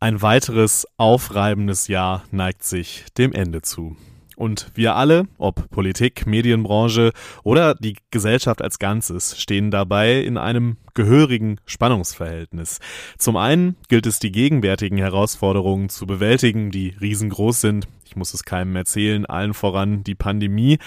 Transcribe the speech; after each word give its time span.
Ein 0.00 0.22
weiteres 0.22 0.86
aufreibendes 0.96 1.88
Jahr 1.88 2.22
neigt 2.30 2.62
sich 2.62 3.06
dem 3.18 3.32
Ende 3.32 3.62
zu. 3.62 3.96
Und 4.36 4.70
wir 4.76 4.94
alle, 4.94 5.26
ob 5.38 5.68
Politik, 5.70 6.24
Medienbranche 6.24 7.10
oder 7.42 7.74
die 7.74 7.96
Gesellschaft 8.12 8.62
als 8.62 8.78
Ganzes, 8.78 9.40
stehen 9.40 9.72
dabei 9.72 10.20
in 10.20 10.38
einem 10.38 10.76
gehörigen 10.94 11.60
Spannungsverhältnis. 11.66 12.78
Zum 13.18 13.36
einen 13.36 13.74
gilt 13.88 14.06
es, 14.06 14.20
die 14.20 14.30
gegenwärtigen 14.30 14.98
Herausforderungen 14.98 15.88
zu 15.88 16.06
bewältigen, 16.06 16.70
die 16.70 16.94
riesengroß 17.00 17.60
sind. 17.60 17.88
Ich 18.04 18.14
muss 18.14 18.32
es 18.34 18.44
keinem 18.44 18.76
erzählen, 18.76 19.26
allen 19.26 19.52
voran 19.52 20.04
die 20.04 20.14
Pandemie. 20.14 20.78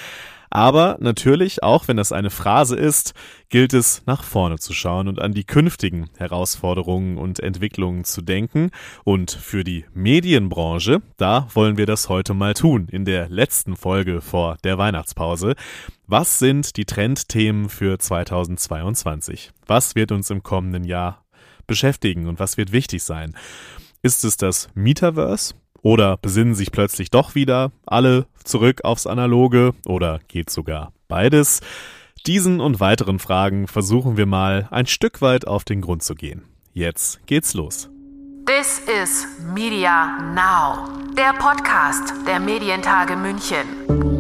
Aber 0.54 0.97
natürlich, 0.99 1.63
auch 1.63 1.88
wenn 1.88 1.95
das 1.95 2.11
eine 2.11 2.29
Phrase 2.29 2.75
ist, 2.75 3.13
gilt 3.47 3.73
es 3.73 4.04
nach 4.05 4.21
vorne 4.21 4.59
zu 4.59 4.73
schauen 4.73 5.07
und 5.07 5.21
an 5.21 5.31
die 5.31 5.45
künftigen 5.45 6.09
Herausforderungen 6.18 7.18
und 7.18 7.39
Entwicklungen 7.39 8.04
zu 8.04 8.21
denken. 8.21 8.69
Und 9.05 9.32
für 9.32 9.64
die 9.64 9.86
Medienbranche, 9.93 11.01
da 11.15 11.47
wollen 11.54 11.77
wir 11.77 11.86
das 11.86 12.10
heute 12.10 12.33
mal 12.33 12.54
tun, 12.54 12.89
in 12.91 13.05
der 13.05 13.29
letzten 13.29 13.77
Folge 13.77 14.19
vor 14.19 14.57
der 14.65 14.77
Weihnachtspause. 14.77 15.55
Was 16.05 16.37
sind 16.37 16.75
die 16.75 16.86
Trendthemen 16.86 17.69
für 17.69 17.97
2022? 17.97 19.52
Was 19.68 19.96
wird 19.96 20.11
uns 20.11 20.29
im 20.29 20.43
kommenden 20.43 20.83
Jahr 20.83 21.24
beschäftigen 21.65 22.27
und 22.27 22.41
was 22.41 22.57
wird 22.57 22.74
wichtig 22.74 23.04
sein? 23.04 23.38
Ist 24.02 24.25
es 24.25 24.36
das 24.36 24.68
Metaverse? 24.74 25.54
Oder 25.81 26.17
besinnen 26.17 26.55
sich 26.55 26.71
plötzlich 26.71 27.09
doch 27.09 27.35
wieder 27.35 27.71
alle 27.85 28.27
zurück 28.43 28.83
aufs 28.83 29.07
Analoge? 29.07 29.73
Oder 29.85 30.19
geht 30.27 30.49
sogar 30.49 30.93
beides? 31.07 31.61
Diesen 32.27 32.61
und 32.61 32.80
weiteren 32.80 33.17
Fragen 33.17 33.67
versuchen 33.67 34.16
wir 34.16 34.27
mal 34.27 34.67
ein 34.69 34.85
Stück 34.85 35.21
weit 35.21 35.47
auf 35.47 35.63
den 35.63 35.81
Grund 35.81 36.03
zu 36.03 36.13
gehen. 36.13 36.44
Jetzt 36.73 37.25
geht's 37.25 37.53
los. 37.53 37.89
This 38.45 38.80
is 38.80 39.27
Media 39.53 40.19
Now, 40.33 40.88
der 41.16 41.33
Podcast 41.33 42.13
der 42.27 42.39
Medientage 42.39 43.16
München. 43.16 44.10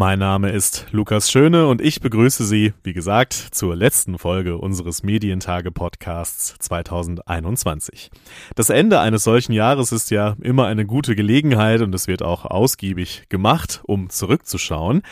Mein 0.00 0.18
Name 0.18 0.48
ist 0.48 0.86
Lukas 0.92 1.30
Schöne 1.30 1.66
und 1.66 1.82
ich 1.82 2.00
begrüße 2.00 2.42
Sie, 2.42 2.72
wie 2.82 2.94
gesagt, 2.94 3.34
zur 3.34 3.76
letzten 3.76 4.16
Folge 4.16 4.56
unseres 4.56 5.02
Medientage-Podcasts 5.02 6.54
2021. 6.58 8.10
Das 8.54 8.70
Ende 8.70 9.00
eines 9.00 9.24
solchen 9.24 9.52
Jahres 9.52 9.92
ist 9.92 10.10
ja 10.10 10.36
immer 10.40 10.64
eine 10.68 10.86
gute 10.86 11.14
Gelegenheit 11.14 11.82
und 11.82 11.94
es 11.94 12.08
wird 12.08 12.22
auch 12.22 12.46
ausgiebig 12.46 13.24
gemacht, 13.28 13.82
um 13.84 14.08
zurückzuschauen. 14.08 15.02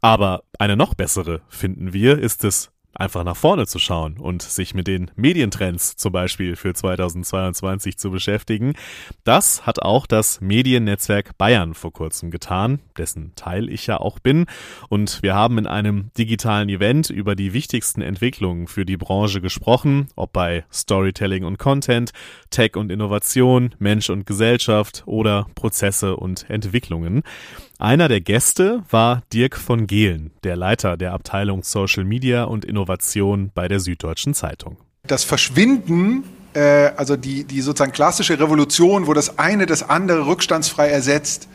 Aber 0.00 0.42
eine 0.58 0.76
noch 0.76 0.94
bessere, 0.94 1.42
finden 1.48 1.92
wir, 1.92 2.18
ist 2.18 2.42
es, 2.42 2.72
einfach 2.94 3.24
nach 3.24 3.36
vorne 3.36 3.66
zu 3.66 3.78
schauen 3.78 4.18
und 4.18 4.42
sich 4.42 4.74
mit 4.74 4.86
den 4.86 5.10
Medientrends 5.16 5.96
zum 5.96 6.12
Beispiel 6.12 6.56
für 6.56 6.74
2022 6.74 7.98
zu 7.98 8.10
beschäftigen. 8.10 8.74
Das 9.24 9.66
hat 9.66 9.82
auch 9.82 10.06
das 10.06 10.40
Mediennetzwerk 10.40 11.36
Bayern 11.38 11.74
vor 11.74 11.92
kurzem 11.92 12.30
getan, 12.30 12.80
dessen 12.96 13.32
Teil 13.36 13.68
ich 13.68 13.86
ja 13.86 13.98
auch 13.98 14.18
bin. 14.18 14.46
Und 14.88 15.22
wir 15.22 15.34
haben 15.34 15.58
in 15.58 15.66
einem 15.66 16.10
digitalen 16.16 16.68
Event 16.68 17.10
über 17.10 17.34
die 17.34 17.52
wichtigsten 17.52 18.02
Entwicklungen 18.02 18.68
für 18.68 18.84
die 18.84 18.96
Branche 18.96 19.40
gesprochen, 19.40 20.08
ob 20.16 20.32
bei 20.32 20.64
Storytelling 20.72 21.44
und 21.44 21.58
Content, 21.58 22.12
Tech 22.50 22.76
und 22.76 22.90
Innovation, 22.90 23.74
Mensch 23.78 24.10
und 24.10 24.26
Gesellschaft 24.26 25.02
oder 25.06 25.46
Prozesse 25.54 26.16
und 26.16 26.48
Entwicklungen. 26.48 27.22
Einer 27.84 28.08
der 28.08 28.22
Gäste 28.22 28.82
war 28.88 29.24
Dirk 29.30 29.58
von 29.58 29.86
Gehlen, 29.86 30.30
der 30.42 30.56
Leiter 30.56 30.96
der 30.96 31.12
Abteilung 31.12 31.62
Social 31.62 32.04
Media 32.04 32.44
und 32.44 32.64
Innovation 32.64 33.50
bei 33.54 33.68
der 33.68 33.78
Süddeutschen 33.78 34.32
Zeitung. 34.32 34.78
Das 35.06 35.22
Verschwinden 35.22 36.24
äh, 36.54 36.92
also 36.96 37.16
die, 37.16 37.44
die 37.44 37.60
sozusagen 37.60 37.92
klassische 37.92 38.40
Revolution, 38.40 39.06
wo 39.06 39.12
das 39.12 39.38
eine 39.38 39.66
das 39.66 39.86
andere 39.86 40.26
rückstandsfrei 40.26 40.88
ersetzt, 40.88 41.46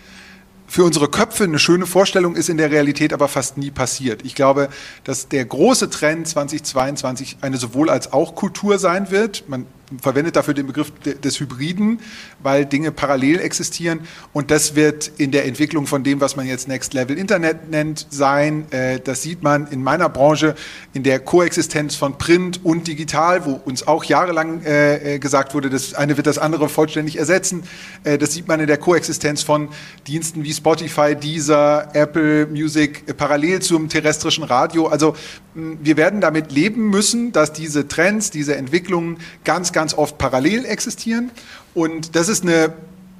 für 0.67 0.83
unsere 0.83 1.07
Köpfe 1.09 1.45
eine 1.45 1.57
schöne 1.57 1.87
Vorstellung 1.87 2.35
ist 2.35 2.47
in 2.47 2.57
der 2.57 2.69
Realität 2.69 3.11
aber 3.11 3.27
fast 3.27 3.57
nie 3.57 3.71
passiert. 3.71 4.23
Ich 4.23 4.35
glaube, 4.35 4.69
dass 5.03 5.29
der 5.29 5.43
große 5.43 5.89
Trend 5.89 6.27
2022 6.27 7.37
eine 7.41 7.57
sowohl 7.57 7.89
als 7.89 8.13
auch 8.13 8.35
Kultur 8.35 8.77
sein 8.77 9.09
wird. 9.09 9.49
Man 9.49 9.65
verwendet 10.01 10.35
dafür 10.35 10.53
den 10.53 10.67
Begriff 10.67 10.91
des 10.99 11.39
Hybriden, 11.39 11.99
weil 12.41 12.65
Dinge 12.65 12.91
parallel 12.91 13.39
existieren. 13.39 14.01
Und 14.33 14.51
das 14.51 14.75
wird 14.75 15.11
in 15.17 15.31
der 15.31 15.45
Entwicklung 15.45 15.87
von 15.87 16.03
dem, 16.03 16.21
was 16.21 16.35
man 16.35 16.45
jetzt 16.45 16.67
Next 16.67 16.93
Level 16.93 17.17
Internet 17.17 17.69
nennt, 17.69 18.07
sein. 18.09 18.71
Äh, 18.71 18.99
das 18.99 19.21
sieht 19.21 19.43
man 19.43 19.67
in 19.67 19.83
meiner 19.83 20.09
Branche 20.09 20.55
in 20.93 21.03
der 21.03 21.19
Koexistenz 21.19 21.95
von 21.95 22.17
Print 22.17 22.61
und 22.63 22.87
Digital, 22.87 23.45
wo 23.45 23.53
uns 23.53 23.87
auch 23.87 24.03
jahrelang 24.03 24.63
äh, 24.63 25.15
äh, 25.15 25.19
gesagt 25.19 25.53
wurde, 25.53 25.69
das 25.69 25.93
eine 25.93 26.17
wird 26.17 26.27
das 26.27 26.37
andere 26.37 26.69
vollständig 26.69 27.17
ersetzen. 27.17 27.63
Das 28.03 28.33
sieht 28.33 28.47
man 28.47 28.59
in 28.59 28.67
der 28.67 28.77
Koexistenz 28.77 29.43
von 29.43 29.69
Diensten 30.07 30.43
wie 30.43 30.53
Spotify, 30.53 31.15
Deezer, 31.15 31.89
Apple 31.93 32.47
Music 32.47 33.17
parallel 33.17 33.61
zum 33.61 33.89
terrestrischen 33.89 34.43
Radio. 34.43 34.87
Also 34.87 35.15
wir 35.53 35.97
werden 35.97 36.21
damit 36.21 36.51
leben 36.51 36.89
müssen, 36.89 37.31
dass 37.31 37.53
diese 37.53 37.87
Trends, 37.87 38.31
diese 38.31 38.55
Entwicklungen 38.55 39.17
ganz, 39.43 39.73
ganz 39.73 39.78
oft 39.93 40.17
parallel 40.17 40.65
existieren. 40.65 41.31
Und 41.73 42.15
das 42.15 42.29
ist 42.29 42.43
eine 42.43 42.73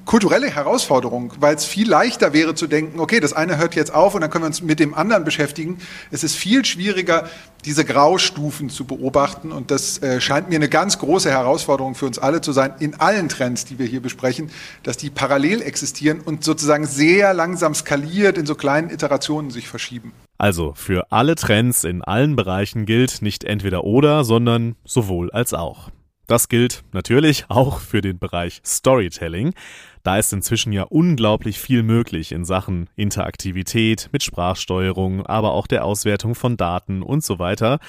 kulturelle 0.10 0.50
Herausforderung, 0.50 1.34
weil 1.40 1.54
es 1.54 1.66
viel 1.66 1.88
leichter 1.88 2.34
wäre 2.34 2.56
zu 2.56 2.66
denken, 2.66 3.00
okay, 3.00 3.20
das 3.20 3.32
eine 3.32 3.58
hört 3.58 3.76
jetzt 3.76 3.94
auf 3.94 4.16
und 4.16 4.22
dann 4.22 4.32
können 4.32 4.44
wir 4.44 4.48
uns 4.48 4.64
mit 4.64 4.80
dem 4.80 4.96
anderen 4.96 5.24
beschäftigen. 5.24 5.78
Es 6.10 6.24
ist 6.24 6.36
viel 6.36 6.66
schwieriger, 6.66 7.30
diese 7.64 7.86
Graustufen 7.86 8.72
zu 8.72 8.86
beobachten 8.86 9.52
und 9.52 9.70
das 9.70 10.02
äh, 10.02 10.20
scheint 10.20 10.50
mir 10.50 10.56
eine 10.56 10.68
ganz 10.68 10.98
große 10.98 11.30
Herausforderung 11.30 11.94
für 11.94 12.08
uns 12.08 12.18
alle 12.18 12.42
zu 12.42 12.54
sein, 12.54 12.74
in 12.80 12.96
allen 12.96 13.30
Trends, 13.30 13.66
die 13.66 13.78
wir 13.78 13.86
hier 13.86 14.02
besprechen, 14.02 14.50
dass 14.82 14.98
die 14.98 15.12
parallel 15.12 15.62
existieren 15.62 16.22
und 16.22 16.44
sozusagen 16.44 16.88
sehr 16.88 17.36
langsam 17.36 17.76
skaliert 17.76 18.40
in 18.40 18.48
so 18.48 18.56
kleinen 18.56 18.90
Iterationen 18.90 19.52
sich 19.52 19.68
verschieben. 19.68 20.14
Also 20.40 20.74
für 20.76 21.12
alle 21.12 21.36
Trends 21.36 21.84
in 21.84 22.02
allen 22.02 22.36
Bereichen 22.36 22.88
gilt 22.88 23.22
nicht 23.22 23.44
entweder 23.44 23.84
oder, 23.84 24.24
sondern 24.24 24.76
sowohl 24.86 25.30
als 25.30 25.54
auch. 25.54 25.92
Das 26.30 26.48
gilt 26.48 26.84
natürlich 26.92 27.46
auch 27.50 27.80
für 27.80 28.02
den 28.02 28.20
Bereich 28.20 28.62
Storytelling. 28.64 29.56
Da 30.04 30.20
ist 30.20 30.32
inzwischen 30.32 30.72
ja 30.72 30.84
unglaublich 30.84 31.58
viel 31.58 31.82
möglich 31.82 32.34
in 32.34 32.46
Sachen 32.46 32.88
Interaktivität 32.96 34.10
mit 34.12 34.22
Sprachsteuerung, 34.22 35.26
aber 35.26 35.54
auch 35.54 35.66
der 35.66 35.84
Auswertung 35.84 36.36
von 36.36 36.56
Daten 36.56 37.02
und 37.02 37.24
so 37.24 37.40
weiter. 37.40 37.80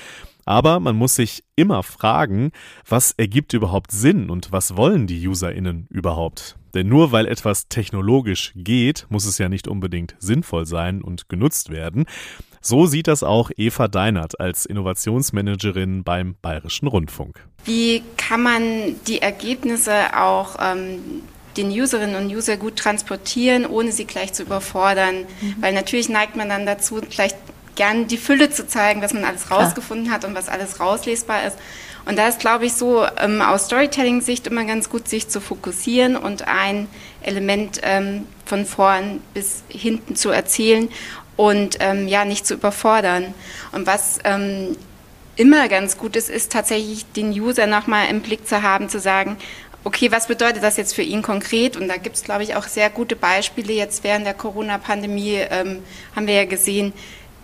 Aber 0.46 0.80
man 0.80 0.96
muss 0.96 1.16
sich 1.16 1.44
immer 1.54 1.82
fragen, 1.82 2.52
was 2.88 3.12
ergibt 3.12 3.52
überhaupt 3.52 3.92
Sinn 3.92 4.30
und 4.30 4.50
was 4.50 4.74
wollen 4.74 5.06
die 5.06 5.28
UserInnen 5.28 5.86
überhaupt? 5.90 6.56
Denn 6.72 6.88
nur 6.88 7.12
weil 7.12 7.26
etwas 7.26 7.68
technologisch 7.68 8.52
geht, 8.56 9.06
muss 9.10 9.26
es 9.26 9.36
ja 9.36 9.50
nicht 9.50 9.68
unbedingt 9.68 10.14
sinnvoll 10.18 10.64
sein 10.64 11.02
und 11.02 11.28
genutzt 11.28 11.68
werden. 11.68 12.06
So 12.62 12.86
sieht 12.86 13.08
das 13.08 13.22
auch 13.22 13.50
Eva 13.56 13.88
Deinert 13.88 14.38
als 14.38 14.66
Innovationsmanagerin 14.66 16.04
beim 16.04 16.36
Bayerischen 16.42 16.88
Rundfunk. 16.88 17.40
Wie 17.64 18.02
kann 18.18 18.42
man 18.42 18.96
die 19.06 19.22
Ergebnisse 19.22 20.16
auch 20.18 20.56
ähm, 20.60 21.22
den 21.56 21.70
Userinnen 21.70 22.16
und 22.16 22.34
User 22.34 22.58
gut 22.58 22.76
transportieren, 22.76 23.64
ohne 23.64 23.92
sie 23.92 24.04
gleich 24.04 24.34
zu 24.34 24.42
überfordern? 24.42 25.26
Mhm. 25.40 25.54
Weil 25.60 25.72
natürlich 25.72 26.10
neigt 26.10 26.36
man 26.36 26.50
dann 26.50 26.66
dazu, 26.66 27.00
vielleicht 27.08 27.38
gern 27.76 28.08
die 28.08 28.18
Fülle 28.18 28.50
zu 28.50 28.66
zeigen, 28.66 29.00
was 29.00 29.14
man 29.14 29.24
alles 29.24 29.50
rausgefunden 29.50 30.12
hat 30.12 30.26
und 30.26 30.34
was 30.34 30.50
alles 30.50 30.80
rauslesbar 30.80 31.46
ist. 31.46 31.56
Und 32.04 32.18
da 32.18 32.28
ist, 32.28 32.40
glaube 32.40 32.66
ich, 32.66 32.74
so 32.74 33.06
ähm, 33.18 33.40
aus 33.40 33.66
Storytelling-Sicht 33.66 34.46
immer 34.46 34.64
ganz 34.64 34.90
gut, 34.90 35.08
sich 35.08 35.28
zu 35.28 35.40
fokussieren 35.40 36.16
und 36.16 36.46
ein 36.48 36.88
Element 37.22 37.80
ähm, 37.82 38.26
von 38.44 38.66
vorn 38.66 39.20
bis 39.32 39.62
hinten 39.68 40.16
zu 40.16 40.30
erzählen 40.30 40.88
und 41.36 41.78
ähm, 41.80 42.08
ja, 42.08 42.24
nicht 42.24 42.46
zu 42.46 42.54
überfordern. 42.54 43.34
Und 43.72 43.86
was 43.86 44.18
ähm, 44.24 44.76
immer 45.36 45.68
ganz 45.68 45.96
gut 45.96 46.16
ist, 46.16 46.28
ist 46.28 46.52
tatsächlich 46.52 47.10
den 47.12 47.30
User 47.30 47.66
nochmal 47.66 48.08
im 48.10 48.20
Blick 48.20 48.46
zu 48.46 48.62
haben, 48.62 48.88
zu 48.88 49.00
sagen, 49.00 49.36
okay, 49.84 50.12
was 50.12 50.26
bedeutet 50.26 50.62
das 50.62 50.76
jetzt 50.76 50.94
für 50.94 51.02
ihn 51.02 51.22
konkret? 51.22 51.76
Und 51.76 51.88
da 51.88 51.96
gibt 51.96 52.16
es, 52.16 52.24
glaube 52.24 52.42
ich, 52.42 52.54
auch 52.56 52.64
sehr 52.64 52.90
gute 52.90 53.16
Beispiele. 53.16 53.72
Jetzt 53.72 54.04
während 54.04 54.26
der 54.26 54.34
Corona-Pandemie 54.34 55.38
ähm, 55.50 55.82
haben 56.14 56.26
wir 56.26 56.34
ja 56.34 56.44
gesehen, 56.44 56.92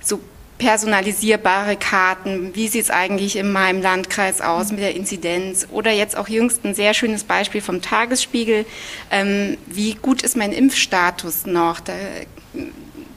so 0.02 0.20
personalisierbare 0.58 1.76
Karten, 1.76 2.54
wie 2.54 2.68
sieht 2.68 2.84
es 2.84 2.90
eigentlich 2.90 3.36
in 3.36 3.52
meinem 3.52 3.82
Landkreis 3.82 4.40
aus 4.40 4.70
mit 4.70 4.80
der 4.80 4.94
Inzidenz 4.94 5.66
oder 5.70 5.90
jetzt 5.90 6.16
auch 6.16 6.28
jüngst 6.28 6.64
ein 6.64 6.74
sehr 6.74 6.94
schönes 6.94 7.24
Beispiel 7.24 7.60
vom 7.60 7.82
Tagesspiegel, 7.82 8.64
ähm, 9.10 9.58
wie 9.66 9.94
gut 9.94 10.22
ist 10.22 10.36
mein 10.36 10.52
Impfstatus 10.52 11.44
noch? 11.46 11.80
Da, 11.80 11.92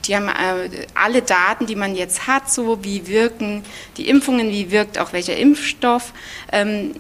die 0.09 0.15
haben 0.15 0.27
äh, 0.27 0.87
alle 0.95 1.21
Daten, 1.21 1.67
die 1.67 1.75
man 1.75 1.95
jetzt 1.95 2.27
hat, 2.27 2.51
so 2.51 2.83
wie 2.83 3.07
wirken 3.07 3.63
die 3.95 4.09
Impfungen, 4.09 4.49
wie 4.49 4.71
wirkt 4.71 4.97
auch 4.97 5.13
welcher 5.13 5.37
Impfstoff. 5.37 6.13
Ähm, 6.51 6.95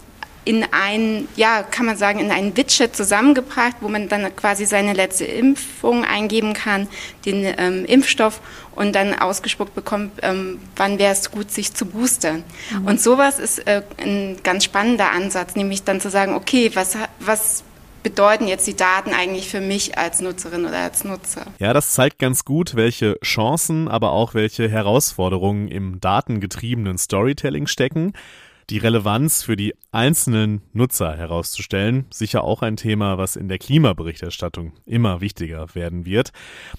in 0.45 0.65
ein, 0.71 1.27
ja, 1.35 1.63
kann 1.63 1.85
man 1.85 1.97
sagen, 1.97 2.19
in 2.19 2.31
ein 2.31 2.55
Widget 2.55 2.95
zusammengebracht, 2.95 3.75
wo 3.81 3.87
man 3.87 4.09
dann 4.09 4.35
quasi 4.35 4.65
seine 4.65 4.93
letzte 4.93 5.25
Impfung 5.25 6.05
eingeben 6.05 6.53
kann, 6.53 6.87
den 7.25 7.45
ähm, 7.57 7.85
Impfstoff 7.85 8.41
und 8.71 8.95
dann 8.95 9.13
ausgespuckt 9.13 9.75
bekommt, 9.75 10.11
ähm, 10.23 10.59
wann 10.75 10.97
wäre 10.97 11.11
es 11.11 11.29
gut, 11.29 11.51
sich 11.51 11.73
zu 11.73 11.85
boostern. 11.85 12.43
Mhm. 12.71 12.85
Und 12.85 13.01
sowas 13.01 13.37
ist 13.37 13.67
äh, 13.67 13.83
ein 13.97 14.37
ganz 14.41 14.63
spannender 14.63 15.11
Ansatz, 15.11 15.55
nämlich 15.55 15.83
dann 15.83 15.99
zu 15.99 16.09
sagen, 16.09 16.33
okay, 16.33 16.71
was, 16.73 16.97
was 17.19 17.63
bedeuten 18.09 18.47
jetzt 18.47 18.65
die 18.65 18.75
Daten 18.75 19.13
eigentlich 19.13 19.49
für 19.49 19.61
mich 19.61 19.97
als 19.97 20.19
Nutzerin 20.19 20.65
oder 20.65 20.79
als 20.79 21.03
Nutzer? 21.03 21.45
Ja, 21.59 21.73
das 21.73 21.93
zeigt 21.93 22.17
ganz 22.17 22.43
gut, 22.43 22.75
welche 22.75 23.19
Chancen, 23.23 23.87
aber 23.87 24.11
auch 24.11 24.33
welche 24.33 24.67
Herausforderungen 24.67 25.67
im 25.67 25.99
datengetriebenen 26.01 26.97
Storytelling 26.97 27.67
stecken 27.67 28.13
die 28.69 28.77
Relevanz 28.77 29.43
für 29.43 29.55
die 29.55 29.73
einzelnen 29.91 30.61
Nutzer 30.73 31.15
herauszustellen. 31.15 32.05
Sicher 32.11 32.43
auch 32.43 32.61
ein 32.61 32.77
Thema, 32.77 33.17
was 33.17 33.35
in 33.35 33.49
der 33.49 33.57
Klimaberichterstattung 33.57 34.73
immer 34.85 35.21
wichtiger 35.21 35.73
werden 35.73 36.05
wird. 36.05 36.31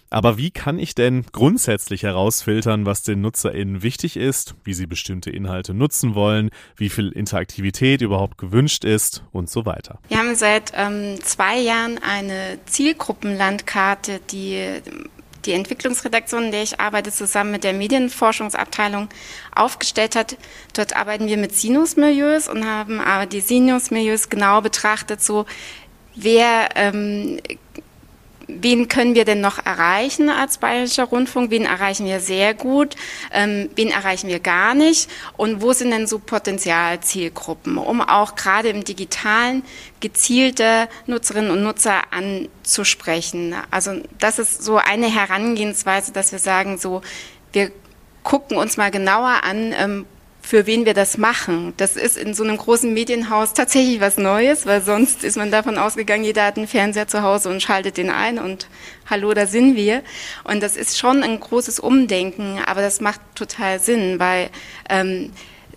Aber 0.08 0.38
wie 0.38 0.50
kann 0.50 0.78
ich 0.78 0.94
denn 0.94 1.24
grundsätzlich 1.32 2.04
herausfiltern, 2.04 2.86
was 2.86 3.02
den 3.02 3.20
NutzerInnen 3.20 3.82
wichtig 3.82 4.16
ist, 4.16 4.54
wie 4.64 4.74
sie 4.74 4.86
bestimmte 4.86 5.30
Inhalte 5.30 5.74
nutzen 5.74 6.14
wollen, 6.14 6.50
wie 6.76 6.88
viel 6.88 7.08
Interaktivität 7.08 8.00
überhaupt 8.00 8.38
gewünscht 8.38 8.84
ist 8.84 9.24
und 9.32 9.50
so 9.50 9.66
weiter? 9.66 9.98
Wir 10.08 10.18
haben 10.18 10.34
seit 10.36 10.72
ähm, 10.74 11.18
zwei 11.22 11.58
Jahren 11.58 11.98
eine 11.98 12.58
Zielgruppenlandkarte, 12.66 14.20
die 14.30 14.80
die 15.46 15.52
Entwicklungsredaktion, 15.52 16.44
in 16.44 16.52
der 16.52 16.62
ich 16.62 16.80
arbeite, 16.80 17.12
zusammen 17.12 17.52
mit 17.52 17.64
der 17.64 17.72
Medienforschungsabteilung 17.72 19.08
aufgestellt 19.54 20.16
hat. 20.16 20.36
Dort 20.74 20.96
arbeiten 20.96 21.26
wir 21.26 21.36
mit 21.36 21.54
Sinusmilieus 21.54 22.48
und 22.48 22.66
haben 22.66 23.00
aber 23.00 23.26
die 23.26 23.40
Sinusmilieus 23.40 24.28
genau 24.28 24.60
betrachtet, 24.60 25.22
so 25.22 25.46
wer 26.14 26.68
ähm, 26.74 27.40
wen 28.60 28.88
können 28.88 29.14
wir 29.14 29.24
denn 29.24 29.40
noch 29.40 29.64
erreichen 29.64 30.28
als 30.28 30.58
Bayerischer 30.58 31.04
Rundfunk? 31.04 31.50
Wen 31.50 31.64
erreichen 31.64 32.06
wir 32.06 32.20
sehr 32.20 32.54
gut? 32.54 32.96
Ähm, 33.32 33.70
wen 33.76 33.90
erreichen 33.90 34.28
wir 34.28 34.40
gar 34.40 34.74
nicht? 34.74 35.10
Und 35.36 35.62
wo 35.62 35.72
sind 35.72 35.90
denn 35.90 36.06
so 36.06 36.18
Potenzialzielgruppen, 36.18 37.78
um 37.78 38.00
auch 38.00 38.34
gerade 38.34 38.68
im 38.68 38.84
digitalen 38.84 39.62
gezielte 40.00 40.88
Nutzerinnen 41.06 41.50
und 41.50 41.62
Nutzer 41.62 42.02
anzusprechen? 42.12 43.54
Also 43.70 44.00
das 44.18 44.38
ist 44.38 44.62
so 44.62 44.78
eine 44.78 45.12
Herangehensweise, 45.12 46.12
dass 46.12 46.32
wir 46.32 46.38
sagen, 46.38 46.78
so 46.78 47.02
wir 47.52 47.70
gucken 48.22 48.56
uns 48.56 48.76
mal 48.76 48.90
genauer 48.90 49.44
an, 49.44 49.74
ähm, 49.76 50.06
für 50.42 50.66
wen 50.66 50.84
wir 50.84 50.94
das 50.94 51.18
machen. 51.18 51.74
Das 51.76 51.96
ist 51.96 52.16
in 52.16 52.34
so 52.34 52.42
einem 52.42 52.56
großen 52.56 52.92
Medienhaus 52.92 53.52
tatsächlich 53.52 54.00
was 54.00 54.16
Neues, 54.16 54.66
weil 54.66 54.82
sonst 54.82 55.24
ist 55.24 55.36
man 55.36 55.50
davon 55.50 55.78
ausgegangen, 55.78 56.24
jeder 56.24 56.44
hat 56.44 56.56
einen 56.56 56.68
Fernseher 56.68 57.08
zu 57.08 57.22
Hause 57.22 57.50
und 57.50 57.62
schaltet 57.62 57.96
den 57.96 58.10
ein 58.10 58.38
und 58.38 58.68
hallo, 59.08 59.32
da 59.34 59.46
sind 59.46 59.76
wir. 59.76 60.02
Und 60.44 60.62
das 60.62 60.76
ist 60.76 60.98
schon 60.98 61.22
ein 61.22 61.38
großes 61.38 61.80
Umdenken, 61.80 62.58
aber 62.66 62.80
das 62.80 63.00
macht 63.00 63.20
total 63.34 63.80
Sinn, 63.80 64.18
weil 64.18 64.50
ähm, 64.88 65.30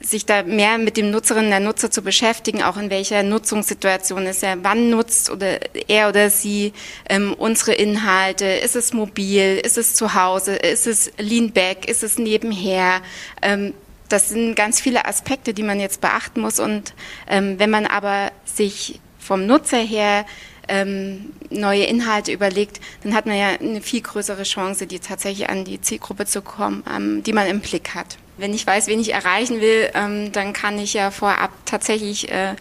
sich 0.06 0.26
da 0.26 0.44
mehr 0.44 0.78
mit 0.78 0.98
dem 0.98 1.12
Nutzerinnen 1.12 1.50
der 1.50 1.60
Nutzer 1.60 1.90
zu 1.90 2.02
beschäftigen, 2.02 2.62
auch 2.62 2.78
in 2.78 2.90
welcher 2.90 3.24
Nutzungssituation 3.24 4.26
ist 4.26 4.44
er, 4.44 4.64
wann 4.64 4.90
nutzt 4.90 5.30
oder 5.30 5.60
er 5.88 6.10
oder 6.10 6.30
sie 6.30 6.74
ähm, 7.10 7.34
unsere 7.34 7.74
Inhalte, 7.74 8.46
ist 8.46 8.76
es 8.76 8.94
mobil, 8.94 9.62
ist 9.64 9.78
es 9.78 9.96
zu 9.96 10.14
Hause, 10.14 10.56
ist 10.56 10.88
es 10.88 11.12
lean 11.18 11.52
back, 11.52 11.88
ist 11.88 12.04
es 12.04 12.18
nebenher, 12.18 13.02
ähm, 13.42 13.74
das 14.10 14.30
sind 14.30 14.56
ganz 14.56 14.80
viele 14.80 15.06
Aspekte, 15.06 15.54
die 15.54 15.64
man 15.64 15.80
jetzt 15.80 16.02
beachten 16.02 16.42
muss. 16.42 16.60
Und 16.60 16.94
ähm, 17.28 17.60
wenn 17.60 17.70
man 17.70 17.86
aber 17.86 18.32
sich 18.46 19.00
vom 19.20 19.46
Nutzer 19.46 19.78
her 19.80 20.26
ähm, 20.68 21.34
neue 21.50 21.84
Inhalte 21.84 22.32
überlegt, 22.32 22.80
dann 23.04 23.14
hat 23.16 23.26
man 23.26 23.38
ja 23.38 23.48
eine 23.60 23.82
viel 23.82 24.02
größere 24.02 24.44
Chance, 24.44 24.88
die 24.88 25.00
tatsächlich 25.00 25.50
an 25.50 25.66
die 25.66 25.82
Zielgruppe 25.82 26.26
zu 26.26 26.42
kommen, 26.42 26.84
ähm, 26.94 27.24
die 27.24 27.34
man 27.34 27.48
im 27.48 27.60
Blick 27.60 27.96
hat. 27.96 28.18
Wenn 28.38 28.54
ich 28.54 28.66
weiß, 28.66 28.88
wen 28.88 29.00
ich 29.00 29.14
erreichen 29.14 29.62
will, 29.62 29.90
ähm, 29.94 30.32
dann 30.32 30.54
kann 30.54 30.80
ich 30.80 30.94
ja 30.94 31.12
vorab 31.12 31.52
tatsächlich 31.66 32.32
äh, 32.32 32.56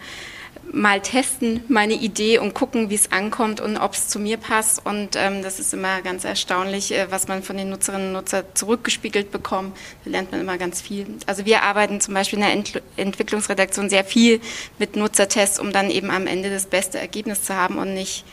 mal 0.71 1.01
testen, 1.01 1.63
meine 1.67 1.93
Idee 1.93 2.39
und 2.39 2.53
gucken, 2.53 2.89
wie 2.89 2.95
es 2.95 3.11
ankommt 3.11 3.61
und 3.61 3.77
ob 3.77 3.93
es 3.93 4.07
zu 4.07 4.19
mir 4.19 4.37
passt. 4.37 4.85
Und 4.85 5.15
ähm, 5.15 5.43
das 5.43 5.59
ist 5.59 5.73
immer 5.73 6.01
ganz 6.01 6.23
erstaunlich, 6.23 6.91
äh, 6.93 7.11
was 7.11 7.27
man 7.27 7.43
von 7.43 7.57
den 7.57 7.69
Nutzerinnen 7.69 8.07
und 8.07 8.13
Nutzern 8.13 8.45
zurückgespiegelt 8.53 9.31
bekommt. 9.31 9.77
Da 10.03 10.11
lernt 10.11 10.31
man 10.31 10.41
immer 10.41 10.57
ganz 10.57 10.81
viel. 10.81 11.05
Also 11.27 11.45
wir 11.45 11.63
arbeiten 11.63 12.01
zum 12.01 12.13
Beispiel 12.13 12.39
in 12.39 12.45
der 12.45 12.53
Ent 12.53 12.81
Entwicklungsredaktion 12.97 13.89
sehr 13.89 14.03
viel 14.03 14.41
mit 14.79 14.95
Nutzertests, 14.95 15.59
um 15.59 15.71
dann 15.71 15.91
eben 15.91 16.09
am 16.09 16.27
Ende 16.27 16.49
das 16.49 16.65
beste 16.65 16.99
Ergebnis 16.99 17.43
zu 17.43 17.55
haben 17.55 17.77
und 17.77 17.93
nicht 17.93 18.25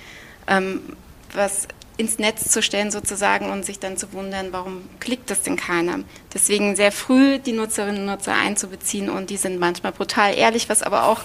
ähm, 0.46 0.80
was 1.34 1.68
ins 2.00 2.18
Netz 2.18 2.50
zu 2.50 2.62
stellen 2.62 2.90
sozusagen 2.90 3.50
und 3.50 3.66
sich 3.66 3.78
dann 3.78 3.98
zu 3.98 4.14
wundern, 4.14 4.48
warum 4.52 4.88
klickt 5.00 5.30
das 5.30 5.42
denn 5.42 5.56
keiner. 5.56 6.00
Deswegen 6.32 6.74
sehr 6.74 6.92
früh 6.92 7.38
die 7.38 7.52
Nutzerinnen 7.52 8.00
und 8.00 8.06
Nutzer 8.06 8.34
einzubeziehen 8.34 9.10
und 9.10 9.28
die 9.28 9.36
sind 9.36 9.60
manchmal 9.60 9.92
brutal 9.92 10.34
ehrlich, 10.34 10.70
was 10.70 10.82
aber 10.82 11.04
auch 11.04 11.20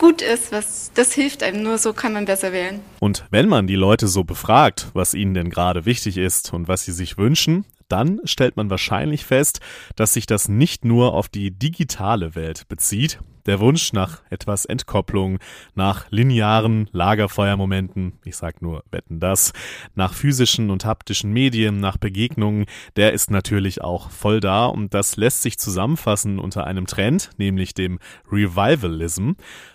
gut 0.00 0.22
ist, 0.22 0.50
was 0.50 0.90
das 0.94 1.12
hilft 1.12 1.44
einem. 1.44 1.62
Nur 1.62 1.78
so 1.78 1.92
kann 1.92 2.12
man 2.12 2.24
besser 2.24 2.52
wählen. 2.52 2.80
Und 2.98 3.26
wenn 3.30 3.48
man 3.48 3.68
die 3.68 3.76
Leute 3.76 4.08
so 4.08 4.24
befragt, 4.24 4.88
was 4.94 5.14
ihnen 5.14 5.34
denn 5.34 5.50
gerade 5.50 5.84
wichtig 5.84 6.16
ist 6.16 6.52
und 6.52 6.66
was 6.66 6.84
sie 6.84 6.92
sich 6.92 7.18
wünschen, 7.18 7.64
dann 7.88 8.20
stellt 8.24 8.56
man 8.56 8.70
wahrscheinlich 8.70 9.24
fest, 9.24 9.60
dass 9.96 10.14
sich 10.14 10.26
das 10.26 10.48
nicht 10.48 10.84
nur 10.84 11.12
auf 11.12 11.28
die 11.28 11.50
digitale 11.50 12.34
Welt 12.34 12.66
bezieht. 12.68 13.20
Der 13.46 13.58
Wunsch 13.60 13.92
nach 13.92 14.22
etwas 14.28 14.64
Entkopplung, 14.64 15.38
nach 15.74 16.10
linearen 16.10 16.88
Lagerfeuermomenten, 16.92 18.18
ich 18.24 18.36
sag 18.36 18.60
nur 18.60 18.84
wetten 18.90 19.18
das, 19.18 19.52
nach 19.94 20.12
physischen 20.12 20.70
und 20.70 20.84
haptischen 20.84 21.32
Medien, 21.32 21.80
nach 21.80 21.96
Begegnungen, 21.96 22.66
der 22.96 23.12
ist 23.12 23.30
natürlich 23.30 23.80
auch 23.80 24.10
voll 24.10 24.40
da 24.40 24.66
und 24.66 24.92
das 24.92 25.16
lässt 25.16 25.42
sich 25.42 25.58
zusammenfassen 25.58 26.38
unter 26.38 26.66
einem 26.66 26.86
Trend, 26.86 27.30
nämlich 27.38 27.72
dem 27.72 27.98
Revivalism. 28.30 29.32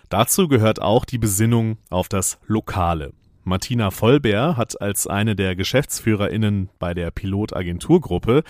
Dazu 0.09 0.47
gehört 0.47 0.81
auch 0.81 1.03
die 1.05 1.17
Besinnung 1.17 1.77
auf 1.89 2.07
das 2.07 2.39
Lokale. 2.45 3.13
Martina 3.47 3.91
Vollbär 3.91 4.57
hat 4.57 4.81
als 4.81 5.05
eine 5.05 5.35
der 5.35 5.55
GeschäftsführerInnen 5.55 6.69
bei 6.79 6.95
der 6.95 7.11
Pilotagenturgruppe 7.11 8.43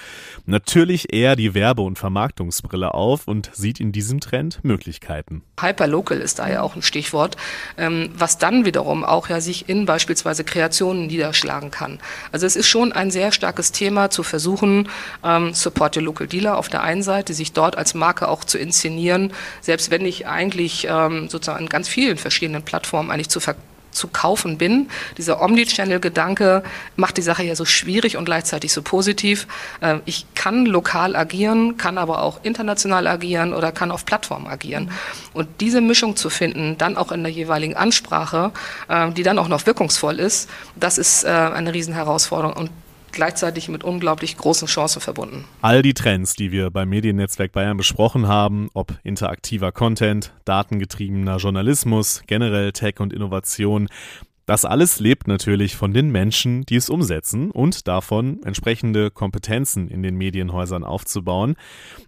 natürlich 0.45 1.13
eher 1.13 1.35
die 1.35 1.53
Werbe- 1.53 1.81
und 1.81 1.99
Vermarktungsbrille 1.99 2.93
auf 2.93 3.27
und 3.27 3.51
sieht 3.53 3.81
in 3.81 3.91
diesem 3.91 4.21
Trend 4.21 4.63
Möglichkeiten. 4.63 5.43
Hyperlocal 5.59 6.19
ist 6.19 6.39
da 6.39 6.47
ja 6.47 6.61
auch 6.61 6.77
ein 6.77 6.81
Stichwort, 6.81 7.35
ähm, 7.77 8.09
was 8.17 8.37
dann 8.37 8.63
wiederum 8.63 9.03
auch 9.03 9.27
ja 9.27 9.41
sich 9.41 9.67
in 9.67 9.85
beispielsweise 9.85 10.45
Kreationen 10.45 11.07
niederschlagen 11.07 11.71
kann. 11.71 11.99
Also 12.31 12.45
es 12.45 12.55
ist 12.55 12.69
schon 12.69 12.93
ein 12.93 13.11
sehr 13.11 13.33
starkes 13.33 13.73
Thema 13.73 14.09
zu 14.09 14.23
versuchen, 14.23 14.87
ähm, 15.25 15.53
Support 15.53 15.97
your 15.97 16.03
Local 16.03 16.27
Dealer 16.27 16.57
auf 16.57 16.69
der 16.69 16.83
einen 16.83 17.03
Seite, 17.03 17.33
sich 17.33 17.51
dort 17.51 17.77
als 17.77 17.95
Marke 17.95 18.29
auch 18.29 18.45
zu 18.45 18.57
inszenieren, 18.57 19.33
selbst 19.59 19.91
wenn 19.91 20.05
ich 20.05 20.25
eigentlich 20.25 20.87
ähm, 20.89 21.27
sozusagen 21.27 21.65
an 21.65 21.69
ganz 21.69 21.89
vielen 21.89 22.15
verschiedenen 22.15 22.63
Plattformen 22.63 23.11
eigentlich 23.11 23.29
zu 23.29 23.41
ver 23.41 23.55
zu 23.95 24.07
kaufen 24.07 24.57
bin. 24.57 24.89
Dieser 25.17 25.41
Omnichannel-Gedanke 25.41 26.63
macht 26.95 27.17
die 27.17 27.21
Sache 27.21 27.43
ja 27.43 27.55
so 27.55 27.65
schwierig 27.65 28.17
und 28.17 28.25
gleichzeitig 28.25 28.73
so 28.73 28.81
positiv. 28.81 29.47
Ähm, 29.81 30.01
ich 30.05 30.25
kann 30.35 30.65
lokal 30.65 31.15
agieren, 31.15 31.77
kann 31.77 31.97
aber 31.97 32.21
auch 32.21 32.43
international 32.43 33.07
agieren 33.07 33.53
oder 33.53 33.71
kann 33.71 33.91
auf 33.91 34.05
Plattformen 34.05 34.47
agieren. 34.47 34.91
Und 35.33 35.47
diese 35.61 35.81
Mischung 35.81 36.15
zu 36.15 36.29
finden, 36.29 36.77
dann 36.77 36.97
auch 36.97 37.11
in 37.11 37.23
der 37.23 37.31
jeweiligen 37.31 37.75
Ansprache, 37.75 38.51
ähm, 38.89 39.13
die 39.13 39.23
dann 39.23 39.39
auch 39.39 39.47
noch 39.47 39.65
wirkungsvoll 39.65 40.19
ist, 40.19 40.49
das 40.75 40.97
ist 40.97 41.23
äh, 41.23 41.29
eine 41.29 41.73
Riesenherausforderung. 41.73 42.53
Und 42.55 42.69
gleichzeitig 43.15 43.69
mit 43.69 43.83
unglaublich 43.83 44.37
großen 44.37 44.67
Chancen 44.67 45.01
verbunden. 45.01 45.45
All 45.61 45.81
die 45.81 45.93
Trends, 45.93 46.35
die 46.35 46.51
wir 46.51 46.69
beim 46.69 46.89
Mediennetzwerk 46.89 47.51
Bayern 47.51 47.77
besprochen 47.77 48.27
haben, 48.27 48.69
ob 48.73 48.93
interaktiver 49.03 49.71
Content, 49.71 50.31
datengetriebener 50.45 51.37
Journalismus, 51.37 52.21
generell 52.27 52.71
Tech 52.71 52.99
und 52.99 53.13
Innovation, 53.13 53.87
das 54.45 54.63
alles 54.63 54.99
lebt 54.99 55.27
natürlich 55.27 55.75
von 55.75 55.93
den 55.93 56.11
Menschen, 56.11 56.65
die 56.65 56.75
es 56.75 56.89
umsetzen 56.89 57.49
und 57.49 57.87
davon, 57.87 58.41
entsprechende 58.43 59.09
Kompetenzen 59.09 59.87
in 59.87 60.03
den 60.03 60.15
Medienhäusern 60.15 60.83
aufzubauen. 60.83 61.55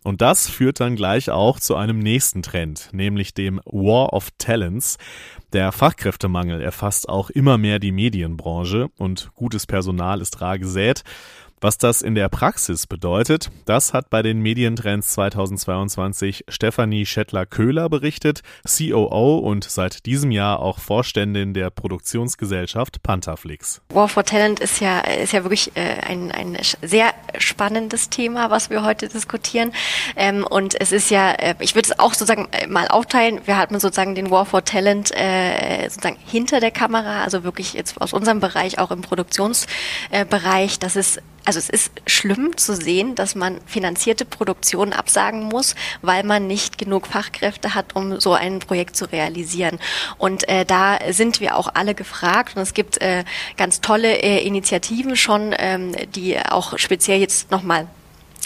Und 0.04 0.22
das 0.22 0.48
führt 0.48 0.80
dann 0.80 0.96
gleich 0.96 1.32
auch 1.32 1.60
zu 1.60 1.76
einem 1.76 2.00
nächsten 2.00 2.44
Trend, 2.44 2.90
nämlich 2.92 3.34
dem 3.34 3.60
War 3.66 4.14
of 4.14 4.30
Talents. 4.38 4.98
Der 5.54 5.72
Fachkräftemangel 5.72 6.62
erfasst 6.62 7.10
auch 7.10 7.30
immer 7.32 7.58
mehr 7.58 7.80
die 7.80 7.92
Medienbranche 7.92 8.90
und 8.98 9.32
gutes 9.34 9.66
Personal 9.66 10.22
ist 10.22 10.40
rar 10.40 10.60
gesät. 10.60 11.04
Was 11.60 11.80
das 11.80 12.04
in 12.04 12.14
der 12.14 12.30
Praxis 12.30 12.86
bedeutet, 12.86 13.50
das 13.66 13.92
hat 13.92 14.12
bei 14.12 14.22
den 14.22 14.42
Medientrends 14.42 15.14
2022 15.14 16.46
Stefanie 16.48 17.04
Schettler-Köhler 17.04 17.90
berichtet, 17.90 18.42
COO 18.64 19.40
und 19.40 19.64
seit 19.64 20.06
diesem 20.06 20.30
Jahr 20.30 20.60
auch 20.60 20.78
Vorständin 20.78 21.56
der 21.56 21.72
Produktionsgesellschaft 21.72 23.02
Pantherflix. 23.02 23.82
War 23.90 24.08
for 24.08 24.24
Talent 24.24 24.60
ist 24.60 24.82
ja, 24.82 25.00
ist 25.00 25.34
ja 25.34 25.44
wirklich 25.44 25.76
äh, 25.76 26.00
ein, 26.08 26.32
ein 26.32 26.60
sehr 26.84 27.12
spannendes 27.40 28.12
Thema, 28.12 28.52
was 28.52 28.70
wir 28.70 28.84
heute 28.84 29.08
diskutieren. 29.08 29.72
Ähm, 30.16 30.46
und 30.48 30.80
es 30.80 30.92
ist 30.92 31.10
ja, 31.10 31.32
äh, 31.32 31.56
ich 31.58 31.74
würde 31.74 31.90
es 31.90 31.98
auch 31.98 32.14
sozusagen 32.14 32.50
äh, 32.52 32.68
mal 32.68 32.88
aufteilen. 32.88 33.42
Wir 33.46 33.58
hatten 33.58 33.80
sozusagen 33.80 34.14
den 34.14 34.30
War 34.30 34.46
for 34.46 34.64
Talent 34.64 35.08
sozusagen 35.08 36.18
hinter 36.24 36.60
der 36.60 36.72
Kamera, 36.72 37.24
also 37.24 37.44
wirklich 37.44 37.74
jetzt 37.74 38.00
aus 38.00 38.14
unserem 38.14 38.42
Bereich, 38.42 38.78
auch 38.78 38.92
im 38.92 39.02
Produktionsbereich. 39.02 40.80
Das 40.80 40.96
ist 40.96 41.20
also 41.48 41.60
es 41.60 41.70
ist 41.70 41.92
schlimm 42.08 42.58
zu 42.58 42.76
sehen, 42.76 43.16
dass 43.16 43.34
man 43.34 43.62
finanzierte 43.66 44.26
Produktionen 44.26 44.92
absagen 44.92 45.44
muss, 45.44 45.76
weil 46.02 46.24
man 46.24 46.46
nicht 46.46 46.78
genug 46.78 47.08
Fachkräfte 47.08 47.74
hat, 47.74 47.96
um 47.96 48.20
so 48.20 48.34
ein 48.34 48.60
Projekt 48.60 48.98
zu 48.98 49.06
realisieren. 49.06 49.80
Und 50.18 50.50
äh, 50.50 50.66
da 50.66 51.00
sind 51.10 51.40
wir 51.40 51.56
auch 51.56 51.70
alle 51.74 51.96
gefragt 51.96 52.58
und 52.58 52.64
es 52.64 52.74
gibt 52.74 53.02
äh, 53.02 53.24
ganz 53.56 53.80
tolle 53.80 54.22
äh, 54.22 54.46
Initiativen 54.46 55.16
schon, 55.16 55.56
ähm, 55.58 55.96
die 56.14 56.38
auch 56.38 56.78
speziell 56.78 57.22
jetzt 57.22 57.50
nochmal 57.50 57.88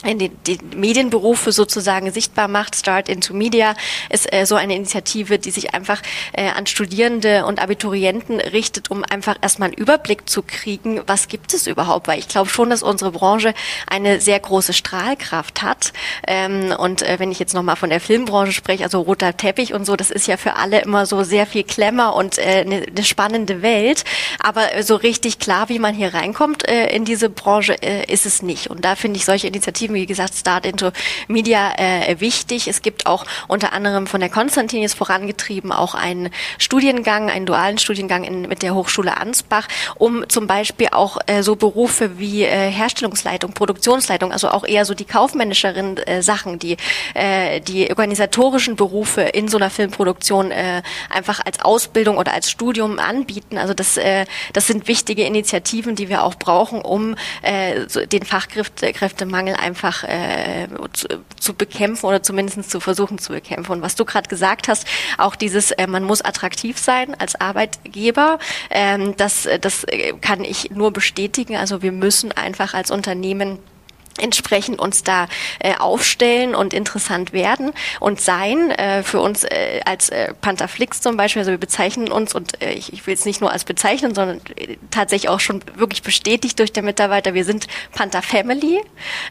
in 0.03 0.17
die, 0.17 0.29
die 0.29 0.57
Medienberufe 0.75 1.51
sozusagen 1.51 2.11
sichtbar 2.11 2.47
macht. 2.47 2.75
Start 2.75 3.07
into 3.07 3.33
Media 3.33 3.75
ist 4.09 4.31
äh, 4.33 4.45
so 4.45 4.55
eine 4.55 4.75
Initiative, 4.75 5.37
die 5.37 5.51
sich 5.51 5.73
einfach 5.73 6.01
äh, 6.33 6.49
an 6.49 6.65
Studierende 6.65 7.45
und 7.45 7.61
Abiturienten 7.61 8.39
richtet, 8.39 8.89
um 8.89 9.03
einfach 9.03 9.37
erstmal 9.41 9.67
einen 9.67 9.77
Überblick 9.77 10.29
zu 10.29 10.41
kriegen, 10.41 11.01
was 11.05 11.27
gibt 11.27 11.53
es 11.53 11.67
überhaupt. 11.67 12.07
Weil 12.07 12.19
ich 12.19 12.27
glaube 12.27 12.49
schon, 12.49 12.69
dass 12.69 12.83
unsere 12.83 13.11
Branche 13.11 13.53
eine 13.87 14.19
sehr 14.19 14.39
große 14.39 14.73
Strahlkraft 14.73 15.61
hat. 15.61 15.93
Ähm, 16.27 16.73
und 16.77 17.03
äh, 17.03 17.19
wenn 17.19 17.31
ich 17.31 17.39
jetzt 17.39 17.53
nochmal 17.53 17.75
von 17.75 17.89
der 17.89 17.99
Filmbranche 17.99 18.53
spreche, 18.53 18.83
also 18.83 19.01
roter 19.01 19.37
Teppich 19.37 19.73
und 19.73 19.85
so, 19.85 19.95
das 19.95 20.09
ist 20.09 20.27
ja 20.27 20.37
für 20.37 20.55
alle 20.55 20.81
immer 20.81 21.05
so 21.05 21.23
sehr 21.23 21.45
viel 21.45 21.63
Klemmer 21.63 22.15
und 22.15 22.37
äh, 22.39 22.61
eine, 22.65 22.85
eine 22.87 23.03
spannende 23.03 23.61
Welt. 23.61 24.03
Aber 24.39 24.73
äh, 24.73 24.83
so 24.83 24.95
richtig 24.95 25.37
klar, 25.37 25.69
wie 25.69 25.79
man 25.79 25.93
hier 25.93 26.13
reinkommt 26.13 26.67
äh, 26.67 26.87
in 26.87 27.05
diese 27.05 27.29
Branche, 27.29 27.73
ist 27.73 28.25
es 28.25 28.41
nicht. 28.41 28.67
Und 28.67 28.85
da 28.85 28.95
finde 28.95 29.17
ich 29.17 29.25
solche 29.25 29.47
Initiativen 29.47 29.90
Initiativen, 29.91 29.93
wie 29.93 30.05
gesagt, 30.05 30.35
Start 30.35 30.65
into 30.65 30.91
Media 31.27 31.73
äh, 31.77 32.19
wichtig. 32.19 32.67
Es 32.67 32.81
gibt 32.81 33.05
auch 33.05 33.25
unter 33.47 33.73
anderem 33.73 34.07
von 34.07 34.19
der 34.19 34.29
Konstantin 34.29 34.81
jetzt 34.81 34.95
vorangetrieben 34.95 35.71
auch 35.71 35.95
einen 35.95 36.29
Studiengang, 36.57 37.29
einen 37.29 37.45
dualen 37.45 37.77
Studiengang 37.77 38.23
in, 38.23 38.43
mit 38.43 38.63
der 38.63 38.73
Hochschule 38.73 39.17
Ansbach, 39.17 39.67
um 39.95 40.27
zum 40.29 40.47
Beispiel 40.47 40.87
auch 40.91 41.17
äh, 41.27 41.43
so 41.43 41.55
Berufe 41.55 42.19
wie 42.19 42.43
äh, 42.43 42.71
Herstellungsleitung, 42.71 43.53
Produktionsleitung, 43.53 44.31
also 44.31 44.49
auch 44.49 44.65
eher 44.65 44.85
so 44.85 44.93
die 44.93 45.05
kaufmännischeren 45.05 45.97
äh, 45.97 46.21
Sachen, 46.21 46.59
die 46.59 46.77
äh, 47.13 47.59
die 47.61 47.89
organisatorischen 47.89 48.75
Berufe 48.75 49.21
in 49.21 49.47
so 49.47 49.57
einer 49.57 49.69
Filmproduktion 49.69 50.51
äh, 50.51 50.81
einfach 51.09 51.41
als 51.45 51.59
Ausbildung 51.59 52.17
oder 52.17 52.33
als 52.33 52.49
Studium 52.49 52.99
anbieten. 52.99 53.57
Also 53.57 53.73
das, 53.73 53.97
äh, 53.97 54.25
das 54.53 54.67
sind 54.67 54.87
wichtige 54.87 55.23
Initiativen, 55.23 55.95
die 55.95 56.09
wir 56.09 56.23
auch 56.23 56.35
brauchen, 56.35 56.81
um 56.81 57.15
äh, 57.41 57.87
so 57.87 58.05
den 58.05 58.23
Fachkräftemangel 58.23 59.55
einfach 59.55 59.80
einfach 59.81 60.03
äh, 60.03 60.67
zu, 60.93 61.07
zu, 61.39 61.53
bekämpfen 61.53 62.05
oder 62.05 62.21
zumindest 62.21 62.69
zu 62.69 62.79
versuchen 62.79 63.17
zu 63.17 63.33
bekämpfen. 63.33 63.71
Und 63.71 63.81
was 63.81 63.95
du 63.95 64.05
gerade 64.05 64.29
gesagt 64.29 64.67
hast, 64.67 64.87
auch 65.17 65.35
dieses, 65.35 65.71
äh, 65.71 65.87
man 65.87 66.03
muss 66.03 66.21
attraktiv 66.21 66.77
sein 66.77 67.15
als 67.19 67.39
Arbeitgeber, 67.39 68.39
ähm, 68.69 69.15
das, 69.17 69.47
das 69.61 69.85
kann 70.21 70.43
ich 70.43 70.71
nur 70.71 70.91
bestätigen. 70.91 71.55
Also 71.55 71.81
wir 71.81 71.91
müssen 71.91 72.31
einfach 72.31 72.73
als 72.73 72.91
Unternehmen 72.91 73.59
entsprechend 74.19 74.79
uns 74.79 75.03
da 75.03 75.27
äh, 75.59 75.75
aufstellen 75.77 76.55
und 76.55 76.73
interessant 76.73 77.33
werden 77.33 77.71
und 77.99 78.21
sein. 78.21 78.71
Äh, 78.71 79.03
für 79.03 79.19
uns 79.19 79.43
äh, 79.43 79.81
als 79.85 80.09
äh, 80.09 80.33
Pantherflix 80.33 81.01
zum 81.01 81.17
Beispiel, 81.17 81.41
also 81.41 81.51
wir 81.51 81.57
bezeichnen 81.57 82.11
uns 82.11 82.33
und 82.35 82.61
äh, 82.61 82.71
ich, 82.73 82.93
ich 82.93 83.05
will 83.07 83.13
es 83.13 83.25
nicht 83.25 83.41
nur 83.41 83.51
als 83.51 83.63
bezeichnen, 83.63 84.15
sondern 84.15 84.41
äh, 84.55 84.77
tatsächlich 84.89 85.29
auch 85.29 85.39
schon 85.39 85.61
wirklich 85.75 86.01
bestätigt 86.01 86.59
durch 86.59 86.71
den 86.71 86.85
Mitarbeiter, 86.85 87.33
wir 87.33 87.45
sind 87.45 87.67
Panther 87.93 88.21
Family 88.21 88.81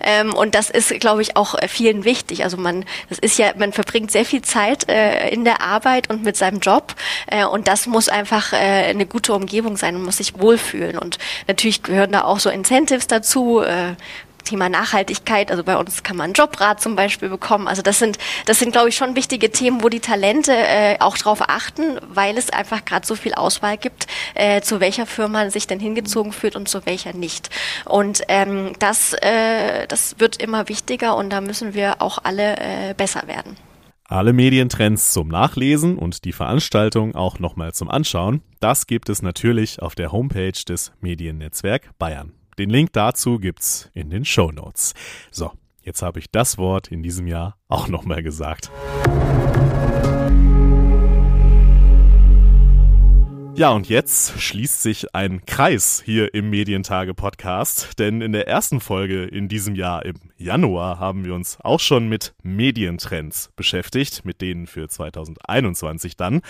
ähm, 0.03 0.35
und 0.35 0.55
das 0.55 0.71
ist, 0.71 0.99
glaube 1.01 1.23
ich, 1.23 1.37
auch 1.37 1.55
äh, 1.55 1.69
vielen 1.69 2.05
wichtig. 2.05 2.45
Also 2.45 2.57
man, 2.57 2.85
das 3.09 3.19
ist 3.19 3.39
ja, 3.39 3.53
man 3.57 3.73
verbringt 3.73 4.11
sehr 4.11 4.25
viel 4.25 4.43
Zeit 4.43 4.89
äh, 4.89 5.29
in 5.31 5.45
der 5.45 5.63
Arbeit 5.63 6.11
und 6.11 6.23
mit 6.23 6.37
seinem 6.37 6.61
Job 6.61 6.95
äh, 7.27 7.45
und 7.45 7.69
das 7.69 7.87
muss 7.87 8.09
einfach 8.09 8.53
äh, 8.53 8.57
eine 8.57 9.07
gute 9.07 9.33
Umgebung 9.33 9.77
sein 9.77 9.97
und 9.97 10.05
muss 10.05 10.19
sich 10.19 10.39
wohlfühlen 10.39 10.99
und 10.99 11.19
natürlich 11.47 11.83
gehören 11.83 12.13
da 12.13 12.25
auch 12.25 12.41
so 12.41 12.51
Incentives 12.51 13.07
dazu, 13.07 13.61
äh, 13.61 13.95
Thema 14.45 14.69
Nachhaltigkeit, 14.69 15.51
also 15.51 15.65
bei 15.65 15.77
uns 15.77 16.03
kann 16.03 16.17
man 16.17 16.33
Jobrat 16.33 16.81
zum 16.81 16.97
Beispiel 16.97 17.29
bekommen. 17.29 17.69
Also 17.69 17.83
das 17.83 17.99
sind, 17.99 18.19
das 18.47 18.59
sind, 18.59 18.73
glaube 18.73 18.89
ich, 18.89 18.97
schon 18.97 19.17
wichtige 19.17 19.51
Themen, 19.51 19.83
wo 19.83 19.89
die 19.89 20.01
Talente 20.01 20.53
äh, 20.53 20.97
auch 21.01 21.17
darauf 21.17 21.49
achten, 21.49 21.99
weil 22.09 22.37
es 22.37 22.51
einfach 22.51 22.85
gerade 22.85 23.07
so 23.07 23.15
viel 23.15 23.35
Auswahl 23.35 23.77
gibt, 23.77 24.07
äh, 24.35 24.61
zu 24.61 24.81
welcher 24.81 25.07
Firma 25.07 25.51
sich 25.51 25.67
denn 25.67 25.81
hingezogen 25.81 26.33
fühlt 26.33 26.57
und 26.57 26.69
zu 26.69 26.85
welcher 26.87 27.13
nicht. 27.13 27.51
Und 27.85 28.23
ähm, 28.29 28.73
das, 28.79 29.13
äh, 29.15 29.87
das 29.87 30.17
wird 30.19 30.37
immer 30.37 30.69
wichtiger 30.69 31.17
und 31.17 31.31
da 31.31 31.41
müssen 31.41 31.75
wir 31.75 32.03
auch 32.03 32.19
alle 32.23 32.57
äh, 32.57 32.95
besser 32.95 33.27
werden. 33.27 33.57
Alle 34.11 34.33
Medientrends 34.33 35.13
zum 35.13 35.29
Nachlesen 35.29 35.97
und 35.97 36.25
die 36.25 36.33
Veranstaltung 36.33 37.15
auch 37.15 37.39
nochmal 37.39 37.73
zum 37.75 37.89
Anschauen, 37.89 38.43
das 38.59 38.89
gibt 38.89 39.09
es 39.09 39.23
natürlich 39.23 39.81
auf 39.81 39.95
der 39.95 40.11
Homepage 40.11 40.51
des 40.51 40.91
Mediennetzwerk 41.01 41.97
Bayern. 41.97 42.33
Den 42.61 42.69
Link 42.69 42.93
dazu 42.93 43.39
gibt's 43.39 43.89
in 43.95 44.11
den 44.11 44.27
Show 44.27 44.53
Notes. 44.53 44.93
So, 45.31 45.51
jetzt 45.81 46.03
habe 46.03 46.19
ich 46.19 46.31
das 46.31 46.59
Wort 46.59 46.89
in 46.89 47.03
diesem 47.03 47.27
Jahr 47.27 47.57
auch 47.69 47.89
nochmal 47.89 48.23
gesagt. 48.23 48.71
Ja, 53.55 53.71
und 53.71 53.89
jetzt 53.89 54.39
schließt 54.39 54.83
sich 54.83 55.15
ein 55.15 55.47
Kreis 55.47 56.03
hier 56.05 56.35
im 56.35 56.51
Medientage-Podcast, 56.51 57.99
denn 57.99 58.21
in 58.21 58.33
der 58.33 58.47
ersten 58.47 58.81
Folge 58.81 59.25
in 59.25 59.49
diesem 59.49 59.75
Jahr 59.75 60.05
im 60.05 60.17
Januar 60.41 60.99
haben 60.99 61.27
wir 61.27 61.35
uns 61.35 61.59
auch 61.63 61.81
schon 61.81 62.09
mit 62.09 62.33
Medientrends 62.43 63.51
beschäftigt, 63.57 64.25
mit 64.25 64.41
denen 64.41 64.67
für 64.67 64.89
2021 64.89 66.17
dann. 66.17 66.41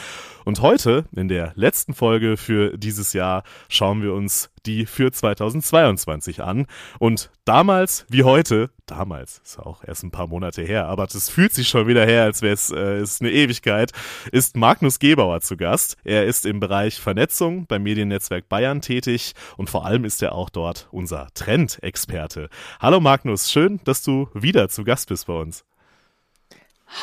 Und 0.44 0.62
heute, 0.62 1.06
in 1.11 1.26
der 1.26 1.52
letzten 1.56 1.92
Folge 1.92 2.37
für 2.37 2.78
dieses 2.78 3.12
Jahr, 3.14 3.42
schauen 3.68 4.00
wir 4.00 4.14
uns 4.14 4.50
die 4.66 4.87
für 4.87 5.11
2022 5.11 6.42
an. 6.42 6.66
Und 6.99 7.30
damals 7.44 8.06
wie 8.09 8.25
heute, 8.25 8.70
damals 8.87 9.40
ist 9.44 9.59
auch 9.59 9.82
erst 9.85 10.02
ein 10.02 10.11
paar 10.11 10.26
Monate 10.26 10.62
her, 10.62 10.87
aber 10.87 11.06
das 11.06 11.28
fühlt 11.28 11.52
sich 11.52 11.68
schon 11.68 11.87
wieder 11.87 12.04
her, 12.04 12.25
als 12.25 12.42
wäre 12.42 12.54
es 12.54 12.70
äh, 12.70 13.00
ist 13.00 13.23
eine 13.23 13.30
Ewigkeit, 13.30 13.92
ist 14.32 14.56
Magnus 14.56 14.99
Gebauer 14.99 15.40
zu 15.40 15.56
Gast. 15.56 15.97
Er 16.04 16.26
ist 16.26 16.47
im 16.47 16.61
Bereich 16.61 17.00
Vernetzung 17.00 17.66
beim 17.66 17.82
Mediennetzwerk 17.82 18.49
Bayern 18.49 18.80
tätig 18.80 19.32
und 19.56 19.70
vor 19.70 19.87
allem 19.87 20.04
ist 20.04 20.23
er 20.23 20.35
auch 20.35 20.50
dort 20.50 20.88
unser 20.90 21.28
Trendexperte. 21.35 22.49
Hallo 22.80 23.00
Magnus, 23.00 23.50
schön, 23.50 23.79
dass 23.84 24.02
du 24.02 24.28
wieder 24.34 24.68
zu 24.68 24.84
Gast 24.84 25.08
bist 25.08 25.26
bei 25.26 25.34
uns. 25.34 25.64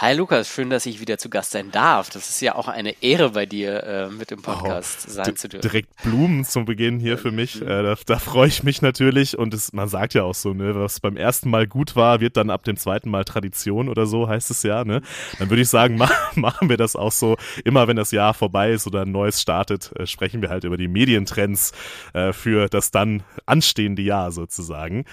Hi 0.02 0.14
Lukas, 0.14 0.48
schön, 0.50 0.70
dass 0.70 0.86
ich 0.86 1.00
wieder 1.00 1.18
zu 1.18 1.30
Gast 1.30 1.52
sein 1.52 1.72
darf. 1.72 2.10
Das 2.12 2.30
ist 2.30 2.40
ja 2.42 2.54
auch 2.54 2.68
eine 2.68 3.02
Ehre 3.02 3.32
bei 3.32 3.48
dir, 3.48 3.84
äh, 3.84 4.10
mit 4.10 4.32
im 4.32 4.44
Podcast 4.44 5.08
wow. 5.08 5.14
sein 5.14 5.36
zu 5.36 5.48
dürfen. 5.48 5.68
Direkt 5.68 6.04
Blumen 6.04 6.44
zum 6.46 6.66
Beginn 6.66 7.00
hier 7.00 7.18
für 7.18 7.32
mich. 7.32 7.62
Äh, 7.62 7.84
da, 7.84 7.96
da 8.06 8.20
freue 8.20 8.50
ich 8.50 8.62
mich 8.62 8.84
natürlich. 8.84 9.40
Und 9.40 9.56
es, 9.56 9.74
man 9.74 9.88
sagt 9.88 10.14
ja 10.14 10.24
auch 10.24 10.36
so, 10.36 10.54
ne, 10.54 10.76
was 10.76 11.00
beim 11.00 11.18
ersten 11.18 11.50
Mal 11.50 11.66
gut 11.68 11.96
war, 11.96 12.20
wird 12.20 12.38
dann 12.38 12.52
ab 12.52 12.64
dem 12.64 12.78
zweiten 12.78 13.10
Mal 13.10 13.24
Tradition 13.24 13.90
oder 13.90 14.06
so, 14.06 14.28
heißt 14.28 14.52
es 14.52 14.62
ja. 14.62 14.84
Ne? 14.84 15.02
Dann 15.40 15.50
würde 15.50 15.62
ich 15.64 15.70
sagen, 15.70 15.96
mach, 15.98 16.12
machen 16.36 16.70
wir 16.70 16.78
das 16.78 16.96
auch 16.96 17.14
so. 17.14 17.38
Immer 17.64 17.88
wenn 17.88 17.96
das 17.96 18.12
Jahr 18.12 18.36
vorbei 18.36 18.74
ist 18.74 18.86
oder 18.86 19.02
ein 19.02 19.12
neues 19.12 19.42
startet, 19.42 19.94
äh, 19.96 20.06
sprechen 20.06 20.44
wir 20.44 20.50
halt 20.50 20.66
über 20.66 20.78
die 20.78 20.90
Medientrends 20.90 21.72
äh, 22.14 22.34
für 22.34 22.68
das 22.68 22.92
dann 22.92 23.24
anstehende 23.48 24.04
Jahr 24.04 24.32
sozusagen. 24.32 25.06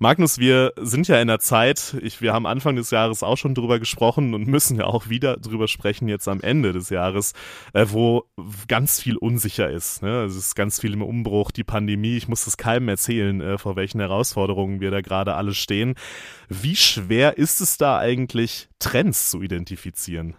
Magnus, 0.00 0.38
wir 0.38 0.74
sind 0.76 1.08
ja 1.08 1.20
in 1.20 1.26
der 1.26 1.40
Zeit, 1.40 1.96
ich, 2.00 2.22
wir 2.22 2.32
haben 2.32 2.46
Anfang 2.46 2.76
des 2.76 2.92
Jahres 2.92 3.24
auch 3.24 3.36
schon 3.36 3.56
drüber 3.56 3.80
gesprochen 3.80 4.32
und 4.32 4.46
müssen 4.46 4.76
ja 4.78 4.84
auch 4.84 5.08
wieder 5.08 5.36
drüber 5.36 5.66
sprechen 5.66 6.06
jetzt 6.06 6.28
am 6.28 6.40
Ende 6.40 6.72
des 6.72 6.90
Jahres, 6.90 7.32
äh, 7.72 7.84
wo 7.88 8.22
ganz 8.68 9.00
viel 9.00 9.16
unsicher 9.16 9.68
ist. 9.68 10.02
Ne? 10.02 10.22
Es 10.22 10.36
ist 10.36 10.54
ganz 10.54 10.80
viel 10.80 10.92
im 10.92 11.02
Umbruch, 11.02 11.50
die 11.50 11.64
Pandemie. 11.64 12.16
Ich 12.16 12.28
muss 12.28 12.44
das 12.44 12.56
keinem 12.56 12.88
erzählen, 12.88 13.40
äh, 13.40 13.58
vor 13.58 13.74
welchen 13.74 13.98
Herausforderungen 13.98 14.80
wir 14.80 14.92
da 14.92 15.00
gerade 15.00 15.34
alle 15.34 15.52
stehen. 15.52 15.96
Wie 16.48 16.76
schwer 16.76 17.36
ist 17.36 17.60
es 17.60 17.76
da 17.76 17.98
eigentlich, 17.98 18.68
Trends 18.78 19.30
zu 19.30 19.42
identifizieren? 19.42 20.36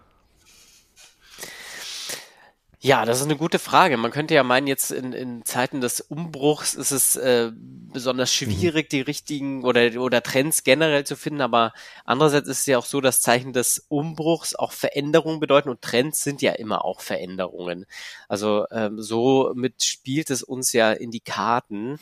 Ja, 2.82 3.04
das 3.04 3.18
ist 3.18 3.24
eine 3.24 3.36
gute 3.36 3.58
Frage. 3.58 3.98
Man 3.98 4.10
könnte 4.10 4.32
ja 4.34 4.42
meinen, 4.42 4.66
jetzt 4.66 4.90
in, 4.90 5.12
in 5.12 5.44
Zeiten 5.44 5.82
des 5.82 6.00
Umbruchs 6.00 6.72
ist 6.72 6.92
es 6.92 7.14
äh, 7.14 7.52
besonders 7.54 8.30
mhm. 8.30 8.52
schwierig, 8.52 8.88
die 8.88 9.02
richtigen 9.02 9.64
oder, 9.64 10.00
oder 10.00 10.22
Trends 10.22 10.64
generell 10.64 11.04
zu 11.04 11.14
finden, 11.14 11.42
aber 11.42 11.74
andererseits 12.06 12.48
ist 12.48 12.60
es 12.60 12.66
ja 12.66 12.78
auch 12.78 12.86
so, 12.86 13.02
dass 13.02 13.20
Zeichen 13.20 13.52
des 13.52 13.84
Umbruchs 13.88 14.54
auch 14.54 14.72
Veränderungen 14.72 15.40
bedeuten 15.40 15.68
und 15.68 15.82
Trends 15.82 16.24
sind 16.24 16.40
ja 16.40 16.52
immer 16.52 16.86
auch 16.86 17.02
Veränderungen. 17.02 17.84
Also 18.28 18.64
ähm, 18.70 19.02
so 19.02 19.52
mit 19.54 19.84
spielt 19.84 20.30
es 20.30 20.42
uns 20.42 20.72
ja 20.72 20.90
in 20.90 21.10
die 21.10 21.20
Karten. 21.20 21.98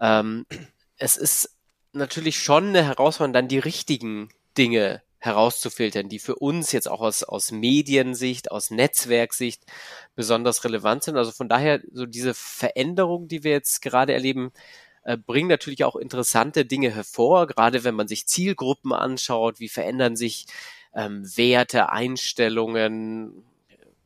Ähm, 0.00 0.46
es 0.98 1.16
ist 1.16 1.56
natürlich 1.92 2.38
schon 2.38 2.68
eine 2.68 2.84
Herausforderung, 2.84 3.32
dann 3.32 3.48
die 3.48 3.58
richtigen 3.58 4.28
Dinge 4.56 5.02
herauszufiltern, 5.22 6.08
die 6.08 6.18
für 6.18 6.34
uns 6.34 6.72
jetzt 6.72 6.90
auch 6.90 7.00
aus, 7.00 7.22
aus 7.22 7.52
Mediensicht, 7.52 8.50
aus 8.50 8.72
Netzwerksicht 8.72 9.62
besonders 10.16 10.64
relevant 10.64 11.04
sind. 11.04 11.16
Also 11.16 11.30
von 11.30 11.48
daher 11.48 11.80
so 11.92 12.06
diese 12.06 12.34
Veränderung, 12.34 13.28
die 13.28 13.44
wir 13.44 13.52
jetzt 13.52 13.82
gerade 13.82 14.12
erleben, 14.12 14.52
äh, 15.04 15.16
bringen 15.16 15.48
natürlich 15.48 15.84
auch 15.84 15.94
interessante 15.94 16.64
Dinge 16.64 16.90
hervor, 16.90 17.46
gerade 17.46 17.84
wenn 17.84 17.94
man 17.94 18.08
sich 18.08 18.26
Zielgruppen 18.26 18.92
anschaut, 18.92 19.60
wie 19.60 19.68
verändern 19.68 20.16
sich 20.16 20.46
ähm, 20.92 21.24
Werte, 21.36 21.90
Einstellungen, 21.90 23.44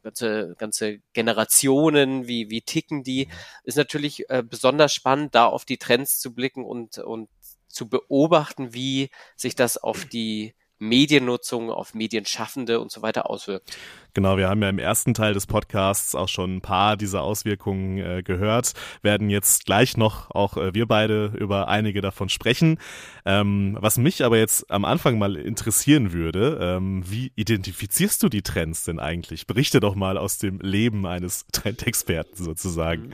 ganze, 0.03 0.55
ganze 0.59 0.99
Generationen, 1.15 2.29
wie, 2.29 2.51
wie 2.51 2.61
ticken 2.61 3.05
die, 3.05 3.29
ist 3.65 3.77
natürlich 3.79 4.29
äh, 4.29 4.43
besonders 4.43 4.93
spannend, 4.93 5.35
da 5.35 5.47
auf 5.47 5.65
die 5.65 5.79
Trends 5.79 6.19
zu 6.21 6.35
blicken 6.35 6.65
und, 6.65 6.99
und 6.99 7.31
zu 7.69 7.89
beobachten, 7.89 8.75
wie 8.75 9.09
sich 9.35 9.55
das 9.55 9.79
auf 9.79 10.05
die 10.05 10.55
Mediennutzung, 10.79 11.71
auf 11.71 11.95
Medienschaffende 11.95 12.81
und 12.81 12.91
so 12.91 13.03
weiter 13.03 13.31
auswirkt. 13.31 13.77
Genau, 14.15 14.37
wir 14.37 14.49
haben 14.49 14.63
ja 14.63 14.69
im 14.69 14.79
ersten 14.79 15.15
Teil 15.15 15.35
des 15.35 15.47
Podcasts 15.47 16.15
auch 16.15 16.29
schon 16.29 16.57
ein 16.57 16.61
paar 16.61 16.97
dieser 16.97 17.23
Auswirkungen 17.23 17.99
äh, 17.99 18.23
gehört, 18.23 18.73
werden 19.03 19.31
jetzt 19.31 19.67
gleich 19.67 19.97
noch 19.97 20.31
auch 20.31 20.57
äh, 20.57 20.75
wir 20.75 20.87
beide 20.87 21.33
über 21.39 21.69
einige 21.69 22.01
davon 22.01 22.29
sprechen. 22.29 22.79
Ähm, 23.25 23.77
was 23.81 23.99
mich 23.99 24.25
aber 24.25 24.39
jetzt 24.39 24.71
am 24.71 24.85
Anfang 24.85 25.19
mal 25.19 25.37
interessieren 25.37 26.13
würde, 26.13 26.59
ähm, 26.61 27.03
wie 27.07 27.33
identifizierst 27.37 28.23
du 28.23 28.29
die 28.29 28.43
Trends 28.43 28.85
denn 28.85 28.99
eigentlich? 28.99 29.47
Berichte 29.47 29.81
doch 29.81 29.95
mal 29.95 30.17
aus 30.19 30.39
dem 30.39 30.61
Leben 30.61 31.07
eines 31.07 31.47
Trendexperten 31.53 32.45
sozusagen. 32.45 33.09
Mhm 33.09 33.13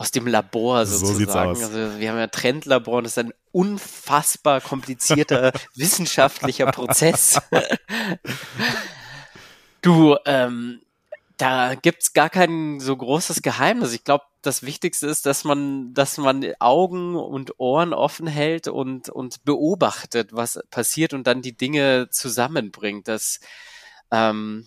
aus 0.00 0.10
dem 0.12 0.26
Labor 0.26 0.86
sozusagen. 0.86 1.12
So 1.12 1.18
sieht's 1.18 1.36
aus. 1.36 1.62
Also 1.62 2.00
wir 2.00 2.10
haben 2.10 2.18
ja 2.18 2.26
Trendlabor 2.26 2.98
und 2.98 3.04
das 3.04 3.18
ist 3.18 3.18
ein 3.18 3.34
unfassbar 3.52 4.60
komplizierter 4.60 5.52
wissenschaftlicher 5.74 6.66
Prozess. 6.66 7.40
du, 9.82 10.16
ähm, 10.26 10.82
da 11.36 11.74
gibt's 11.74 12.12
gar 12.12 12.28
kein 12.28 12.80
so 12.80 12.96
großes 12.96 13.42
Geheimnis. 13.42 13.92
Ich 13.92 14.04
glaube, 14.04 14.24
das 14.42 14.62
Wichtigste 14.62 15.06
ist, 15.06 15.26
dass 15.26 15.44
man, 15.44 15.94
dass 15.94 16.18
man 16.18 16.44
Augen 16.58 17.16
und 17.16 17.58
Ohren 17.58 17.92
offen 17.92 18.26
hält 18.26 18.68
und, 18.68 19.08
und 19.08 19.44
beobachtet, 19.44 20.30
was 20.32 20.60
passiert 20.70 21.14
und 21.14 21.26
dann 21.26 21.42
die 21.42 21.56
Dinge 21.56 22.08
zusammenbringt. 22.10 23.08
Das, 23.08 23.40
ähm, 24.10 24.66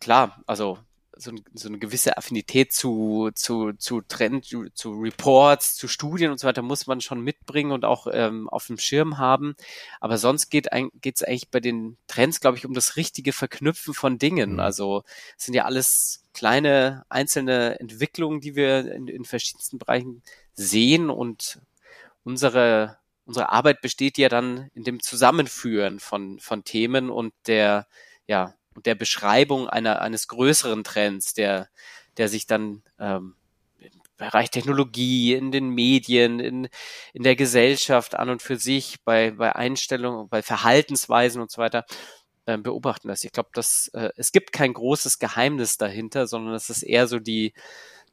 klar, 0.00 0.42
also 0.46 0.78
so, 1.16 1.32
so 1.52 1.68
eine 1.68 1.78
gewisse 1.78 2.16
Affinität 2.16 2.72
zu, 2.72 3.30
zu, 3.34 3.72
zu 3.74 4.00
Trend, 4.02 4.44
zu, 4.44 4.68
zu 4.74 4.92
Reports, 4.92 5.76
zu 5.76 5.88
Studien 5.88 6.30
und 6.30 6.38
so 6.38 6.46
weiter 6.46 6.62
muss 6.62 6.86
man 6.86 7.00
schon 7.00 7.20
mitbringen 7.20 7.72
und 7.72 7.84
auch 7.84 8.06
ähm, 8.10 8.48
auf 8.48 8.66
dem 8.66 8.78
Schirm 8.78 9.18
haben. 9.18 9.54
Aber 10.00 10.18
sonst 10.18 10.50
geht 10.50 10.66
es 10.70 11.22
eigentlich 11.22 11.50
bei 11.50 11.60
den 11.60 11.96
Trends, 12.06 12.40
glaube 12.40 12.56
ich, 12.56 12.66
um 12.66 12.74
das 12.74 12.96
richtige 12.96 13.32
Verknüpfen 13.32 13.94
von 13.94 14.18
Dingen. 14.18 14.54
Mhm. 14.54 14.60
Also 14.60 15.04
es 15.38 15.44
sind 15.44 15.54
ja 15.54 15.64
alles 15.64 16.24
kleine 16.32 17.04
einzelne 17.08 17.78
Entwicklungen, 17.80 18.40
die 18.40 18.56
wir 18.56 18.92
in, 18.92 19.08
in 19.08 19.24
verschiedensten 19.24 19.78
Bereichen 19.78 20.22
sehen 20.54 21.10
und 21.10 21.60
unsere 22.24 22.98
unsere 23.26 23.50
Arbeit 23.50 23.80
besteht 23.80 24.18
ja 24.18 24.28
dann 24.28 24.70
in 24.74 24.84
dem 24.84 25.00
Zusammenführen 25.00 26.00
von 26.00 26.38
von 26.40 26.64
Themen 26.64 27.10
und 27.10 27.32
der 27.46 27.86
ja 28.26 28.54
der 28.84 28.94
Beschreibung 28.94 29.68
einer, 29.68 30.00
eines 30.00 30.28
größeren 30.28 30.84
Trends, 30.84 31.34
der, 31.34 31.68
der 32.16 32.28
sich 32.28 32.46
dann 32.46 32.82
ähm, 32.98 33.34
im 33.78 33.90
Bereich 34.16 34.50
Technologie, 34.50 35.34
in 35.34 35.52
den 35.52 35.70
Medien, 35.70 36.40
in, 36.40 36.68
in 37.12 37.22
der 37.22 37.36
Gesellschaft 37.36 38.14
an 38.14 38.30
und 38.30 38.42
für 38.42 38.56
sich, 38.56 39.02
bei, 39.04 39.32
bei 39.32 39.54
Einstellungen, 39.54 40.28
bei 40.28 40.42
Verhaltensweisen 40.42 41.40
und 41.40 41.50
so 41.50 41.60
weiter 41.60 41.84
äh, 42.46 42.58
beobachten 42.58 43.08
lässt. 43.08 43.24
Ich 43.24 43.32
glaube, 43.32 43.50
dass 43.54 43.88
äh, 43.94 44.10
es 44.16 44.32
gibt 44.32 44.52
kein 44.52 44.72
großes 44.72 45.18
Geheimnis 45.18 45.78
dahinter, 45.78 46.26
sondern 46.26 46.54
es 46.54 46.70
ist 46.70 46.82
eher 46.82 47.06
so 47.06 47.18
die, 47.18 47.54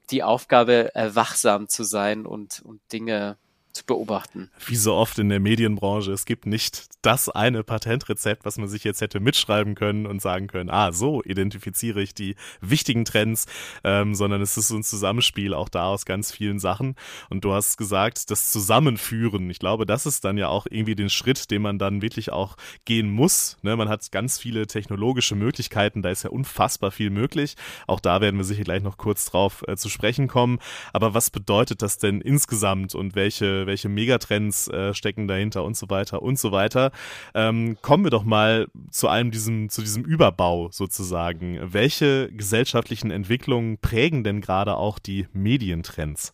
die 0.10 0.24
Aufgabe, 0.24 0.94
äh, 0.96 1.16
wachsam 1.16 1.68
zu 1.68 1.84
sein 1.84 2.26
und, 2.26 2.62
und 2.62 2.82
Dinge 2.92 3.38
zu 3.74 3.86
beobachten. 3.86 4.50
Wie 4.66 4.76
so 4.76 4.94
oft 4.94 5.18
in 5.20 5.30
der 5.30 5.40
Medienbranche, 5.40 6.12
es 6.12 6.26
gibt 6.26 6.46
nicht 6.46 6.90
das 7.02 7.30
eine 7.30 7.64
Patentrezept, 7.64 8.46
was 8.46 8.58
man 8.58 8.68
sich 8.68 8.84
jetzt 8.84 9.02
hätte 9.02 9.20
mitschreiben 9.20 9.76
können 9.76 10.06
und 10.06 10.22
sagen 10.22 10.48
können, 10.48 10.70
ah, 10.70 10.92
so 10.92 11.24
identifiziere 11.24 12.02
ich 12.02 12.14
die 12.14 12.36
wichtigen 12.60 13.06
Trends, 13.06 13.48
ähm, 13.84 14.14
sondern 14.14 14.42
es 14.42 14.58
ist 14.58 14.68
so 14.68 14.76
ein 14.76 14.84
Zusammenspiel 14.84 15.54
auch 15.54 15.70
da 15.70 15.86
aus 15.86 16.06
ganz 16.06 16.32
vielen 16.32 16.60
Sachen. 16.60 16.96
Und 17.30 17.44
du 17.44 17.54
hast 17.54 17.78
gesagt, 17.78 18.30
das 18.30 18.52
Zusammenführen, 18.52 19.50
ich 19.50 19.60
glaube, 19.60 19.86
das 19.86 20.06
ist 20.06 20.24
dann 20.26 20.38
ja 20.38 20.48
auch 20.48 20.68
irgendwie 20.70 20.96
den 20.96 21.10
Schritt, 21.10 21.50
den 21.52 21.62
man 21.62 21.80
dann 21.80 22.02
wirklich 22.02 22.32
auch 22.32 22.58
gehen 22.86 23.10
muss. 23.10 23.58
Ne? 23.62 23.76
Man 23.76 23.90
hat 23.90 24.12
ganz 24.12 24.38
viele 24.38 24.68
technologische 24.68 25.36
Möglichkeiten, 25.36 26.02
da 26.02 26.10
ist 26.10 26.24
ja 26.24 26.30
unfassbar 26.30 26.92
viel 26.92 27.10
möglich. 27.10 27.56
Auch 27.88 28.00
da 28.00 28.22
werden 28.22 28.38
wir 28.38 28.44
sicher 28.44 28.64
gleich 28.64 28.84
noch 28.84 28.98
kurz 28.98 29.26
drauf 29.26 29.64
äh, 29.68 29.76
zu 29.76 29.90
sprechen 29.90 30.28
kommen. 30.28 30.60
Aber 30.94 31.14
was 31.14 31.30
bedeutet 31.30 31.82
das 31.82 31.98
denn 31.98 32.22
insgesamt 32.22 32.96
und 32.96 33.16
welche 33.16 33.61
welche, 33.68 33.90
Megatrends 33.90 34.68
äh, 34.68 34.94
stecken 34.94 35.28
dahinter 35.28 35.64
und 35.64 35.78
so 35.78 35.90
weiter 35.90 36.22
und 36.22 36.40
so 36.40 36.52
weiter. 36.52 36.92
Ähm, 37.34 37.78
kommen 37.82 38.04
wir 38.04 38.12
doch 38.12 38.24
mal 38.24 38.68
zu 38.92 39.08
einem 39.08 39.32
diesem, 39.32 39.70
zu 39.70 39.82
diesem 39.82 40.04
Überbau 40.04 40.70
sozusagen. 40.72 41.60
Welche 41.62 42.32
gesellschaftlichen 42.32 43.12
Entwicklungen 43.12 43.78
prägen 43.78 44.24
denn 44.24 44.42
gerade 44.42 44.76
auch 44.76 45.00
die 45.00 45.28
Medientrends? 45.34 46.34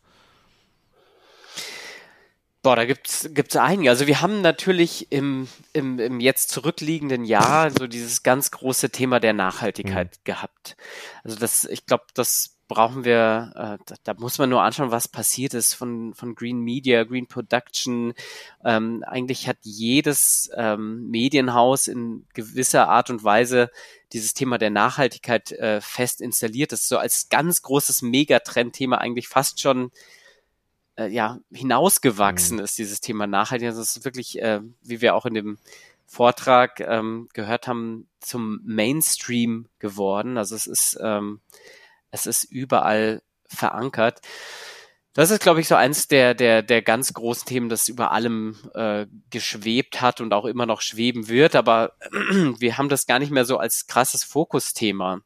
Boah, 2.67 2.75
da 2.75 2.83
gibt's 2.83 3.29
gibt's 3.33 3.55
einige. 3.55 3.89
Also 3.89 4.07
wir 4.07 4.19
haben 4.19 4.41
natürlich 4.41 5.09
im, 5.09 5.47
im, 5.71 5.99
im 5.99 6.19
jetzt 6.19 6.49
zurückliegenden 6.49 7.23
Jahr 7.23 7.71
so 7.71 7.87
dieses 7.87 8.23
ganz 8.23 8.51
große 8.51 8.89
Thema 8.89 9.21
der 9.21 9.31
Nachhaltigkeit 9.31 10.17
mhm. 10.17 10.21
gehabt. 10.25 10.75
Also 11.23 11.37
das, 11.37 11.63
ich 11.63 11.85
glaube, 11.85 12.03
das 12.13 12.56
brauchen 12.67 13.05
wir, 13.05 13.53
äh, 13.55 13.83
da, 13.85 13.95
da, 14.03 14.13
muss 14.15 14.37
man 14.37 14.49
nur 14.49 14.61
anschauen, 14.61 14.91
was 14.91 15.07
passiert 15.07 15.53
ist 15.53 15.73
von, 15.73 16.13
von 16.13 16.35
Green 16.35 16.59
Media, 16.59 17.03
Green 17.03 17.27
Production. 17.27 18.13
Ähm, 18.63 19.03
eigentlich 19.07 19.47
hat 19.47 19.57
jedes 19.61 20.49
ähm, 20.55 21.09
Medienhaus 21.09 21.87
in 21.87 22.25
gewisser 22.33 22.89
Art 22.89 23.09
und 23.09 23.23
Weise 23.23 23.71
dieses 24.13 24.33
Thema 24.33 24.57
der 24.57 24.69
Nachhaltigkeit 24.69 25.51
äh, 25.53 25.81
fest 25.81 26.21
installiert. 26.21 26.71
Das 26.71 26.81
ist 26.81 26.89
so 26.89 26.97
als 26.97 27.29
ganz 27.29 27.61
großes 27.61 28.01
Megatrendthema 28.01 28.97
eigentlich 28.97 29.27
fast 29.27 29.61
schon 29.61 29.91
äh, 30.97 31.07
ja 31.07 31.39
hinausgewachsen 31.51 32.57
mhm. 32.57 32.63
ist, 32.63 32.77
dieses 32.77 32.99
Thema 32.99 33.27
Nachhaltigkeit. 33.27 33.77
Das 33.77 33.95
ist 33.95 34.03
wirklich, 34.03 34.41
äh, 34.41 34.61
wie 34.81 35.01
wir 35.01 35.15
auch 35.15 35.25
in 35.25 35.33
dem 35.33 35.57
Vortrag 36.05 36.79
ähm, 36.79 37.27
gehört 37.33 37.67
haben, 37.67 38.07
zum 38.19 38.61
Mainstream 38.63 39.67
geworden. 39.79 40.37
Also 40.37 40.55
es 40.55 40.67
ist 40.67 40.97
ähm, 41.01 41.41
es 42.11 42.25
ist 42.25 42.43
überall 42.43 43.21
verankert. 43.47 44.21
Das 45.13 45.31
ist, 45.31 45.41
glaube 45.41 45.61
ich, 45.61 45.67
so 45.67 45.73
eins 45.73 46.07
der, 46.07 46.35
der, 46.35 46.61
der 46.61 46.83
ganz 46.83 47.11
großen 47.11 47.47
Themen, 47.47 47.69
das 47.69 47.89
über 47.89 48.11
allem 48.11 48.55
äh, 48.75 49.07
geschwebt 49.31 49.99
hat 49.99 50.21
und 50.21 50.31
auch 50.31 50.45
immer 50.45 50.67
noch 50.67 50.81
schweben 50.81 51.27
wird. 51.27 51.55
Aber 51.55 51.93
wir 52.11 52.77
haben 52.77 52.87
das 52.87 53.07
gar 53.07 53.17
nicht 53.17 53.31
mehr 53.31 53.45
so 53.45 53.57
als 53.57 53.87
krasses 53.87 54.23
Fokusthema, 54.23 55.21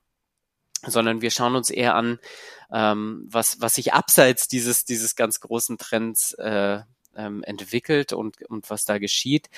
sondern 0.88 1.22
wir 1.22 1.30
schauen 1.30 1.58
uns 1.58 1.70
eher 1.70 1.96
an, 1.96 2.20
ähm, 2.72 3.28
was, 3.30 3.60
was 3.60 3.76
sich 3.76 3.94
abseits 3.94 4.48
dieses, 4.48 4.86
dieses 4.86 5.18
ganz 5.18 5.42
großen 5.42 5.78
Trends 5.78 6.36
äh, 6.36 6.80
ähm, 7.18 7.44
entwickelt 7.44 8.14
und, 8.14 8.42
und 8.44 8.70
was 8.70 8.86
da 8.86 8.98
geschieht. 8.98 9.50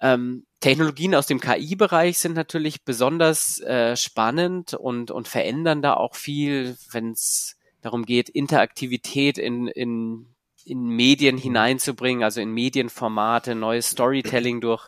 Ähm, 0.00 0.46
Technologien 0.60 1.14
aus 1.14 1.26
dem 1.26 1.40
KI-Bereich 1.40 2.18
sind 2.18 2.34
natürlich 2.34 2.84
besonders 2.84 3.60
äh, 3.60 3.96
spannend 3.96 4.74
und, 4.74 5.10
und 5.10 5.28
verändern 5.28 5.82
da 5.82 5.94
auch 5.94 6.14
viel, 6.14 6.76
wenn 6.92 7.12
es 7.12 7.56
darum 7.80 8.04
geht, 8.04 8.28
Interaktivität 8.28 9.38
in, 9.38 9.68
in, 9.68 10.26
in 10.64 10.84
Medien 10.88 11.36
mhm. 11.36 11.40
hineinzubringen, 11.40 12.22
also 12.22 12.40
in 12.40 12.52
Medienformate, 12.52 13.54
neues 13.54 13.90
Storytelling 13.90 14.60
durch, 14.60 14.86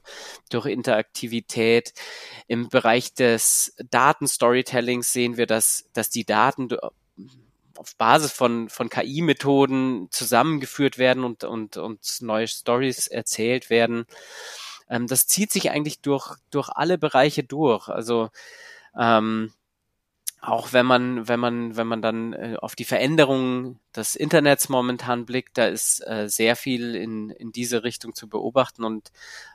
durch 0.51 0.66
Interaktivität. 0.66 1.94
Im 2.48 2.68
Bereich 2.68 3.14
des 3.14 3.75
Datenstorytellings 3.90 5.12
sehen 5.12 5.38
wir, 5.38 5.46
dass, 5.46 5.88
dass 5.94 6.11
die 6.11 6.25
Daten 6.25 6.68
auf 7.77 7.96
Basis 7.96 8.33
von, 8.33 8.68
von 8.68 8.90
KI-Methoden 8.90 10.09
zusammengeführt 10.11 10.98
werden 10.98 11.25
und, 11.25 11.44
und, 11.44 11.79
und 11.79 12.01
neue 12.20 12.46
Stories 12.46 13.07
erzählt 13.07 13.70
werden 13.70 14.05
ähm, 14.88 15.07
das 15.07 15.27
zieht 15.27 15.53
sich 15.53 15.71
eigentlich 15.71 16.01
durch, 16.01 16.37
durch 16.51 16.68
alle 16.71 16.99
Bereiche 16.99 17.45
durch. 17.45 17.88
Also 17.88 18.31
ähm, 18.99 19.53
auch 20.40 20.73
wenn 20.73 20.87
man, 20.87 21.29
wenn 21.29 21.38
man, 21.38 21.77
wenn 21.77 21.87
man 21.87 22.03
dann 22.03 22.33
äh, 22.33 22.57
auf 22.61 22.75
die 22.75 22.85
Veränderungen 22.85 23.79
des 23.95 24.16
Internets 24.16 24.68
momentan 24.68 25.25
blickt, 25.25 25.57
da 25.57 25.66
ist 25.66 26.05
äh, 26.07 26.29
sehr 26.29 26.57
viel 26.57 26.97
in, 26.97 27.31
in 27.31 27.53
diese 27.53 27.85
Richtung 27.85 28.14
zu 28.14 28.29
beobachten 28.29 28.83
und 28.83 29.12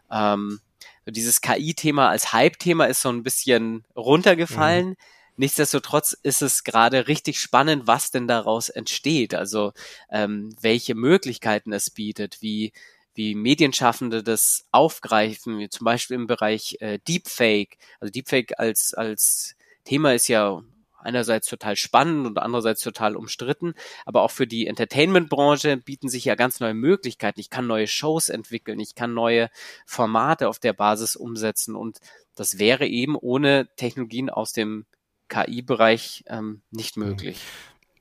ähm, 0.10 0.62
dieses 1.06 1.42
KI-Thema 1.42 2.10
als 2.10 2.34
Hype-Thema 2.34 2.86
ist 2.86 3.02
so 3.02 3.10
ein 3.10 3.24
bisschen 3.24 3.86
runtergefallen. 3.96 4.90
Mhm. 4.90 4.96
Nichtsdestotrotz 5.38 6.14
ist 6.24 6.42
es 6.42 6.64
gerade 6.64 7.08
richtig 7.08 7.40
spannend, 7.40 7.86
was 7.86 8.10
denn 8.12 8.28
daraus 8.28 8.70
entsteht. 8.70 9.36
Also 9.36 9.74
ähm, 10.10 10.56
welche 10.60 10.96
Möglichkeiten 10.96 11.74
es 11.74 11.90
bietet, 11.90 12.42
wie 12.42 12.74
wie 13.18 13.34
Medienschaffende 13.34 14.22
das 14.22 14.68
aufgreifen, 14.72 15.58
wie 15.58 15.70
zum 15.70 15.86
Beispiel 15.86 16.16
im 16.16 16.28
Bereich 16.28 16.78
äh, 16.82 17.00
Deepfake. 17.08 17.80
Also 18.00 18.12
Deepfake 18.12 18.60
als, 18.60 18.94
als 18.94 19.56
Thema 19.86 20.14
ist 20.14 20.28
ja 20.28 20.62
einerseits 21.00 21.48
total 21.48 21.76
spannend 21.76 22.28
und 22.28 22.38
andererseits 22.38 22.82
total 22.82 23.16
umstritten, 23.16 23.74
aber 24.06 24.22
auch 24.22 24.30
für 24.30 24.46
die 24.46 24.68
Entertainment-Branche 24.68 25.78
bieten 25.78 26.10
sich 26.10 26.26
ja 26.26 26.36
ganz 26.36 26.60
neue 26.60 26.76
Möglichkeiten. 26.76 27.40
Ich 27.40 27.50
kann 27.50 27.66
neue 27.66 27.88
Shows 27.88 28.30
entwickeln, 28.30 28.80
ich 28.80 28.94
kann 28.94 29.16
neue 29.16 29.50
Formate 29.88 30.48
auf 30.48 30.60
der 30.60 30.74
Basis 30.74 31.16
umsetzen 31.16 31.76
und 31.76 31.98
das 32.36 32.60
wäre 32.60 32.86
eben 32.86 33.16
ohne 33.16 33.68
Technologien 33.78 34.30
aus 34.30 34.52
dem 34.52 34.86
KI-Bereich 35.30 36.24
ähm, 36.28 36.62
nicht 36.70 36.98
möglich. 36.98 37.40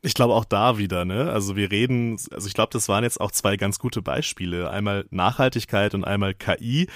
Ich 0.07 0.15
glaube 0.15 0.35
auch 0.35 0.45
da 0.45 0.79
wieder, 0.79 1.05
ne? 1.05 1.33
Also 1.33 1.57
wir 1.57 1.73
reden, 1.73 2.17
also 2.31 2.47
ich 2.47 2.55
glaube, 2.55 2.71
das 2.73 2.89
waren 2.89 3.03
jetzt 3.03 3.21
auch 3.21 3.33
zwei 3.33 3.57
ganz 3.57 3.81
gute 3.81 4.03
Beispiele. 4.03 4.71
Einmal 4.71 5.05
Nachhaltigkeit 5.11 5.95
und 5.95 6.05
einmal 6.05 6.33
KI, 6.33 6.87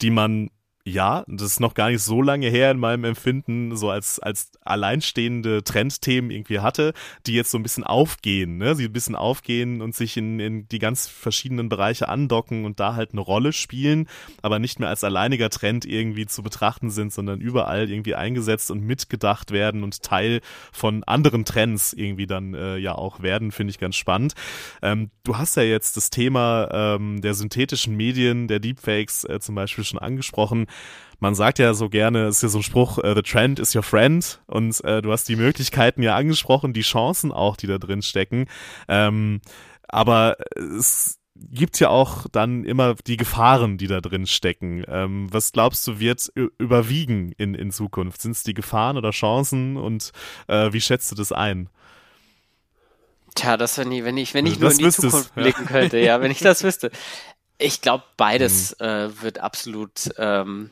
die 0.00 0.10
man 0.10 0.48
ja, 0.84 1.24
das 1.28 1.52
ist 1.52 1.60
noch 1.60 1.74
gar 1.74 1.90
nicht 1.90 2.02
so 2.02 2.22
lange 2.22 2.48
her 2.48 2.72
in 2.72 2.78
meinem 2.78 3.04
Empfinden, 3.04 3.76
so 3.76 3.88
als, 3.88 4.18
als 4.18 4.50
alleinstehende 4.62 5.62
Trendthemen 5.62 6.32
irgendwie 6.32 6.58
hatte, 6.58 6.92
die 7.26 7.34
jetzt 7.34 7.52
so 7.52 7.58
ein 7.58 7.62
bisschen 7.62 7.84
aufgehen, 7.84 8.56
ne? 8.56 8.74
Sie 8.74 8.86
ein 8.86 8.92
bisschen 8.92 9.14
aufgehen 9.14 9.80
und 9.80 9.94
sich 9.94 10.16
in, 10.16 10.40
in 10.40 10.66
die 10.68 10.80
ganz 10.80 11.06
verschiedenen 11.06 11.68
Bereiche 11.68 12.08
andocken 12.08 12.64
und 12.64 12.80
da 12.80 12.96
halt 12.96 13.12
eine 13.12 13.20
Rolle 13.20 13.52
spielen, 13.52 14.08
aber 14.42 14.58
nicht 14.58 14.80
mehr 14.80 14.88
als 14.88 15.04
alleiniger 15.04 15.50
Trend 15.50 15.84
irgendwie 15.84 16.26
zu 16.26 16.42
betrachten 16.42 16.90
sind, 16.90 17.12
sondern 17.12 17.40
überall 17.40 17.88
irgendwie 17.88 18.16
eingesetzt 18.16 18.72
und 18.72 18.82
mitgedacht 18.82 19.52
werden 19.52 19.84
und 19.84 20.02
Teil 20.02 20.40
von 20.72 21.04
anderen 21.04 21.44
Trends 21.44 21.92
irgendwie 21.92 22.26
dann 22.26 22.54
äh, 22.54 22.76
ja 22.78 22.96
auch 22.96 23.22
werden, 23.22 23.52
finde 23.52 23.70
ich 23.70 23.78
ganz 23.78 23.94
spannend. 23.94 24.34
Ähm, 24.82 25.10
du 25.22 25.38
hast 25.38 25.56
ja 25.56 25.62
jetzt 25.62 25.96
das 25.96 26.10
Thema 26.10 26.68
ähm, 26.72 27.20
der 27.20 27.34
synthetischen 27.34 27.96
Medien, 27.96 28.48
der 28.48 28.58
Deepfakes 28.58 29.22
äh, 29.24 29.38
zum 29.38 29.54
Beispiel 29.54 29.84
schon 29.84 30.00
angesprochen 30.00 30.66
man 31.20 31.34
sagt 31.36 31.60
ja 31.60 31.72
so 31.72 31.88
gerne, 31.88 32.26
ist 32.26 32.42
ja 32.42 32.48
so 32.48 32.58
ein 32.58 32.64
Spruch, 32.64 32.98
uh, 32.98 33.14
the 33.14 33.22
trend 33.22 33.60
is 33.60 33.74
your 33.74 33.84
friend 33.84 34.40
und 34.46 34.82
äh, 34.84 35.00
du 35.00 35.12
hast 35.12 35.28
die 35.28 35.36
Möglichkeiten 35.36 36.02
ja 36.02 36.16
angesprochen, 36.16 36.72
die 36.72 36.82
Chancen 36.82 37.30
auch, 37.30 37.56
die 37.56 37.68
da 37.68 37.78
drin 37.78 38.02
stecken. 38.02 38.46
Ähm, 38.88 39.40
aber 39.88 40.36
es 40.54 41.20
gibt 41.34 41.78
ja 41.80 41.88
auch 41.90 42.26
dann 42.30 42.64
immer 42.64 42.94
die 43.06 43.16
Gefahren, 43.16 43.78
die 43.78 43.86
da 43.86 44.00
drin 44.00 44.26
stecken. 44.26 44.84
Ähm, 44.88 45.28
was 45.30 45.52
glaubst 45.52 45.86
du, 45.86 45.98
wird 45.98 46.32
überwiegen 46.58 47.32
in, 47.38 47.54
in 47.54 47.70
Zukunft? 47.70 48.20
Sind 48.20 48.32
es 48.32 48.42
die 48.42 48.54
Gefahren 48.54 48.96
oder 48.96 49.10
Chancen 49.10 49.76
und 49.76 50.12
äh, 50.48 50.72
wie 50.72 50.80
schätzt 50.80 51.10
du 51.12 51.14
das 51.14 51.32
ein? 51.32 51.68
Tja, 53.34 53.56
das 53.56 53.78
wenn 53.78 53.90
ich, 53.92 54.04
wenn 54.04 54.16
ich, 54.18 54.34
wenn 54.34 54.44
ich 54.44 54.60
nur 54.60 54.70
in 54.70 54.78
die 54.78 54.90
Zukunft 54.90 55.34
blicken 55.34 55.64
ja. 55.64 55.68
könnte, 55.68 55.98
ja, 55.98 56.20
wenn 56.20 56.30
ich 56.30 56.40
das 56.40 56.64
wüsste. 56.64 56.90
Ich 57.58 57.80
glaube, 57.80 58.04
beides 58.16 58.76
mhm. 58.78 58.86
äh, 58.86 59.22
wird 59.22 59.38
absolut 59.38 60.10
ähm, 60.18 60.70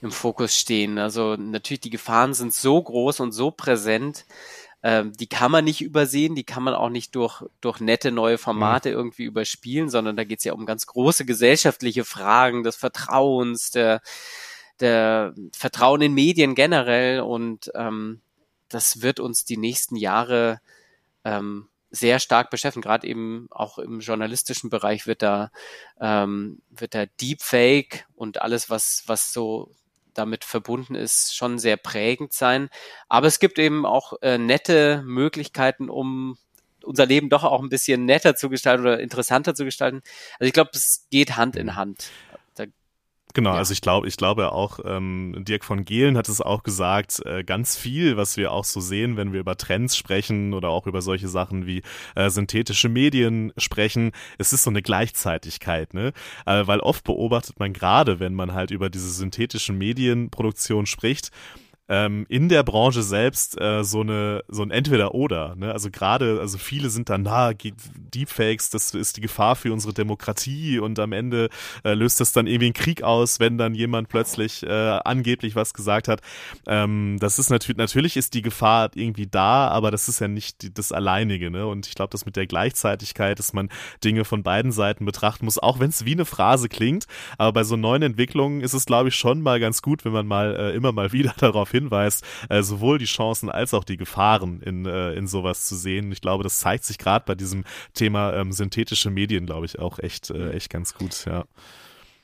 im 0.00 0.12
Fokus 0.12 0.54
stehen. 0.54 0.98
Also 0.98 1.36
natürlich, 1.36 1.80
die 1.80 1.90
Gefahren 1.90 2.34
sind 2.34 2.54
so 2.54 2.80
groß 2.82 3.20
und 3.20 3.32
so 3.32 3.50
präsent, 3.50 4.24
ähm, 4.82 5.12
die 5.12 5.26
kann 5.26 5.50
man 5.50 5.64
nicht 5.64 5.80
übersehen, 5.80 6.36
die 6.36 6.44
kann 6.44 6.62
man 6.62 6.74
auch 6.74 6.88
nicht 6.88 7.14
durch, 7.16 7.42
durch 7.60 7.80
nette 7.80 8.12
neue 8.12 8.38
Formate 8.38 8.90
mhm. 8.90 8.94
irgendwie 8.94 9.24
überspielen, 9.24 9.88
sondern 9.88 10.16
da 10.16 10.22
geht 10.24 10.38
es 10.38 10.44
ja 10.44 10.52
um 10.52 10.66
ganz 10.66 10.86
große 10.86 11.24
gesellschaftliche 11.24 12.04
Fragen 12.04 12.62
des 12.62 12.76
Vertrauens, 12.76 13.72
der, 13.72 14.00
der 14.78 15.34
Vertrauen 15.52 16.00
in 16.02 16.14
Medien 16.14 16.54
generell 16.54 17.20
und 17.20 17.72
ähm, 17.74 18.20
das 18.68 19.02
wird 19.02 19.18
uns 19.18 19.44
die 19.44 19.56
nächsten 19.56 19.96
Jahre 19.96 20.60
ähm, 21.24 21.68
sehr 21.90 22.18
stark 22.18 22.50
beschäftigen. 22.50 22.82
Gerade 22.82 23.06
eben 23.06 23.48
auch 23.50 23.78
im 23.78 24.00
journalistischen 24.00 24.70
Bereich 24.70 25.06
wird 25.06 25.22
da 25.22 25.50
ähm, 26.00 26.62
wird 26.70 26.94
da 26.94 27.06
Deepfake 27.06 28.06
und 28.14 28.42
alles, 28.42 28.70
was 28.70 29.04
was 29.06 29.32
so 29.32 29.70
damit 30.14 30.44
verbunden 30.44 30.94
ist, 30.94 31.34
schon 31.36 31.58
sehr 31.58 31.76
prägend 31.76 32.32
sein. 32.32 32.68
Aber 33.08 33.26
es 33.28 33.38
gibt 33.38 33.58
eben 33.58 33.86
auch 33.86 34.14
äh, 34.20 34.36
nette 34.36 35.02
Möglichkeiten, 35.04 35.88
um 35.88 36.36
unser 36.82 37.06
Leben 37.06 37.28
doch 37.28 37.44
auch 37.44 37.62
ein 37.62 37.68
bisschen 37.68 38.04
netter 38.04 38.34
zu 38.34 38.48
gestalten 38.48 38.82
oder 38.82 39.00
interessanter 39.00 39.54
zu 39.54 39.64
gestalten. 39.64 40.02
Also 40.38 40.48
ich 40.48 40.52
glaube, 40.52 40.70
es 40.74 41.06
geht 41.10 41.36
Hand 41.36 41.56
in 41.56 41.76
Hand. 41.76 42.10
Genau, 43.34 43.50
ja. 43.50 43.56
also 43.56 43.72
ich 43.72 43.80
glaube, 43.80 44.08
ich 44.08 44.16
glaube 44.16 44.52
auch, 44.52 44.80
ähm, 44.84 45.34
Dirk 45.38 45.64
von 45.64 45.84
Gehlen 45.84 46.16
hat 46.16 46.28
es 46.28 46.40
auch 46.40 46.62
gesagt, 46.62 47.24
äh, 47.26 47.44
ganz 47.44 47.76
viel, 47.76 48.16
was 48.16 48.36
wir 48.36 48.52
auch 48.52 48.64
so 48.64 48.80
sehen, 48.80 49.16
wenn 49.16 49.32
wir 49.32 49.40
über 49.40 49.56
Trends 49.56 49.96
sprechen 49.96 50.54
oder 50.54 50.70
auch 50.70 50.86
über 50.86 51.02
solche 51.02 51.28
Sachen 51.28 51.66
wie 51.66 51.82
äh, 52.14 52.30
synthetische 52.30 52.88
Medien 52.88 53.52
sprechen, 53.58 54.12
es 54.38 54.52
ist 54.52 54.64
so 54.64 54.70
eine 54.70 54.82
Gleichzeitigkeit, 54.82 55.94
ne? 55.94 56.12
Äh, 56.46 56.66
weil 56.66 56.80
oft 56.80 57.04
beobachtet 57.04 57.60
man 57.60 57.72
gerade, 57.72 58.18
wenn 58.18 58.34
man 58.34 58.54
halt 58.54 58.70
über 58.70 58.88
diese 58.88 59.10
synthetischen 59.10 59.76
Medienproduktion 59.76 60.86
spricht, 60.86 61.30
ähm, 61.88 62.26
in 62.28 62.48
der 62.48 62.62
Branche 62.62 63.02
selbst 63.02 63.60
äh, 63.60 63.82
so 63.82 64.00
eine 64.00 64.44
so 64.48 64.62
ein 64.62 64.70
Entweder-Oder. 64.70 65.56
Ne? 65.56 65.72
Also 65.72 65.90
gerade, 65.90 66.38
also 66.40 66.58
viele 66.58 66.90
sind 66.90 67.08
dann, 67.08 67.22
na, 67.22 67.52
Deepfakes, 67.52 68.70
das 68.70 68.94
ist 68.94 69.16
die 69.16 69.20
Gefahr 69.20 69.56
für 69.56 69.72
unsere 69.72 69.94
Demokratie 69.94 70.78
und 70.78 70.98
am 70.98 71.12
Ende 71.12 71.48
äh, 71.84 71.94
löst 71.94 72.20
das 72.20 72.32
dann 72.32 72.46
irgendwie 72.46 72.66
einen 72.66 72.74
Krieg 72.74 73.02
aus, 73.02 73.40
wenn 73.40 73.58
dann 73.58 73.74
jemand 73.74 74.08
plötzlich 74.08 74.62
äh, 74.64 74.98
angeblich 75.04 75.56
was 75.56 75.74
gesagt 75.74 76.08
hat. 76.08 76.20
Ähm, 76.66 77.16
das 77.20 77.38
ist 77.38 77.50
natürlich, 77.50 77.78
natürlich 77.78 78.16
ist 78.16 78.34
die 78.34 78.42
Gefahr 78.42 78.90
irgendwie 78.94 79.26
da, 79.26 79.68
aber 79.68 79.90
das 79.90 80.08
ist 80.08 80.20
ja 80.20 80.28
nicht 80.28 80.62
die, 80.62 80.72
das 80.72 80.92
Alleinige. 80.92 81.50
Ne? 81.50 81.66
Und 81.66 81.86
ich 81.86 81.94
glaube, 81.94 82.10
dass 82.10 82.26
mit 82.26 82.36
der 82.36 82.46
Gleichzeitigkeit, 82.46 83.38
dass 83.38 83.52
man 83.52 83.68
Dinge 84.04 84.24
von 84.24 84.42
beiden 84.42 84.72
Seiten 84.72 85.04
betrachten 85.04 85.44
muss, 85.44 85.58
auch 85.58 85.80
wenn 85.80 85.90
es 85.90 86.04
wie 86.04 86.12
eine 86.12 86.24
Phrase 86.24 86.68
klingt, 86.68 87.06
aber 87.38 87.52
bei 87.52 87.64
so 87.64 87.76
neuen 87.76 88.02
Entwicklungen 88.02 88.60
ist 88.60 88.74
es, 88.74 88.86
glaube 88.86 89.08
ich, 89.08 89.14
schon 89.14 89.40
mal 89.40 89.60
ganz 89.60 89.82
gut, 89.82 90.04
wenn 90.04 90.12
man 90.12 90.26
mal 90.26 90.54
äh, 90.54 90.76
immer 90.76 90.92
mal 90.92 91.12
wieder 91.12 91.34
darauf 91.38 91.72
hinweist, 91.78 92.24
äh, 92.48 92.62
sowohl 92.62 92.98
die 92.98 93.04
Chancen 93.04 93.50
als 93.50 93.74
auch 93.74 93.84
die 93.84 93.96
Gefahren 93.96 94.60
in, 94.62 94.86
äh, 94.86 95.12
in 95.12 95.26
sowas 95.26 95.66
zu 95.66 95.76
sehen. 95.76 96.12
Ich 96.12 96.20
glaube, 96.20 96.44
das 96.44 96.60
zeigt 96.60 96.84
sich 96.84 96.98
gerade 96.98 97.24
bei 97.26 97.34
diesem 97.34 97.64
Thema 97.94 98.34
ähm, 98.34 98.52
synthetische 98.52 99.10
Medien, 99.10 99.46
glaube 99.46 99.66
ich, 99.66 99.78
auch 99.78 99.98
echt, 99.98 100.30
äh, 100.30 100.52
echt 100.52 100.70
ganz 100.70 100.94
gut, 100.94 101.24
ja. 101.26 101.44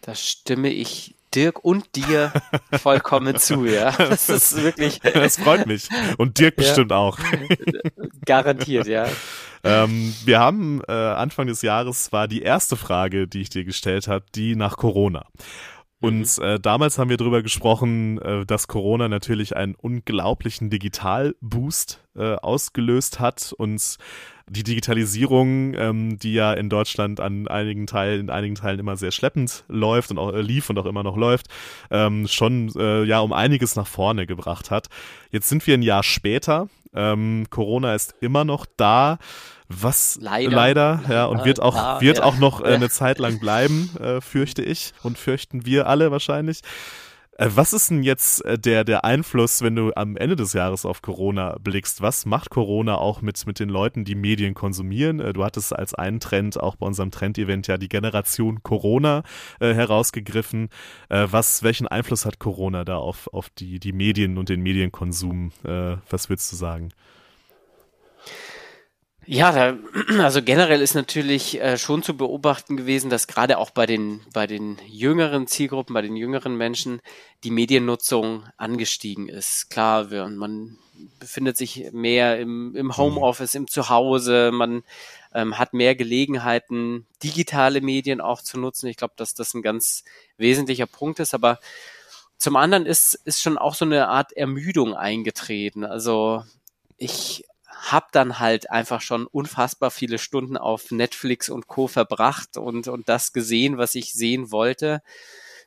Da 0.00 0.14
stimme 0.14 0.68
ich 0.68 1.14
Dirk 1.34 1.64
und 1.64 1.96
dir 1.96 2.32
vollkommen 2.80 3.36
zu, 3.38 3.64
ja. 3.64 3.90
Das 3.92 4.28
ist 4.28 4.62
wirklich. 4.62 5.00
Das 5.14 5.38
freut 5.38 5.66
mich. 5.66 5.88
Und 6.18 6.38
Dirk 6.38 6.54
ja. 6.58 6.64
bestimmt 6.64 6.92
auch. 6.92 7.18
Garantiert, 8.24 8.86
ja. 8.86 9.06
Ähm, 9.62 10.14
wir 10.24 10.40
haben 10.40 10.82
äh, 10.86 10.92
Anfang 10.92 11.46
des 11.46 11.62
Jahres 11.62 12.12
war 12.12 12.28
die 12.28 12.42
erste 12.42 12.76
Frage, 12.76 13.26
die 13.26 13.40
ich 13.40 13.48
dir 13.48 13.64
gestellt 13.64 14.08
habe, 14.08 14.26
die 14.34 14.56
nach 14.56 14.76
Corona. 14.76 15.26
Und 16.04 16.36
mhm. 16.36 16.44
äh, 16.44 16.60
damals 16.60 16.98
haben 16.98 17.08
wir 17.08 17.16
darüber 17.16 17.42
gesprochen, 17.42 18.20
äh, 18.20 18.44
dass 18.44 18.68
Corona 18.68 19.08
natürlich 19.08 19.56
einen 19.56 19.74
unglaublichen 19.74 20.68
Digitalboost 20.68 22.04
äh, 22.14 22.34
ausgelöst 22.34 23.20
hat 23.20 23.54
und 23.56 23.96
die 24.46 24.64
Digitalisierung, 24.64 25.72
ähm, 25.72 26.18
die 26.18 26.34
ja 26.34 26.52
in 26.52 26.68
Deutschland 26.68 27.20
an 27.20 27.48
einigen 27.48 27.86
Teilen, 27.86 28.20
in 28.20 28.30
einigen 28.30 28.54
Teilen 28.54 28.80
immer 28.80 28.98
sehr 28.98 29.12
schleppend 29.12 29.64
läuft 29.68 30.10
und 30.10 30.18
auch 30.18 30.34
äh, 30.34 30.42
lief 30.42 30.68
und 30.68 30.78
auch 30.78 30.84
immer 30.84 31.02
noch 31.02 31.16
läuft, 31.16 31.46
ähm, 31.90 32.28
schon 32.28 32.70
äh, 32.76 33.04
ja 33.04 33.20
um 33.20 33.32
einiges 33.32 33.74
nach 33.74 33.86
vorne 33.86 34.26
gebracht 34.26 34.70
hat. 34.70 34.88
Jetzt 35.30 35.48
sind 35.48 35.66
wir 35.66 35.72
ein 35.72 35.82
Jahr 35.82 36.02
später. 36.02 36.68
Ähm, 36.94 37.46
Corona 37.48 37.94
ist 37.94 38.14
immer 38.20 38.44
noch 38.44 38.66
da. 38.76 39.18
Was 39.68 40.18
leider, 40.20 40.50
leider 40.50 41.00
ja, 41.08 41.24
und 41.24 41.44
wird 41.44 41.60
auch, 41.60 41.74
ja, 41.74 42.00
wird 42.00 42.18
ja. 42.18 42.24
auch 42.24 42.36
noch 42.36 42.60
äh, 42.60 42.74
eine 42.74 42.90
Zeit 42.90 43.18
lang 43.18 43.40
bleiben, 43.40 43.90
äh, 44.00 44.20
fürchte 44.20 44.62
ich 44.62 44.92
und 45.02 45.18
fürchten 45.18 45.64
wir 45.64 45.86
alle 45.86 46.10
wahrscheinlich. 46.10 46.60
Äh, 47.36 47.50
was 47.54 47.72
ist 47.72 47.90
denn 47.90 48.02
jetzt 48.02 48.44
äh, 48.44 48.58
der, 48.58 48.84
der 48.84 49.04
Einfluss, 49.04 49.62
wenn 49.62 49.74
du 49.74 49.92
am 49.94 50.16
Ende 50.16 50.36
des 50.36 50.52
Jahres 50.52 50.84
auf 50.84 51.02
Corona 51.02 51.56
blickst? 51.60 52.00
Was 52.00 52.26
macht 52.26 52.50
Corona 52.50 52.96
auch 52.96 53.22
mit, 53.22 53.44
mit 53.46 53.58
den 53.58 53.68
Leuten, 53.68 54.04
die 54.04 54.14
Medien 54.14 54.54
konsumieren? 54.54 55.20
Äh, 55.20 55.32
du 55.32 55.44
hattest 55.44 55.74
als 55.74 55.94
einen 55.94 56.20
Trend 56.20 56.60
auch 56.60 56.76
bei 56.76 56.86
unserem 56.86 57.10
Trendevent 57.10 57.66
ja 57.66 57.78
die 57.78 57.88
Generation 57.88 58.62
Corona 58.62 59.22
herausgegriffen. 59.60 60.68
Was, 61.08 61.62
welchen 61.62 61.86
Einfluss 61.88 62.26
hat 62.26 62.38
Corona 62.38 62.84
da 62.84 62.96
auf, 62.96 63.28
auf 63.32 63.48
die, 63.50 63.78
die 63.78 63.92
Medien 63.92 64.38
und 64.38 64.48
den 64.48 64.60
Medienkonsum? 64.62 65.52
Was 65.62 66.28
würdest 66.28 66.52
du 66.52 66.56
sagen? 66.56 66.90
Ja, 69.26 69.52
da, 69.52 69.78
also 70.22 70.42
generell 70.42 70.80
ist 70.80 70.94
natürlich 70.94 71.60
äh, 71.60 71.78
schon 71.78 72.02
zu 72.02 72.16
beobachten 72.16 72.76
gewesen, 72.76 73.10
dass 73.10 73.26
gerade 73.26 73.58
auch 73.58 73.70
bei 73.70 73.86
den, 73.86 74.20
bei 74.32 74.46
den 74.46 74.78
jüngeren 74.86 75.46
Zielgruppen, 75.46 75.94
bei 75.94 76.02
den 76.02 76.16
jüngeren 76.16 76.56
Menschen 76.56 77.00
die 77.42 77.50
Mediennutzung 77.50 78.44
angestiegen 78.56 79.28
ist. 79.28 79.70
Klar, 79.70 80.10
wir, 80.10 80.26
man 80.28 80.78
befindet 81.18 81.56
sich 81.56 81.90
mehr 81.92 82.38
im, 82.38 82.74
im 82.76 82.86
mhm. 82.86 82.96
Homeoffice, 82.96 83.54
im 83.54 83.68
Zuhause, 83.68 84.50
man 84.52 84.82
ähm, 85.34 85.58
hat 85.58 85.74
mehr 85.74 85.94
Gelegenheiten, 85.94 87.06
digitale 87.22 87.80
Medien 87.80 88.20
auch 88.20 88.40
zu 88.40 88.58
nutzen. 88.58 88.86
Ich 88.86 88.96
glaube, 88.96 89.14
dass 89.16 89.34
das 89.34 89.54
ein 89.54 89.62
ganz 89.62 90.04
wesentlicher 90.36 90.86
Punkt 90.86 91.20
ist, 91.20 91.34
aber 91.34 91.58
zum 92.36 92.56
anderen 92.56 92.86
ist, 92.86 93.14
ist 93.24 93.42
schon 93.42 93.58
auch 93.58 93.74
so 93.74 93.84
eine 93.84 94.08
Art 94.08 94.32
Ermüdung 94.32 94.94
eingetreten. 94.94 95.84
Also 95.84 96.44
ich 96.96 97.44
habe 97.92 98.06
dann 98.12 98.38
halt 98.38 98.70
einfach 98.70 99.00
schon 99.00 99.26
unfassbar 99.26 99.90
viele 99.90 100.18
Stunden 100.18 100.56
auf 100.56 100.90
Netflix 100.90 101.48
und 101.48 101.66
Co. 101.66 101.86
verbracht 101.88 102.56
und, 102.56 102.88
und 102.88 103.08
das 103.08 103.32
gesehen, 103.32 103.78
was 103.78 103.94
ich 103.94 104.12
sehen 104.12 104.50
wollte. 104.50 105.02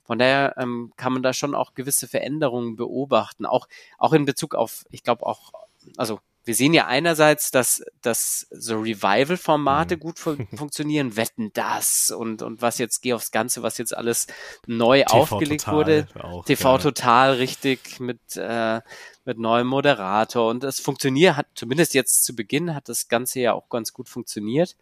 Von 0.04 0.20
daher 0.20 0.56
ähm, 0.58 0.94
kann 0.96 1.14
man 1.14 1.24
da 1.24 1.34
schon 1.34 1.54
auch 1.54 1.74
gewisse 1.74 2.08
Veränderungen 2.08 2.76
beobachten, 2.76 3.46
auch, 3.46 3.68
auch 3.98 4.14
in 4.14 4.26
Bezug 4.26 4.56
auf, 4.56 4.86
ich 4.90 5.04
glaube 5.04 5.26
auch 5.26 5.52
also 5.96 6.20
wir 6.48 6.56
sehen 6.56 6.74
ja 6.74 6.88
einerseits, 6.88 7.52
dass, 7.52 7.84
dass 8.02 8.48
so 8.52 8.80
Revival-Formate 8.80 9.98
mhm. 9.98 10.00
gut 10.00 10.18
fun 10.18 10.48
funktionieren, 10.56 11.18
Wetten 11.18 11.52
das 11.54 12.10
und, 12.10 12.42
und 12.42 12.62
was 12.62 12.78
jetzt, 12.78 13.02
geh 13.02 13.14
aufs 13.14 13.32
Ganze, 13.32 13.64
was 13.64 13.78
jetzt 13.78 13.96
alles 13.96 14.28
neu 14.66 15.02
TV 15.02 15.14
aufgelegt 15.14 15.66
total 15.66 15.76
wurde. 15.76 16.08
Auch, 16.22 16.46
TV 16.46 16.72
ja. 16.72 16.78
total 16.82 17.34
richtig 17.34 18.00
mit, 18.00 18.20
äh, 18.38 18.80
mit 19.26 19.38
neuem 19.38 19.68
Moderator 19.68 20.50
und 20.50 20.64
das 20.64 20.80
funktioniert, 20.80 21.36
hat 21.36 21.48
zumindest 21.54 21.94
jetzt 21.94 22.24
zu 22.24 22.34
Beginn 22.34 22.74
hat 22.74 22.88
das 22.88 23.10
Ganze 23.10 23.42
ja 23.42 23.54
auch 23.54 23.68
ganz 23.68 23.92
gut 23.92 24.08
funktioniert. 24.08 24.78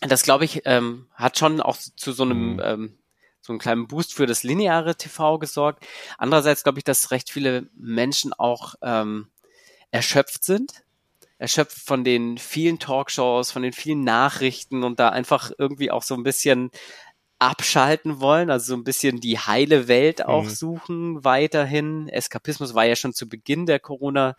Das 0.00 0.22
glaube 0.22 0.46
ich, 0.46 0.62
ähm, 0.64 1.08
hat 1.12 1.38
schon 1.38 1.60
auch 1.60 1.76
zu 1.76 2.12
so 2.12 2.22
einem 2.22 2.54
mhm. 2.54 2.60
ähm, 2.64 2.98
so 3.42 3.52
einen 3.52 3.60
kleinen 3.60 3.88
Boost 3.88 4.14
für 4.14 4.26
das 4.26 4.42
lineare 4.42 4.96
TV 4.96 5.38
gesorgt. 5.38 5.86
Andererseits 6.16 6.62
glaube 6.62 6.78
ich, 6.78 6.84
dass 6.84 7.10
recht 7.10 7.30
viele 7.30 7.68
Menschen 7.74 8.32
auch 8.32 8.74
ähm, 8.80 9.28
erschöpft 9.90 10.44
sind. 10.44 10.84
Erschöpft 11.38 11.78
von 11.78 12.04
den 12.04 12.36
vielen 12.36 12.78
Talkshows, 12.78 13.50
von 13.50 13.62
den 13.62 13.72
vielen 13.72 14.04
Nachrichten 14.04 14.84
und 14.84 15.00
da 15.00 15.08
einfach 15.08 15.50
irgendwie 15.56 15.90
auch 15.90 16.02
so 16.02 16.14
ein 16.14 16.22
bisschen 16.22 16.70
abschalten 17.38 18.20
wollen, 18.20 18.50
also 18.50 18.66
so 18.66 18.74
ein 18.74 18.84
bisschen 18.84 19.18
die 19.18 19.38
heile 19.38 19.88
Welt 19.88 20.24
auch 20.24 20.44
mhm. 20.44 20.50
suchen 20.50 21.24
weiterhin. 21.24 22.08
Eskapismus 22.08 22.74
war 22.74 22.84
ja 22.84 22.94
schon 22.96 23.14
zu 23.14 23.28
Beginn 23.28 23.64
der 23.64 23.80
Corona 23.80 24.36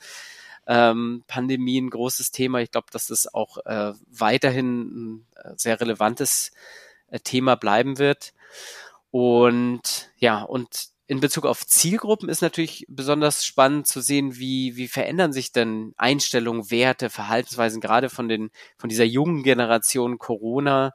ähm, 0.68 1.24
Pandemie 1.28 1.82
ein 1.82 1.90
großes 1.90 2.32
Thema. 2.32 2.62
Ich 2.62 2.72
glaube, 2.72 2.88
dass 2.92 3.08
das 3.08 3.34
auch 3.34 3.58
äh, 3.66 3.94
weiterhin 4.08 4.82
ein 4.82 5.28
äh, 5.36 5.54
sehr 5.58 5.82
relevantes 5.82 6.52
äh, 7.08 7.20
Thema 7.20 7.56
bleiben 7.56 7.98
wird. 7.98 8.34
Und 9.10 10.12
ja, 10.18 10.44
und 10.44 10.90
in 11.12 11.20
Bezug 11.20 11.46
auf 11.46 11.68
Zielgruppen 11.68 12.30
ist 12.30 12.42
natürlich 12.42 12.86
besonders 12.88 13.44
spannend 13.44 13.86
zu 13.86 14.00
sehen, 14.00 14.38
wie, 14.38 14.78
wie 14.78 14.88
verändern 14.88 15.34
sich 15.34 15.52
denn 15.52 15.94
Einstellungen, 15.98 16.72
Werte, 16.72 17.10
Verhaltensweisen, 17.10 17.82
gerade 17.82 18.10
von 18.10 18.30
den, 18.30 18.50
von 18.78 18.88
dieser 18.88 19.04
jungen 19.04 19.44
Generation 19.44 20.20
Corona, 20.20 20.94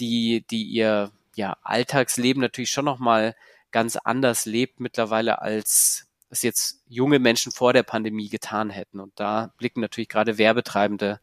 die, 0.00 0.44
die 0.50 0.64
ihr, 0.64 1.12
ja, 1.36 1.56
Alltagsleben 1.62 2.40
natürlich 2.40 2.72
schon 2.72 2.86
nochmal 2.86 3.36
ganz 3.70 3.94
anders 3.94 4.46
lebt 4.46 4.80
mittlerweile 4.80 5.40
als 5.40 6.08
es 6.28 6.42
jetzt 6.42 6.82
junge 6.88 7.20
Menschen 7.20 7.52
vor 7.52 7.72
der 7.72 7.84
Pandemie 7.84 8.30
getan 8.30 8.68
hätten. 8.68 8.98
Und 8.98 9.12
da 9.14 9.54
blicken 9.58 9.80
natürlich 9.80 10.08
gerade 10.08 10.38
Werbetreibende 10.38 11.20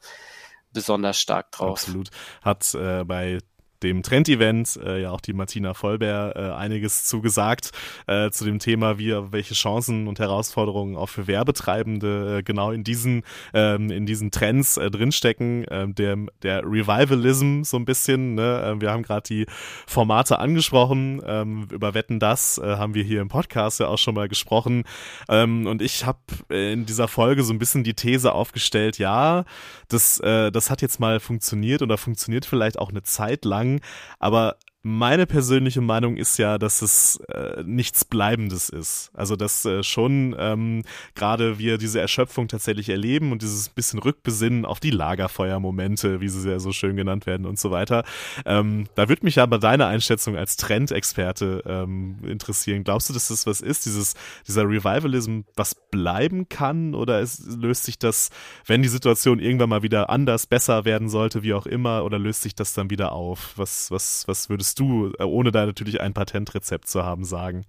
besonders 0.72 1.20
stark 1.20 1.52
drauf. 1.52 1.82
Absolut. 1.82 2.10
Hat 2.42 2.74
äh, 2.74 3.04
bei 3.04 3.40
dem 3.84 4.04
Trend-Event 4.04 4.80
äh, 4.84 5.02
ja 5.02 5.12
auch 5.12 5.22
die 5.22 5.34
Martina 5.34 5.74
Vollbär 5.74 6.34
äh, 6.36 6.52
einiges 6.52 7.06
zugesagt 7.06 7.72
äh, 8.08 8.30
zu 8.30 8.46
dem 8.46 8.60
Thema, 8.60 8.98
wie 8.98 9.10
welche 9.32 9.54
Chancen 9.54 10.08
und 10.08 10.20
Herausforderungen 10.20 10.96
auch 10.96 11.10
für 11.10 11.28
Werbetreibende 11.28 12.40
äh, 12.40 12.44
genau 12.44 12.72
in 12.72 12.84
diesen 12.84 13.24
ähm, 13.54 13.90
in 13.92 14.06
diesen 14.06 14.32
Trends 14.32 14.78
äh, 14.78 14.92
drinstecken. 14.92 15.66
Äh, 15.66 15.88
der 15.90 16.18
der 16.44 16.64
Revivalism 16.64 17.64
so 17.64 17.78
ein 17.78 17.86
bisschen. 17.86 18.36
Ne? 18.36 18.76
Äh, 18.78 18.82
wir 18.82 18.92
haben 18.92 19.04
gerade 19.04 19.24
die 19.28 19.46
Formate 19.88 20.40
angesprochen. 20.40 21.22
Ähm, 21.26 21.68
über 21.72 21.94
Wetten 21.94 22.20
das 22.20 22.58
äh, 22.58 22.76
haben 22.76 22.94
wir 22.94 23.04
hier 23.04 23.22
im 23.22 23.30
Podcast 23.30 23.80
ja 23.80 23.88
auch 23.88 23.98
schon 23.98 24.16
mal 24.16 24.28
gesprochen. 24.28 24.84
Ähm, 25.30 25.68
und 25.68 25.82
ich 25.82 26.06
habe 26.06 26.20
in 26.50 26.86
dieser 26.86 27.08
Folge 27.08 27.44
so 27.44 27.54
ein 27.54 27.60
bisschen 27.60 27.84
die 27.84 27.94
These 27.94 28.34
aufgestellt. 28.34 28.98
Ja, 28.98 29.46
das 29.88 30.20
äh, 30.20 30.52
das 30.52 30.70
hat 30.70 30.82
jetzt 30.82 31.00
mal 31.00 31.20
funktioniert 31.20 31.82
oder 31.82 31.98
funktioniert 31.98 32.46
vielleicht 32.46 32.78
auch 32.80 32.90
eine 32.90 33.04
Zeit 33.04 33.46
lang 33.46 33.69
sagen, 33.70 33.82
aber 34.20 34.58
meine 34.82 35.26
persönliche 35.26 35.82
Meinung 35.82 36.16
ist 36.16 36.38
ja, 36.38 36.58
dass 36.58 36.82
es 36.82 37.18
äh, 37.28 37.64
nichts 37.66 38.06
Bleibendes 38.06 38.70
ist. 38.70 39.12
Also 39.14 39.36
dass 39.36 39.66
äh, 39.66 39.84
schon 39.84 40.34
ähm, 40.40 40.84
gerade 41.16 41.60
wir 41.60 41.78
diese 41.78 42.00
Erschöpfung 42.00 42.48
tatsächlich 42.48 42.88
erleben 42.88 43.34
und 43.34 43.42
dieses 43.42 43.68
bisschen 43.68 44.00
Rückbesinnen 44.00 44.64
auf 44.64 44.80
die 44.80 44.92
Lagerfeuermomente, 44.92 46.22
wie 46.22 46.30
sie 46.30 46.50
ja 46.50 46.60
so 46.60 46.72
schön 46.72 46.96
genannt 46.96 47.26
werden 47.26 47.46
und 47.46 47.60
so 47.60 47.72
weiter. 47.72 48.06
Ähm, 48.46 48.86
da 48.96 49.10
würde 49.10 49.26
mich 49.26 49.40
aber 49.40 49.60
deine 49.60 49.86
Einschätzung 49.86 50.38
als 50.38 50.56
Trendexperte 50.56 51.62
ähm, 51.66 52.20
interessieren. 52.26 52.86
Glaubst 52.86 53.10
du, 53.10 53.14
dass 53.14 53.28
das 53.28 53.46
was 53.46 53.60
ist, 53.60 53.86
dieses, 53.86 54.14
dieser 54.48 54.64
Revivalism, 54.64 55.42
was 55.58 55.76
bleiben 55.92 56.48
kann? 56.48 56.96
Oder 56.96 57.20
es, 57.20 57.46
löst 57.46 57.84
sich 57.84 58.00
das, 58.00 58.30
wenn 58.66 58.82
die 58.82 58.88
Situation 58.88 59.40
irgendwann 59.40 59.70
mal 59.70 59.84
wieder 59.84 60.10
anders, 60.10 60.48
besser 60.48 60.86
werden 60.86 61.10
sollte, 61.10 61.44
wie 61.44 61.54
auch 61.54 61.66
immer, 61.66 62.06
oder 62.06 62.18
löst 62.18 62.44
sich 62.44 62.56
das 62.56 62.74
dann 62.74 62.90
wieder 62.90 63.12
auf? 63.12 63.54
Was, 63.58 63.92
was, 63.92 64.26
was 64.28 64.50
würdest 64.50 64.69
würdest 64.70 64.80
du, 64.80 65.14
äh, 65.20 65.24
ohne 65.24 65.52
da 65.52 65.66
natürlich 65.66 66.02
ein 66.02 66.14
Patentrezept 66.14 66.88
zu 66.88 67.04
haben, 67.04 67.26
sagen? 67.26 67.66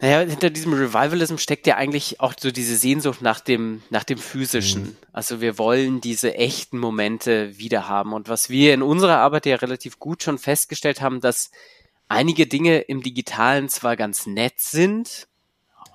Naja, 0.00 0.20
hinter 0.28 0.50
diesem 0.50 0.74
Revivalism 0.74 1.36
steckt 1.36 1.66
ja 1.66 1.76
eigentlich 1.76 2.20
auch 2.20 2.34
so 2.38 2.50
diese 2.50 2.76
Sehnsucht 2.76 3.22
nach 3.22 3.40
dem, 3.40 3.82
nach 3.90 4.04
dem 4.04 4.18
Physischen. 4.18 4.82
Mhm. 4.82 4.96
Also 5.12 5.40
wir 5.40 5.56
wollen 5.56 6.00
diese 6.00 6.34
echten 6.34 6.78
Momente 6.78 7.56
wieder 7.58 7.88
haben. 7.88 8.12
Und 8.12 8.28
was 8.28 8.50
wir 8.50 8.74
in 8.74 8.82
unserer 8.82 9.18
Arbeit 9.18 9.46
ja 9.46 9.56
relativ 9.56 9.98
gut 9.98 10.22
schon 10.22 10.38
festgestellt 10.38 11.00
haben, 11.00 11.20
dass 11.20 11.52
einige 12.08 12.46
Dinge 12.46 12.80
im 12.80 13.02
Digitalen 13.02 13.68
zwar 13.68 13.96
ganz 13.96 14.26
nett 14.26 14.60
sind, 14.60 15.28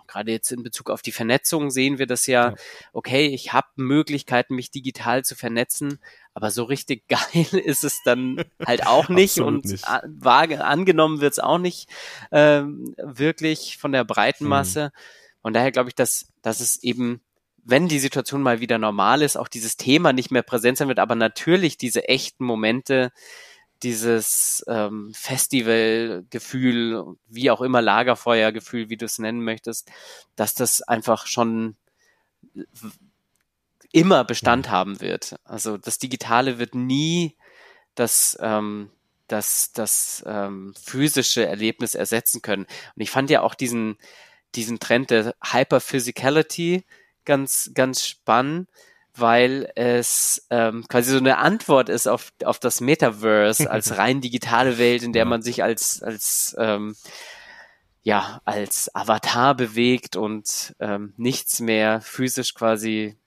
gerade 0.08 0.32
jetzt 0.32 0.52
in 0.52 0.64
Bezug 0.64 0.90
auf 0.90 1.02
die 1.04 1.12
Vernetzung 1.12 1.70
sehen 1.70 2.00
wir 2.00 2.08
das 2.08 2.26
ja, 2.26 2.56
okay, 2.94 3.28
ich 3.28 3.54
habe 3.54 3.68
Möglichkeiten, 3.76 4.56
mich 4.56 4.72
digital 4.72 5.24
zu 5.24 5.36
vernetzen, 5.36 6.00
aber 6.34 6.52
so 6.52 6.64
richtig 6.64 7.08
geil 7.08 7.48
ist 7.52 7.84
es 7.84 8.02
dann 8.04 8.44
halt 8.66 8.88
auch 8.88 9.10
nicht 9.10 9.40
und 9.40 9.66
nicht. 9.66 9.86
vage 10.06 10.64
angenommen 10.64 11.22
wird 11.22 11.34
es 11.34 11.40
auch 11.40 11.58
nicht 11.58 11.90
ähm, 12.32 12.96
wirklich 12.98 13.78
von 13.78 13.92
der 13.92 14.04
breiten 14.04 14.46
hm. 14.46 14.50
Masse. 14.50 14.84
Hm. 14.86 14.92
Und 15.42 15.54
daher 15.54 15.72
glaube 15.72 15.90
ich, 15.90 15.96
dass, 15.96 16.34
dass 16.42 16.60
es 16.60 16.84
eben 16.84 17.22
wenn 17.64 17.88
die 17.88 18.00
Situation 18.00 18.42
mal 18.42 18.62
wieder 18.62 18.78
normal 18.78 19.22
ist, 19.22 19.38
auch 19.38 19.48
dieses 19.48 19.78
Thema 19.78 20.12
nicht 20.12 20.32
mehr 20.32 20.42
präsent 20.42 20.78
sein 20.78 20.88
wird, 20.88 20.98
aber 20.98 21.16
natürlich 21.16 21.78
diese 21.78 22.08
echten 22.08 22.44
Momente, 22.44 23.12
dieses 23.84 24.64
ähm, 24.68 25.12
Festivalgefühl, 25.14 27.16
wie 27.28 27.52
auch 27.52 27.62
immer 27.62 27.82
Lagerfeuergefühl, 27.82 28.90
wie 28.90 28.98
du 28.98 29.06
es 29.06 29.20
nennen 29.20 29.44
möchtest, 29.44 29.92
dass 30.36 30.54
das 30.54 30.82
einfach 30.82 31.28
schon 31.28 31.76
immer 33.92 34.24
Bestand 34.24 34.68
ja. 34.68 34.72
haben 34.72 35.02
wird. 35.02 35.36
Also 35.44 35.78
das 35.78 35.98
Digitale 35.98 36.60
wird 36.60 36.76
nie 36.76 37.36
das, 37.96 38.38
ähm, 38.42 38.90
das, 39.28 39.72
das 39.74 40.24
ähm, 40.26 40.74
physische 40.82 41.46
Erlebnis 41.46 41.96
ersetzen 41.96 42.42
können. 42.42 42.64
Und 42.64 43.02
ich 43.02 43.12
fand 43.12 43.30
ja 43.30 43.42
auch 43.42 43.56
diesen, 43.56 43.98
diesen 44.56 44.80
Trend 44.80 45.10
der 45.10 45.36
Hyperphysicality 45.44 46.86
ganz, 47.26 47.72
ganz 47.74 48.06
spannend 48.06 48.70
weil 49.16 49.72
es 49.76 50.46
ähm, 50.50 50.86
quasi 50.88 51.12
so 51.12 51.18
eine 51.18 51.38
Antwort 51.38 51.90
ist 51.90 52.08
auf, 52.08 52.32
auf 52.44 52.60
das 52.60 52.82
Metaverse 52.82 53.70
als 53.70 53.98
rein 53.98 54.22
digitale 54.22 54.78
Welt, 54.78 55.04
in 55.04 55.14
der 55.14 55.26
man 55.26 55.42
sich 55.42 55.64
als, 55.64 56.02
als 56.02 56.56
ähm, 56.58 56.96
ja, 58.02 58.42
als 58.46 58.94
Avatar 58.96 59.56
bewegt 59.56 60.16
und 60.16 60.76
ähm, 60.80 61.14
nichts 61.18 61.60
mehr 61.60 62.02
physisch 62.02 62.54
quasi 62.54 63.18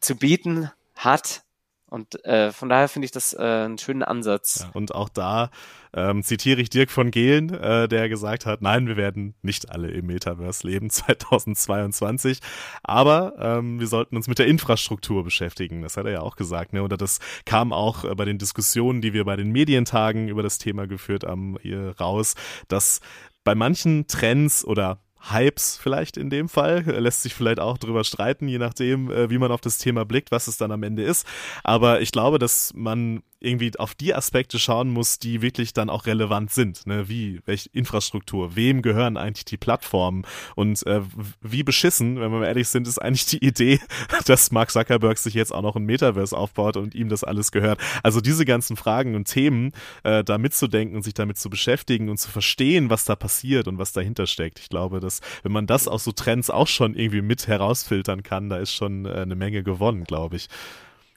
zu 0.00 0.16
bieten 0.16 0.70
hat. 0.96 1.42
Und 1.90 2.24
äh, 2.24 2.52
von 2.52 2.68
daher 2.68 2.88
finde 2.88 3.06
ich 3.06 3.10
das 3.10 3.32
äh, 3.32 3.38
einen 3.40 3.76
schönen 3.76 4.04
Ansatz. 4.04 4.60
Ja, 4.60 4.70
und 4.74 4.94
auch 4.94 5.08
da 5.08 5.50
ähm, 5.92 6.22
zitiere 6.22 6.60
ich 6.60 6.70
Dirk 6.70 6.88
von 6.88 7.10
Gehlen, 7.10 7.52
äh, 7.52 7.88
der 7.88 8.08
gesagt 8.08 8.46
hat, 8.46 8.62
nein, 8.62 8.86
wir 8.86 8.96
werden 8.96 9.34
nicht 9.42 9.70
alle 9.70 9.90
im 9.90 10.06
Metaverse 10.06 10.64
leben 10.68 10.88
2022, 10.90 12.38
aber 12.84 13.34
ähm, 13.40 13.80
wir 13.80 13.88
sollten 13.88 14.14
uns 14.14 14.28
mit 14.28 14.38
der 14.38 14.46
Infrastruktur 14.46 15.24
beschäftigen. 15.24 15.82
Das 15.82 15.96
hat 15.96 16.06
er 16.06 16.12
ja 16.12 16.20
auch 16.20 16.36
gesagt. 16.36 16.72
Ne? 16.72 16.84
Oder 16.84 16.96
das 16.96 17.18
kam 17.44 17.72
auch 17.72 18.04
äh, 18.04 18.14
bei 18.14 18.24
den 18.24 18.38
Diskussionen, 18.38 19.00
die 19.00 19.12
wir 19.12 19.24
bei 19.24 19.34
den 19.34 19.50
Medientagen 19.50 20.28
über 20.28 20.44
das 20.44 20.58
Thema 20.58 20.86
geführt 20.86 21.24
haben, 21.24 21.56
hier 21.60 21.96
raus, 21.98 22.36
dass 22.68 23.00
bei 23.42 23.56
manchen 23.56 24.06
Trends 24.06 24.64
oder 24.64 25.00
Hypes 25.20 25.76
vielleicht 25.76 26.16
in 26.16 26.30
dem 26.30 26.48
Fall. 26.48 26.82
Lässt 26.82 27.22
sich 27.22 27.34
vielleicht 27.34 27.60
auch 27.60 27.78
drüber 27.78 28.04
streiten, 28.04 28.48
je 28.48 28.58
nachdem, 28.58 29.10
äh, 29.10 29.30
wie 29.30 29.38
man 29.38 29.52
auf 29.52 29.60
das 29.60 29.78
Thema 29.78 30.04
blickt, 30.04 30.30
was 30.30 30.46
es 30.46 30.56
dann 30.56 30.72
am 30.72 30.82
Ende 30.82 31.02
ist. 31.02 31.26
Aber 31.62 32.00
ich 32.00 32.12
glaube, 32.12 32.38
dass 32.38 32.72
man 32.74 33.22
irgendwie 33.40 33.76
auf 33.78 33.94
die 33.94 34.14
Aspekte 34.14 34.58
schauen 34.58 34.90
muss, 34.90 35.18
die 35.18 35.42
wirklich 35.42 35.72
dann 35.72 35.90
auch 35.90 36.06
relevant 36.06 36.50
sind. 36.50 36.86
Ne? 36.86 37.08
Wie, 37.08 37.40
welche 37.46 37.70
Infrastruktur, 37.70 38.54
wem 38.54 38.82
gehören 38.82 39.16
eigentlich 39.16 39.46
die 39.46 39.56
Plattformen 39.56 40.24
und 40.54 40.86
äh, 40.86 41.00
wie 41.40 41.62
beschissen, 41.62 42.20
wenn 42.20 42.30
wir 42.30 42.40
mal 42.40 42.46
ehrlich 42.46 42.68
sind, 42.68 42.86
ist 42.86 43.00
eigentlich 43.00 43.26
die 43.26 43.44
Idee, 43.44 43.80
dass 44.26 44.50
Mark 44.50 44.70
Zuckerberg 44.70 45.18
sich 45.18 45.34
jetzt 45.34 45.52
auch 45.52 45.62
noch 45.62 45.76
ein 45.76 45.84
Metaverse 45.84 46.36
aufbaut 46.36 46.76
und 46.76 46.94
ihm 46.94 47.08
das 47.08 47.24
alles 47.24 47.50
gehört. 47.50 47.80
Also 48.02 48.20
diese 48.20 48.44
ganzen 48.44 48.76
Fragen 48.76 49.14
und 49.14 49.24
Themen 49.24 49.72
äh, 50.02 50.22
da 50.22 50.38
mitzudenken 50.38 50.96
und 50.96 51.02
sich 51.02 51.14
damit 51.14 51.38
zu 51.38 51.48
beschäftigen 51.48 52.10
und 52.10 52.18
zu 52.18 52.30
verstehen, 52.30 52.90
was 52.90 53.04
da 53.04 53.16
passiert 53.16 53.68
und 53.68 53.78
was 53.78 53.92
dahinter 53.92 54.26
steckt. 54.26 54.58
Ich 54.58 54.68
glaube, 54.68 55.00
dass 55.00 55.20
wenn 55.42 55.52
man 55.52 55.66
das 55.66 55.88
aus 55.88 56.04
so 56.04 56.12
Trends 56.12 56.50
auch 56.50 56.68
schon 56.68 56.94
irgendwie 56.94 57.22
mit 57.22 57.46
herausfiltern 57.46 58.22
kann, 58.22 58.50
da 58.50 58.58
ist 58.58 58.74
schon 58.74 59.06
äh, 59.06 59.10
eine 59.10 59.34
Menge 59.34 59.62
gewonnen, 59.62 60.04
glaube 60.04 60.36
ich. 60.36 60.48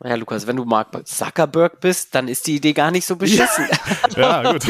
Ja, 0.03 0.15
Lukas, 0.15 0.47
wenn 0.47 0.57
du 0.57 0.65
Mark 0.65 1.07
Zuckerberg 1.07 1.79
bist, 1.79 2.13
dann 2.13 2.27
ist 2.27 2.47
die 2.47 2.55
Idee 2.55 2.73
gar 2.73 2.91
nicht 2.91 3.05
so 3.05 3.15
beschissen. 3.15 3.67
Ja, 4.17 4.43
ja 4.43 4.51
gut. 4.51 4.65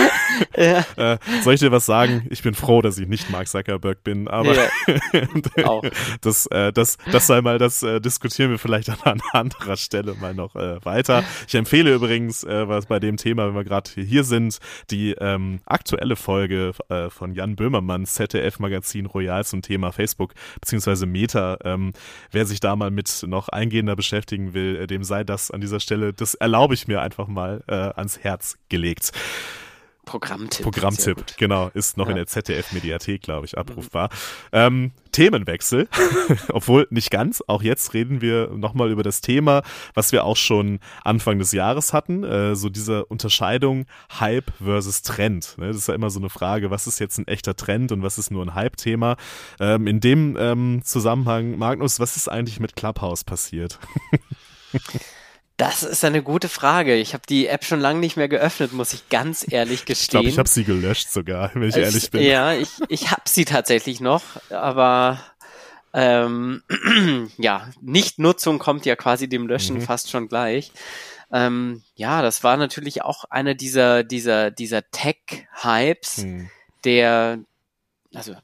ja. 0.55 0.85
Äh, 0.95 1.17
soll 1.41 1.55
ich 1.55 1.59
dir 1.59 1.71
was 1.71 1.87
sagen? 1.87 2.27
Ich 2.29 2.43
bin 2.43 2.53
froh, 2.53 2.83
dass 2.83 2.99
ich 2.99 3.07
nicht 3.07 3.31
Mark 3.31 3.47
Zuckerberg 3.47 4.03
bin, 4.03 4.27
aber 4.27 4.53
ja, 4.53 4.69
das, 6.21 6.45
äh, 6.47 6.71
das, 6.71 6.97
das 7.11 7.25
sei 7.25 7.41
mal, 7.41 7.57
das 7.57 7.81
äh, 7.81 7.99
diskutieren 7.99 8.51
wir 8.51 8.59
vielleicht 8.59 8.89
an, 8.89 8.97
an 9.03 9.21
anderer 9.31 9.75
Stelle 9.77 10.13
mal 10.13 10.35
noch 10.35 10.55
äh, 10.55 10.83
weiter. 10.85 11.23
Ich 11.47 11.55
empfehle 11.55 11.95
übrigens, 11.95 12.43
äh, 12.43 12.67
was 12.67 12.85
bei 12.85 12.99
dem 12.99 13.17
Thema, 13.17 13.47
wenn 13.47 13.55
wir 13.55 13.63
gerade 13.63 13.89
hier 13.95 14.23
sind, 14.23 14.59
die 14.91 15.13
ähm, 15.19 15.61
aktuelle 15.65 16.15
Folge 16.15 16.73
äh, 16.89 17.09
von 17.09 17.33
Jan 17.33 17.55
Böhmermanns 17.55 18.13
ZDF-Magazin 18.13 19.07
Royal 19.07 19.43
zum 19.45 19.63
Thema 19.63 19.91
Facebook 19.91 20.33
beziehungsweise 20.61 21.07
Meta. 21.07 21.57
Ähm, 21.63 21.93
wer 22.31 22.45
sich 22.45 22.59
da 22.59 22.75
mal 22.75 22.91
mit 22.91 23.23
noch 23.25 23.49
eingehender 23.49 23.95
beschäftigen 23.95 24.53
will, 24.53 24.85
dem 24.85 25.03
sei 25.03 25.12
das 25.21 25.51
an 25.51 25.61
dieser 25.61 25.79
Stelle, 25.79 26.13
das 26.13 26.33
erlaube 26.33 26.73
ich 26.73 26.87
mir 26.87 27.01
einfach 27.01 27.27
mal 27.27 27.63
äh, 27.67 27.73
ans 27.73 28.19
Herz 28.19 28.57
gelegt. 28.69 29.11
Programmtipp. 30.05 30.63
Programmtipp, 30.63 31.37
genau, 31.37 31.71
ist 31.73 31.95
noch 31.97 32.07
ja. 32.07 32.11
in 32.11 32.17
der 32.17 32.27
ZDF-Mediathek, 32.27 33.21
glaube 33.21 33.45
ich, 33.45 33.57
abrufbar. 33.57 34.09
Ähm, 34.51 34.91
Themenwechsel, 35.13 35.87
obwohl 36.49 36.87
nicht 36.89 37.09
ganz. 37.09 37.41
Auch 37.47 37.61
jetzt 37.61 37.93
reden 37.93 38.19
wir 38.19 38.49
nochmal 38.49 38.91
über 38.91 39.03
das 39.03 39.21
Thema, 39.21 39.63
was 39.93 40.11
wir 40.11 40.25
auch 40.25 40.35
schon 40.35 40.79
Anfang 41.05 41.39
des 41.39 41.53
Jahres 41.53 41.93
hatten, 41.93 42.23
äh, 42.25 42.55
so 42.55 42.67
diese 42.67 43.05
Unterscheidung 43.05 43.85
Hype 44.19 44.51
versus 44.61 45.03
Trend. 45.03 45.55
Ne? 45.57 45.67
Das 45.67 45.77
ist 45.77 45.87
ja 45.87 45.93
immer 45.93 46.09
so 46.09 46.19
eine 46.19 46.29
Frage, 46.29 46.69
was 46.69 46.85
ist 46.85 46.99
jetzt 46.99 47.17
ein 47.17 47.27
echter 47.27 47.55
Trend 47.55 47.93
und 47.93 48.03
was 48.03 48.17
ist 48.17 48.29
nur 48.29 48.43
ein 48.43 48.55
Hype-Thema. 48.55 49.15
Ähm, 49.59 49.87
in 49.87 50.01
dem 50.01 50.35
ähm, 50.37 50.81
Zusammenhang, 50.83 51.57
Magnus, 51.57 52.01
was 52.01 52.17
ist 52.17 52.27
eigentlich 52.27 52.59
mit 52.59 52.75
Clubhouse 52.75 53.23
passiert? 53.23 53.79
Das 55.57 55.83
ist 55.83 56.03
eine 56.03 56.23
gute 56.23 56.49
Frage. 56.49 56.95
Ich 56.95 57.13
habe 57.13 57.23
die 57.29 57.47
App 57.47 57.63
schon 57.63 57.79
lange 57.79 57.99
nicht 57.99 58.17
mehr 58.17 58.27
geöffnet, 58.27 58.73
muss 58.73 58.93
ich 58.93 59.09
ganz 59.09 59.45
ehrlich 59.47 59.85
gestehen. 59.85 60.03
Ich 60.03 60.09
glaube, 60.09 60.29
ich 60.29 60.39
habe 60.39 60.49
sie 60.49 60.63
gelöscht 60.63 61.11
sogar, 61.11 61.51
wenn 61.53 61.63
ich 61.63 61.75
es, 61.75 61.93
ehrlich 61.93 62.11
bin. 62.11 62.23
Ja, 62.23 62.53
ich, 62.53 62.69
ich 62.89 63.11
habe 63.11 63.21
sie 63.25 63.45
tatsächlich 63.45 64.01
noch, 64.01 64.23
aber 64.49 65.23
ähm, 65.93 66.63
ja, 67.37 67.69
Nichtnutzung 67.81 68.57
kommt 68.57 68.85
ja 68.85 68.95
quasi 68.95 69.29
dem 69.29 69.47
Löschen 69.47 69.77
mhm. 69.77 69.81
fast 69.81 70.09
schon 70.09 70.27
gleich. 70.27 70.71
Ähm, 71.31 71.83
ja, 71.95 72.21
das 72.23 72.43
war 72.43 72.57
natürlich 72.57 73.03
auch 73.03 73.25
einer 73.25 73.53
dieser, 73.53 74.03
dieser, 74.03 74.49
dieser 74.49 74.89
Tech-Hypes, 74.89 76.17
mhm. 76.17 76.49
der, 76.83 77.39
also 78.13 78.35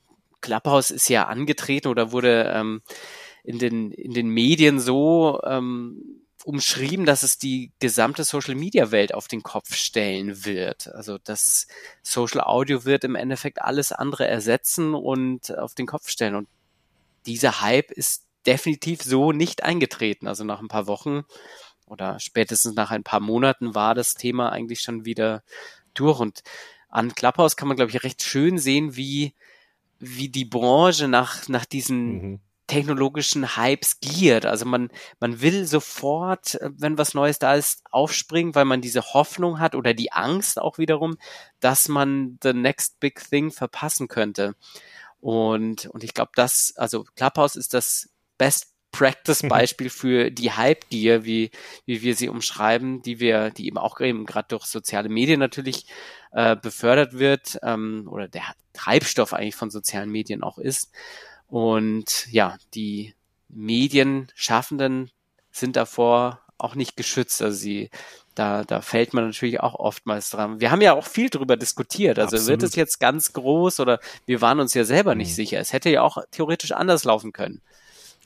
Clubhouse 0.41 0.91
ist 0.91 1.09
ja 1.09 1.25
angetreten 1.27 1.87
oder 1.87 2.11
wurde 2.11 2.51
ähm, 2.55 2.81
in 3.43 3.57
den, 3.57 3.91
in 3.91 4.13
den 4.13 4.29
Medien 4.29 4.79
so 4.79 5.41
ähm, 5.43 6.18
umschrieben, 6.45 7.05
dass 7.05 7.23
es 7.23 7.37
die 7.37 7.71
gesamte 7.79 8.23
Social 8.23 8.55
Media 8.55 8.91
Welt 8.91 9.13
auf 9.13 9.27
den 9.27 9.43
Kopf 9.43 9.75
stellen 9.75 10.45
wird. 10.45 10.87
Also 10.93 11.17
das 11.17 11.67
Social 12.01 12.41
Audio 12.41 12.85
wird 12.85 13.03
im 13.03 13.15
Endeffekt 13.15 13.61
alles 13.61 13.91
andere 13.91 14.27
ersetzen 14.27 14.93
und 14.93 15.57
auf 15.57 15.75
den 15.75 15.85
Kopf 15.85 16.09
stellen. 16.09 16.35
Und 16.35 16.47
dieser 17.25 17.61
Hype 17.61 17.91
ist 17.91 18.25
definitiv 18.45 19.01
so 19.03 19.31
nicht 19.31 19.63
eingetreten. 19.63 20.27
Also 20.27 20.43
nach 20.43 20.61
ein 20.61 20.69
paar 20.69 20.87
Wochen 20.87 21.23
oder 21.85 22.19
spätestens 22.19 22.75
nach 22.75 22.91
ein 22.91 23.03
paar 23.03 23.19
Monaten 23.19 23.75
war 23.75 23.93
das 23.95 24.13
Thema 24.13 24.51
eigentlich 24.51 24.81
schon 24.81 25.05
wieder 25.05 25.43
durch. 25.93 26.19
Und 26.19 26.43
an 26.87 27.13
Clubhouse 27.15 27.57
kann 27.57 27.67
man, 27.67 27.77
glaube 27.77 27.91
ich, 27.91 28.03
recht 28.03 28.23
schön 28.23 28.57
sehen, 28.57 28.95
wie, 28.95 29.33
wie 29.99 30.29
die 30.29 30.45
Branche 30.45 31.07
nach, 31.07 31.47
nach 31.49 31.65
diesen 31.65 32.31
mhm 32.31 32.39
technologischen 32.69 33.57
Hypes 33.57 33.99
giert. 33.99 34.45
Also 34.45 34.65
man, 34.65 34.89
man 35.19 35.41
will 35.41 35.65
sofort, 35.65 36.55
äh, 36.55 36.69
wenn 36.77 36.97
was 36.97 37.13
Neues 37.13 37.39
da 37.39 37.55
ist, 37.55 37.83
aufspringen, 37.91 38.55
weil 38.55 38.65
man 38.65 38.81
diese 38.81 39.01
Hoffnung 39.13 39.59
hat 39.59 39.75
oder 39.75 39.93
die 39.93 40.11
Angst 40.13 40.61
auch 40.61 40.77
wiederum, 40.77 41.17
dass 41.59 41.89
man 41.89 42.37
the 42.41 42.53
next 42.53 42.99
big 42.99 43.19
thing 43.29 43.51
verpassen 43.51 44.07
könnte. 44.07 44.55
Und, 45.19 45.87
und 45.87 46.03
ich 46.03 46.13
glaube, 46.13 46.31
das, 46.35 46.73
also 46.77 47.03
Clubhouse 47.15 47.57
ist 47.57 47.73
das 47.73 48.09
Best 48.37 48.67
Practice 48.91 49.43
Beispiel 49.47 49.89
für 49.89 50.31
die 50.31 50.51
Hype 50.51 50.89
Gear, 50.89 51.23
wie, 51.23 51.51
wie 51.85 52.01
wir 52.01 52.15
sie 52.15 52.29
umschreiben, 52.29 53.01
die 53.01 53.19
wir, 53.19 53.51
die 53.51 53.67
eben 53.67 53.77
auch 53.77 53.99
eben 53.99 54.25
gerade 54.25 54.47
durch 54.47 54.65
soziale 54.65 55.09
Medien 55.09 55.39
natürlich 55.39 55.85
äh, 56.31 56.55
befördert 56.55 57.13
wird, 57.13 57.59
ähm, 57.61 58.07
oder 58.09 58.27
der 58.27 58.43
Treibstoff 58.73 59.33
eigentlich 59.33 59.55
von 59.55 59.69
sozialen 59.69 60.09
Medien 60.09 60.41
auch 60.41 60.57
ist. 60.57 60.91
Und 61.49 62.27
ja, 62.31 62.57
die 62.73 63.15
Medienschaffenden 63.49 65.11
sind 65.51 65.75
davor 65.75 66.39
auch 66.57 66.75
nicht 66.75 66.95
geschützt. 66.95 67.41
Also 67.41 67.57
sie, 67.57 67.89
da, 68.35 68.63
da 68.63 68.81
fällt 68.81 69.13
man 69.13 69.25
natürlich 69.25 69.59
auch 69.59 69.75
oftmals 69.75 70.29
dran. 70.29 70.59
Wir 70.59 70.71
haben 70.71 70.81
ja 70.81 70.93
auch 70.93 71.07
viel 71.07 71.29
drüber 71.29 71.57
diskutiert. 71.57 72.19
Also 72.19 72.35
Absolut. 72.35 72.61
wird 72.61 72.69
es 72.69 72.75
jetzt 72.75 72.99
ganz 72.99 73.33
groß 73.33 73.79
oder 73.79 73.99
wir 74.25 74.41
waren 74.41 74.59
uns 74.59 74.73
ja 74.73 74.83
selber 74.83 75.15
nicht 75.15 75.31
mhm. 75.31 75.35
sicher. 75.35 75.59
Es 75.59 75.73
hätte 75.73 75.89
ja 75.89 76.03
auch 76.03 76.17
theoretisch 76.31 76.71
anders 76.71 77.03
laufen 77.03 77.33
können. 77.33 77.61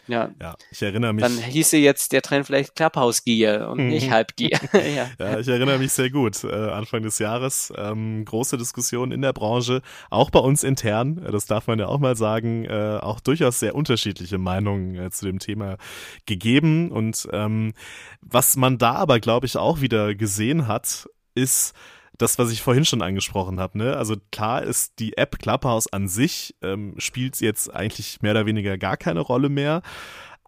Ja. 0.08 0.32
ja, 0.42 0.56
ich 0.72 0.82
erinnere 0.82 1.14
mich. 1.14 1.24
Dann 1.24 1.38
hieße 1.38 1.78
jetzt 1.78 2.12
der 2.12 2.22
Trend 2.22 2.46
vielleicht 2.46 2.76
Clubhouse 2.76 3.24
Gear 3.24 3.70
und 3.70 3.88
nicht 3.88 4.12
Halb 4.12 4.36
Gear. 4.36 4.60
ja. 4.74 5.10
ja, 5.18 5.40
ich 5.40 5.48
erinnere 5.48 5.80
mich 5.80 5.94
sehr 5.94 6.10
gut. 6.10 6.44
Äh, 6.44 6.52
Anfang 6.52 7.04
des 7.04 7.20
Jahres 7.20 7.72
ähm, 7.78 8.26
große 8.26 8.58
Diskussion 8.58 9.12
in 9.12 9.22
der 9.22 9.34
Branche, 9.34 9.82
auch 10.10 10.30
bei 10.30 10.40
uns 10.40 10.64
intern. 10.64 11.24
Äh, 11.26 11.32
das 11.32 11.46
darf 11.46 11.68
man 11.68 11.80
ja 11.80 11.88
auch 11.88 12.00
mal 12.00 12.16
sagen. 12.16 12.66
Äh, 12.66 13.00
auch 13.02 13.20
durchaus 13.20 13.60
sehr 13.60 13.76
unterschiedliche 13.76 14.38
Meinungen 14.38 14.96
äh, 14.96 15.10
zu 15.10 15.26
dem 15.26 15.40
Thema 15.40 15.78
gegeben. 16.26 16.92
Und 16.92 17.28
ähm, 17.32 17.74
was 18.22 18.58
man 18.58 18.78
da 18.78 18.94
aber, 18.94 19.20
glaube 19.20 19.46
ich, 19.46 19.58
auch 19.58 19.82
wieder 19.82 20.16
gesehen 20.16 20.68
hat, 20.68 21.08
ist 21.36 21.74
das, 22.18 22.38
was 22.38 22.52
ich 22.52 22.62
vorhin 22.62 22.86
schon 22.86 23.02
angesprochen 23.02 23.60
habe, 23.60 23.78
ne? 23.78 23.98
Also 23.98 24.16
klar 24.32 24.64
ist 24.64 25.00
die 25.00 25.18
App 25.18 25.40
Clubhouse 25.40 25.92
an 25.92 26.08
sich 26.08 26.56
ähm, 26.62 26.94
spielt 26.98 27.40
jetzt 27.42 27.74
eigentlich 27.74 28.22
mehr 28.22 28.32
oder 28.32 28.46
weniger 28.46 28.78
gar 28.78 28.98
keine 28.98 29.20
Rolle 29.20 29.50
mehr. 29.50 29.82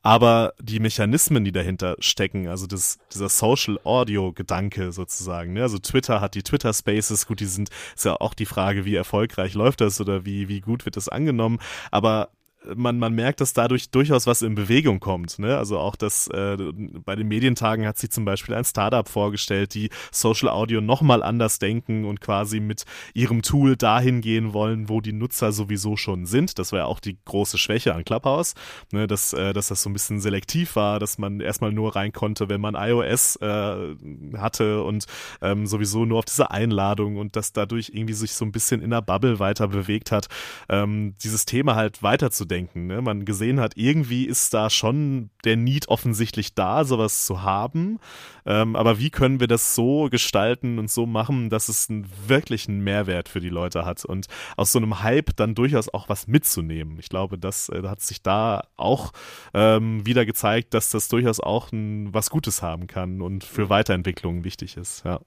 Aber 0.06 0.54
die 0.62 0.80
Mechanismen, 0.80 1.44
die 1.46 1.52
dahinter 1.52 1.96
stecken, 1.98 2.48
also 2.48 2.68
das, 2.68 3.00
dieser 3.12 3.28
Social 3.28 3.80
Audio 3.84 4.34
Gedanke 4.34 4.92
sozusagen, 4.92 5.54
ne? 5.54 5.64
also 5.64 5.80
Twitter 5.80 6.22
hat 6.22 6.36
die 6.36 6.44
Twitter 6.44 6.72
Spaces, 6.76 7.26
gut, 7.26 7.40
die 7.40 7.46
sind, 7.46 7.70
ist 7.96 8.06
ja 8.06 8.14
auch 8.14 8.36
die 8.36 8.46
Frage, 8.46 8.86
wie 8.86 8.94
erfolgreich 8.94 9.56
läuft 9.56 9.82
das 9.82 10.00
oder 10.00 10.24
wie, 10.24 10.48
wie 10.48 10.62
gut 10.62 10.86
wird 10.86 10.96
das 10.96 11.10
angenommen, 11.10 11.58
aber 11.90 12.30
man, 12.76 12.98
man 12.98 13.14
merkt, 13.14 13.42
dass 13.42 13.54
dadurch 13.54 13.90
durchaus 13.90 14.28
was 14.28 14.42
in 14.42 14.56
Bewegung 14.56 15.00
kommt. 15.00 15.40
Ne? 15.40 15.58
Also 15.58 15.78
auch 15.78 15.96
das, 15.96 16.28
äh, 16.28 16.58
bei 17.06 17.16
den 17.16 17.28
Medientagen 17.28 17.86
hat 17.86 17.98
sich 17.98 18.12
zum 18.12 18.26
Beispiel 18.26 18.56
ein 18.56 18.66
Startup 18.66 19.08
vorgestellt, 19.08 19.74
die 19.74 19.90
Social 20.12 20.50
Audio 20.50 20.82
nochmal 20.82 21.22
anders 21.24 21.60
denken 21.60 22.06
und 22.06 22.22
quasi 22.22 22.60
mit 22.60 22.86
ihrem 23.14 23.42
Tool 23.42 23.76
dahin 23.76 24.22
gehen 24.22 24.54
wollen, 24.54 24.90
wo 24.90 25.02
die 25.02 25.14
Nutzer 25.14 25.52
sowieso 25.52 25.98
schon 25.98 26.26
sind. 26.26 26.58
Das 26.60 26.72
war 26.72 26.80
ja 26.80 26.86
auch 26.86 27.00
die 27.00 27.18
große 27.26 27.58
Schwäche 27.58 27.94
an 27.94 28.06
Clubhouse, 28.06 28.56
ne? 28.92 29.08
dass, 29.08 29.34
äh, 29.34 29.54
dass 29.54 29.68
das 29.68 29.84
so 29.84 29.90
ein 29.90 29.94
bisschen 29.94 30.20
selektiv 30.20 30.76
war, 30.76 31.00
dass 31.00 31.18
man 31.18 31.40
erstmal 31.40 31.72
nur 31.72 31.96
rein 31.96 32.12
konnte, 32.12 32.50
wenn 32.50 32.62
man 32.62 32.76
iOS 32.76 33.36
äh, 33.38 33.96
hatte 34.38 34.84
und 34.84 35.06
ähm, 35.42 35.68
sowieso 35.68 36.06
nur 36.06 36.20
auf 36.20 36.26
diese 36.26 36.52
Einladung 36.52 37.18
und 37.18 37.36
dass 37.36 37.54
dadurch 37.54 37.92
irgendwie 37.94 38.14
sich 38.14 38.34
so 38.34 38.46
ein 38.46 38.52
bisschen 38.52 38.82
in 38.82 38.90
der 38.90 39.02
Bubble 39.02 39.40
weiter 39.40 39.68
bewegt 39.68 40.12
hat, 40.12 40.28
ähm, 40.70 41.16
dieses 41.24 41.46
Thema 41.46 41.76
halt 41.76 42.02
weiterzudenken 42.04 42.55
denken. 42.56 42.88
Ne? 42.88 43.02
Man 43.02 43.26
gesehen 43.26 43.60
hat, 43.60 43.74
irgendwie 43.76 44.26
ist 44.26 44.54
da 44.54 44.70
schon 44.70 45.30
der 45.44 45.58
Need 45.58 45.90
offensichtlich 45.90 46.54
da, 46.54 46.86
sowas 46.86 47.26
zu 47.26 47.42
haben. 47.42 48.00
Ähm, 48.46 48.76
aber 48.76 48.98
wie 49.00 49.10
können 49.10 49.40
wir 49.40 49.48
das 49.48 49.76
so 49.76 50.08
gestalten 50.10 50.80
und 50.80 50.90
so 50.90 51.06
machen, 51.06 51.50
dass 51.50 51.68
es 51.68 51.90
einen 51.90 52.08
wirklichen 52.28 52.80
Mehrwert 52.80 53.28
für 53.28 53.42
die 53.42 53.50
Leute 53.50 53.86
hat 53.86 54.06
und 54.06 54.28
aus 54.56 54.72
so 54.72 54.80
einem 54.80 55.04
Hype 55.04 55.36
dann 55.36 55.56
durchaus 55.56 55.94
auch 55.94 56.08
was 56.08 56.28
mitzunehmen. 56.28 56.98
Ich 57.00 57.10
glaube, 57.10 57.38
das 57.38 57.70
äh, 57.70 57.84
hat 57.84 58.02
sich 58.02 58.22
da 58.22 58.64
auch 58.78 59.12
ähm, 59.54 60.06
wieder 60.06 60.26
gezeigt, 60.26 60.74
dass 60.74 60.90
das 60.90 61.10
durchaus 61.10 61.40
auch 61.40 61.72
ein, 61.72 62.14
was 62.14 62.30
Gutes 62.30 62.62
haben 62.62 62.88
kann 62.88 63.22
und 63.22 63.44
für 63.44 63.70
Weiterentwicklungen 63.70 64.44
wichtig 64.44 64.78
ist. 64.78 65.04
Ja. 65.04 65.20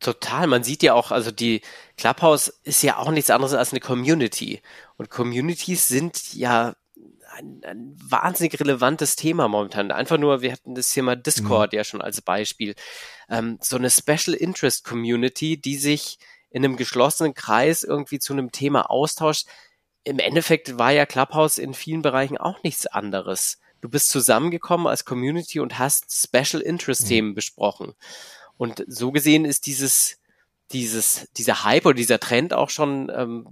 Total. 0.00 0.46
Man 0.46 0.62
sieht 0.62 0.82
ja 0.82 0.94
auch, 0.94 1.10
also 1.10 1.30
die 1.30 1.62
Clubhouse 1.96 2.48
ist 2.64 2.82
ja 2.82 2.98
auch 2.98 3.10
nichts 3.10 3.30
anderes 3.30 3.54
als 3.54 3.72
eine 3.72 3.80
Community. 3.80 4.60
Und 4.96 5.10
Communities 5.10 5.88
sind 5.88 6.34
ja 6.34 6.74
ein, 7.36 7.62
ein 7.64 7.96
wahnsinnig 8.02 8.58
relevantes 8.58 9.16
Thema 9.16 9.48
momentan. 9.48 9.90
Einfach 9.90 10.18
nur, 10.18 10.42
wir 10.42 10.52
hatten 10.52 10.74
das 10.74 10.90
Thema 10.90 11.16
Discord 11.16 11.72
mhm. 11.72 11.76
ja 11.76 11.84
schon 11.84 12.02
als 12.02 12.20
Beispiel. 12.20 12.74
Ähm, 13.28 13.58
so 13.60 13.76
eine 13.76 13.90
Special 13.90 14.34
Interest 14.34 14.84
Community, 14.84 15.56
die 15.60 15.76
sich 15.76 16.18
in 16.50 16.64
einem 16.64 16.76
geschlossenen 16.76 17.34
Kreis 17.34 17.82
irgendwie 17.82 18.18
zu 18.18 18.32
einem 18.32 18.52
Thema 18.52 18.90
austauscht. 18.90 19.46
Im 20.04 20.18
Endeffekt 20.18 20.78
war 20.78 20.92
ja 20.92 21.04
Clubhouse 21.04 21.58
in 21.58 21.74
vielen 21.74 22.02
Bereichen 22.02 22.38
auch 22.38 22.62
nichts 22.62 22.86
anderes. 22.86 23.58
Du 23.80 23.88
bist 23.88 24.08
zusammengekommen 24.08 24.86
als 24.86 25.04
Community 25.04 25.60
und 25.60 25.78
hast 25.78 26.12
Special 26.12 26.62
Interest 26.62 27.02
mhm. 27.02 27.08
Themen 27.08 27.28
mhm. 27.30 27.34
besprochen. 27.34 27.94
Und 28.58 28.84
so 28.86 29.12
gesehen 29.12 29.44
ist 29.44 29.66
dieses, 29.66 30.18
dieses, 30.72 31.28
dieser 31.36 31.64
Hype 31.64 31.86
oder 31.86 31.94
dieser 31.94 32.20
Trend 32.20 32.54
auch 32.54 32.70
schon, 32.70 33.10
ähm, 33.14 33.46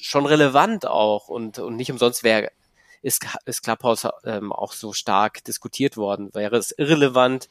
schon 0.00 0.26
relevant 0.26 0.86
auch 0.86 1.28
und, 1.28 1.58
und 1.58 1.76
nicht 1.76 1.90
umsonst 1.90 2.22
wäre 2.22 2.50
ist, 3.02 3.26
ist 3.44 3.62
Clubhouse 3.62 4.08
ähm, 4.24 4.52
auch 4.52 4.72
so 4.72 4.92
stark 4.92 5.44
diskutiert 5.44 5.96
worden. 5.96 6.30
Wäre 6.34 6.56
es 6.56 6.72
irrelevant, 6.76 7.48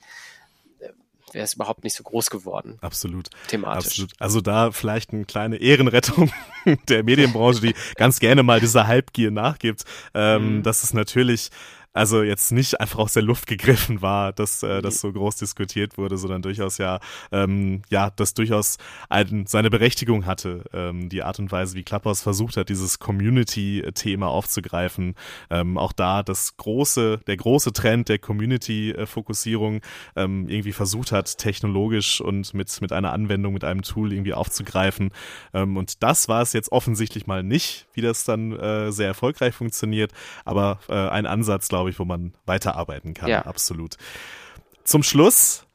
wäre 1.33 1.45
es 1.45 1.53
überhaupt 1.53 1.83
nicht 1.83 1.95
so 1.95 2.03
groß 2.03 2.29
geworden. 2.29 2.77
Absolut. 2.81 3.29
Thematisch. 3.47 3.87
Absolut. 3.87 4.11
Also 4.19 4.41
da 4.41 4.71
vielleicht 4.71 5.13
eine 5.13 5.25
kleine 5.25 5.57
Ehrenrettung 5.57 6.31
der 6.89 7.03
Medienbranche, 7.03 7.61
die 7.61 7.75
ganz 7.95 8.19
gerne 8.19 8.43
mal 8.43 8.59
dieser 8.59 8.87
Halbgier 8.87 9.31
nachgibt. 9.31 9.83
Ähm, 10.13 10.57
mhm. 10.57 10.63
Das 10.63 10.83
ist 10.83 10.93
natürlich 10.93 11.49
also 11.97 12.21
jetzt 12.21 12.51
nicht 12.51 12.79
einfach 12.79 12.99
aus 12.99 13.13
der 13.13 13.23
Luft 13.23 13.47
gegriffen 13.47 14.01
war, 14.01 14.31
dass 14.31 14.63
äh, 14.63 14.81
das 14.81 15.01
so 15.01 15.11
groß 15.11 15.35
diskutiert 15.37 15.97
wurde, 15.97 16.17
sondern 16.17 16.41
durchaus 16.41 16.77
ja, 16.77 16.99
ähm, 17.31 17.81
ja, 17.89 18.11
das 18.11 18.33
durchaus 18.33 18.77
ein, 19.09 19.45
seine 19.47 19.69
Berechtigung 19.69 20.25
hatte, 20.25 20.63
ähm, 20.73 21.09
die 21.09 21.23
Art 21.23 21.39
und 21.39 21.51
Weise, 21.51 21.75
wie 21.75 21.83
Clubhouse 21.83 22.21
versucht 22.21 22.55
hat, 22.55 22.69
dieses 22.69 22.99
Community-Thema 22.99 24.27
aufzugreifen. 24.27 25.15
Ähm, 25.49 25.77
auch 25.77 25.91
da 25.91 26.23
das 26.23 26.55
große, 26.57 27.19
der 27.25 27.37
große 27.37 27.73
Trend 27.73 28.09
der 28.09 28.19
Community-Fokussierung 28.19 29.81
ähm, 30.15 30.47
irgendwie 30.47 30.73
versucht 30.73 31.11
hat, 31.11 31.37
technologisch 31.37 32.21
und 32.21 32.53
mit, 32.53 32.79
mit 32.79 32.91
einer 32.91 33.11
Anwendung, 33.11 33.53
mit 33.53 33.63
einem 33.63 33.81
Tool 33.81 34.13
irgendwie 34.13 34.33
aufzugreifen. 34.33 35.09
Ähm, 35.53 35.77
und 35.77 36.03
das 36.03 36.29
war 36.29 36.43
es 36.43 36.53
jetzt 36.53 36.71
offensichtlich 36.71 37.25
mal 37.25 37.41
nicht, 37.41 37.87
wie 37.93 38.01
das 38.01 38.23
dann 38.23 38.51
äh, 38.51 38.91
sehr 38.91 39.07
erfolgreich 39.07 39.55
funktioniert, 39.55 40.11
aber 40.45 40.79
äh, 40.89 40.93
ein 40.93 41.25
Ansatz, 41.25 41.69
glaube 41.69 41.86
ich, 41.86 41.86
glaube 41.87 41.91
ich, 41.91 41.99
wo 41.99 42.05
man 42.05 42.33
weiterarbeiten 42.45 43.13
kann. 43.13 43.29
Ja. 43.29 43.45
Absolut. 43.45 43.95
Zum 44.83 45.03
Schluss 45.03 45.65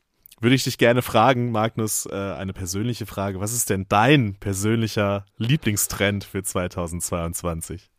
würde 0.40 0.54
ich 0.54 0.64
dich 0.64 0.76
gerne 0.76 1.02
fragen, 1.02 1.52
Magnus, 1.52 2.06
äh, 2.06 2.14
eine 2.14 2.52
persönliche 2.52 3.06
Frage. 3.06 3.40
Was 3.40 3.52
ist 3.52 3.70
denn 3.70 3.86
dein 3.88 4.34
persönlicher 4.34 5.24
Lieblingstrend 5.38 6.24
für 6.24 6.42
2022? 6.42 7.90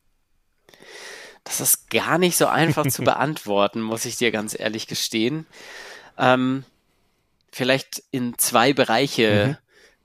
Das 1.43 1.61
ist 1.61 1.89
gar 1.89 2.17
nicht 2.17 2.37
so 2.37 2.47
einfach 2.47 2.85
zu 2.87 3.01
beantworten, 3.03 3.81
muss 3.81 4.05
ich 4.05 4.17
dir 4.17 4.31
ganz 4.31 4.57
ehrlich 4.57 4.87
gestehen. 4.87 5.45
Ähm, 6.17 6.65
vielleicht 7.51 8.03
in 8.11 8.37
zwei 8.37 8.73
Bereiche 8.73 9.57
mhm 9.59 9.62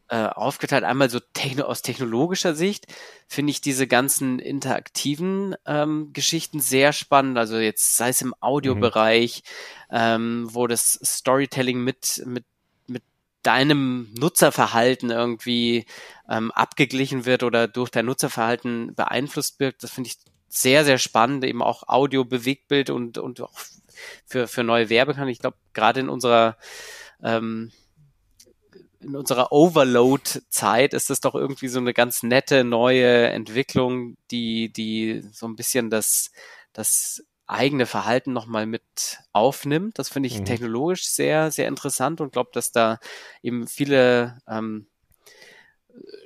äh, 0.08 0.26
aufgeteilt. 0.26 0.84
Einmal 0.84 1.10
so 1.10 1.20
techno 1.20 1.64
aus 1.64 1.82
technologischer 1.82 2.54
Sicht 2.54 2.86
finde 3.26 3.50
ich 3.50 3.60
diese 3.60 3.86
ganzen 3.86 4.38
interaktiven 4.38 5.54
ähm, 5.66 6.12
Geschichten 6.12 6.60
sehr 6.60 6.92
spannend. 6.92 7.38
Also 7.38 7.58
jetzt 7.58 7.96
sei 7.96 8.08
es 8.08 8.22
im 8.22 8.34
Audiobereich, 8.40 9.42
mhm. 9.90 9.96
ähm, 9.96 10.48
wo 10.50 10.66
das 10.66 10.98
Storytelling 11.04 11.82
mit 11.84 12.22
mit 12.26 12.44
mit 12.86 13.02
deinem 13.42 14.12
Nutzerverhalten 14.18 15.10
irgendwie 15.10 15.84
ähm, 16.28 16.50
abgeglichen 16.52 17.26
wird 17.26 17.42
oder 17.42 17.68
durch 17.68 17.90
dein 17.90 18.06
Nutzerverhalten 18.06 18.94
beeinflusst 18.94 19.60
wird. 19.60 19.82
Das 19.82 19.90
finde 19.90 20.08
ich 20.08 20.18
sehr, 20.48 20.84
sehr 20.84 20.98
spannend, 20.98 21.44
eben 21.44 21.62
auch 21.62 21.86
Audio, 21.88 22.24
Bewegtbild 22.24 22.90
und, 22.90 23.18
und 23.18 23.40
auch 23.40 23.52
für, 24.26 24.48
für 24.48 24.64
neue 24.64 24.88
Werbekanäle. 24.88 25.32
Ich 25.32 25.40
glaube, 25.40 25.56
gerade 25.74 26.00
in 26.00 26.08
unserer 26.08 26.56
ähm, 27.22 27.72
in 29.00 29.14
unserer 29.14 29.52
Overload-Zeit 29.52 30.94
ist 30.94 31.10
das 31.10 31.20
doch 31.20 31.34
irgendwie 31.34 31.68
so 31.68 31.78
eine 31.78 31.94
ganz 31.94 32.22
nette 32.22 32.64
neue 32.64 33.28
Entwicklung, 33.28 34.16
die, 34.30 34.72
die 34.72 35.22
so 35.32 35.46
ein 35.46 35.56
bisschen 35.56 35.90
das, 35.90 36.30
das 36.72 37.24
eigene 37.46 37.86
Verhalten 37.86 38.32
nochmal 38.32 38.66
mit 38.66 38.82
aufnimmt. 39.32 39.98
Das 39.98 40.08
finde 40.08 40.28
ich 40.28 40.40
mhm. 40.40 40.44
technologisch 40.44 41.06
sehr, 41.08 41.50
sehr 41.50 41.68
interessant 41.68 42.20
und 42.20 42.32
glaube, 42.32 42.50
dass 42.52 42.72
da 42.72 42.98
eben 43.42 43.66
viele 43.66 44.40
ähm, 44.48 44.86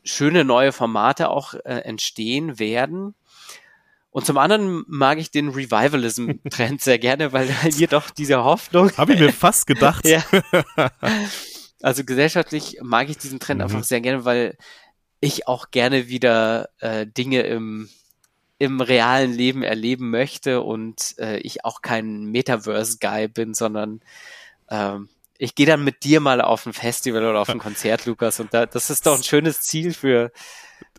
schöne 0.04 0.44
neue 0.44 0.72
Formate 0.72 1.30
auch 1.30 1.54
äh, 1.54 1.80
entstehen 1.84 2.58
werden. 2.58 3.14
Und 4.10 4.26
zum 4.26 4.36
anderen 4.36 4.84
mag 4.88 5.18
ich 5.18 5.30
den 5.30 5.48
Revivalism-Trend 5.48 6.80
sehr 6.82 6.98
gerne, 6.98 7.32
weil 7.32 7.48
hier 7.72 7.88
doch 7.88 8.10
diese 8.10 8.44
Hoffnung. 8.44 8.94
Habe 8.96 9.14
ich 9.14 9.20
mir 9.20 9.32
fast 9.32 9.66
gedacht. 9.66 10.06
ja. 10.06 10.22
Also 11.82 12.04
gesellschaftlich 12.04 12.78
mag 12.80 13.10
ich 13.10 13.18
diesen 13.18 13.40
Trend 13.40 13.58
mhm. 13.58 13.64
einfach 13.64 13.84
sehr 13.84 14.00
gerne, 14.00 14.24
weil 14.24 14.56
ich 15.20 15.46
auch 15.46 15.70
gerne 15.70 16.08
wieder 16.08 16.70
äh, 16.80 17.06
Dinge 17.06 17.42
im 17.42 17.88
im 18.58 18.80
realen 18.80 19.32
Leben 19.32 19.64
erleben 19.64 20.10
möchte 20.10 20.62
und 20.62 21.18
äh, 21.18 21.38
ich 21.38 21.64
auch 21.64 21.82
kein 21.82 22.26
Metaverse-Guy 22.26 23.26
bin, 23.26 23.54
sondern 23.54 24.02
ähm, 24.70 25.08
ich 25.36 25.56
gehe 25.56 25.66
dann 25.66 25.82
mit 25.82 26.04
dir 26.04 26.20
mal 26.20 26.40
auf 26.40 26.64
ein 26.64 26.72
Festival 26.72 27.24
oder 27.24 27.40
auf 27.40 27.48
ein 27.48 27.58
Konzert, 27.58 28.06
Lukas, 28.06 28.38
und 28.38 28.54
da, 28.54 28.66
das 28.66 28.88
ist 28.88 29.04
doch 29.04 29.16
ein 29.16 29.24
schönes 29.24 29.62
Ziel 29.62 29.92
für 29.92 30.30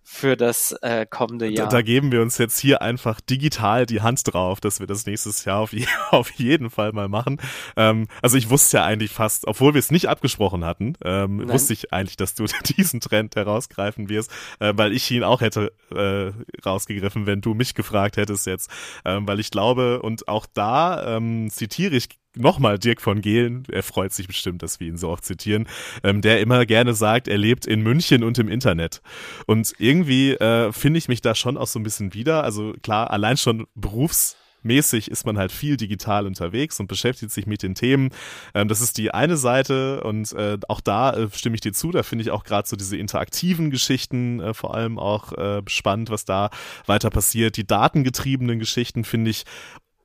für 0.04 0.36
das 0.36 0.74
äh, 0.82 1.06
kommende 1.06 1.48
Jahr. 1.48 1.70
Da, 1.70 1.78
da, 1.78 1.82
geben 1.82 2.12
wir 2.12 2.22
uns 2.22 2.38
jetzt 2.38 2.60
hier 2.60 2.82
einfach 2.82 3.22
digital 3.22 3.86
die 3.86 4.02
Hand 4.02 4.22
drauf, 4.32 4.60
dass 4.60 4.80
wir 4.80 4.88
das 4.88 5.06
nächstes 5.06 5.46
Jahr 5.46 5.60
auf, 5.60 5.72
je, 5.72 5.86
auf 6.12 6.30
jeden 6.32 6.70
Fall 6.70 6.92
mal 6.92 7.08
machen. 7.08 7.40
Ähm, 7.78 8.08
also 8.22 8.38
ich 8.38 8.50
wusste 8.50 8.78
ja 8.78 8.86
eigentlich 8.86 9.12
fast, 9.12 9.48
obwohl 9.48 9.74
wir 9.74 9.80
es 9.80 9.92
nicht 9.92 10.10
abgesprochen 10.10 10.66
hatten, 10.66 10.96
ähm, 11.04 11.48
wusste 11.50 11.74
ich 11.74 11.94
eigentlich, 11.94 12.18
dass 12.18 12.36
du 12.36 12.46
diesen 12.78 13.00
Trend 13.00 13.36
herausgreifen 13.36 14.10
wirst, 14.10 14.32
äh, 14.60 14.74
weil 14.76 14.92
ich 14.92 15.10
ihn 15.10 15.24
auch 15.24 15.42
hätte 15.42 15.72
äh, 15.92 16.32
rausgegriffen, 16.66 17.26
wenn 17.26 17.42
du 17.42 17.54
mich 17.54 17.74
gefragt 17.74 18.18
hättest 18.18 18.46
jetzt. 18.46 18.70
Ähm, 19.06 19.28
weil 19.28 19.40
ich 19.40 19.52
glaube, 19.52 20.02
und 20.02 20.28
auch 20.28 20.46
da 20.54 21.18
ähm, 21.18 21.50
zitiere 21.50 21.96
ich 21.96 22.10
nochmal 22.36 22.80
Dirk 22.80 23.02
von 23.02 23.22
Gehlen, 23.22 23.64
er 23.72 23.84
freut 23.84 24.14
sich 24.14 24.28
bestimmt, 24.28 24.64
dass 24.64 24.80
wir 24.80 24.88
ihn 24.88 24.98
so 24.98 25.10
oft 25.10 25.26
zitieren, 25.26 25.68
ähm, 26.04 26.22
der 26.22 26.42
immer 26.42 26.66
gerne 26.66 26.94
sagt, 26.94 27.28
er 27.28 27.38
lebt 27.38 27.66
in 27.66 27.82
München 27.82 28.24
und 28.24 28.38
im 28.40 28.50
Internet. 28.50 29.02
Und 29.46 29.74
irgendwie 29.78 30.32
äh, 30.32 30.72
finde 30.72 30.98
ich 30.98 31.08
mich 31.08 31.22
da 31.22 31.36
schon 31.36 31.58
auch 31.58 31.68
so 31.68 31.80
ein 31.80 31.84
bisschen 31.84 32.14
wieder. 32.14 32.44
Also 32.44 32.74
klar, 32.82 33.12
allein 33.12 33.38
schon 33.38 33.68
berufs 33.76 34.38
mäßig 34.64 35.12
ist 35.12 35.26
man 35.26 35.38
halt 35.38 35.52
viel 35.52 35.78
digital 35.78 36.26
unterwegs 36.26 36.80
und 36.80 36.88
beschäftigt 36.88 37.32
sich 37.32 37.46
mit 37.46 37.64
den 37.64 37.76
Themen. 37.76 38.10
Ähm, 38.54 38.68
das 38.68 38.82
ist 38.82 38.98
die 38.98 39.14
eine 39.14 39.38
Seite 39.38 40.04
und 40.04 40.32
äh, 40.34 40.58
auch 40.68 40.82
da 40.82 41.14
äh, 41.14 41.30
stimme 41.34 41.56
ich 41.56 41.62
dir 41.62 41.74
zu. 41.74 41.92
Da 41.92 42.04
finde 42.04 42.24
ich 42.24 42.32
auch 42.32 42.44
gerade 42.44 42.68
so 42.68 42.76
diese 42.76 42.98
interaktiven 42.98 43.70
Geschichten 43.70 44.40
äh, 44.40 44.54
vor 44.54 44.74
allem 44.74 44.98
auch 44.98 45.34
äh, 45.34 45.62
spannend, 45.68 46.10
was 46.10 46.26
da 46.26 46.50
weiter 46.86 47.10
passiert. 47.10 47.58
Die 47.58 47.68
datengetriebenen 47.68 48.60
Geschichten 48.60 49.04
finde 49.04 49.32
ich 49.32 49.44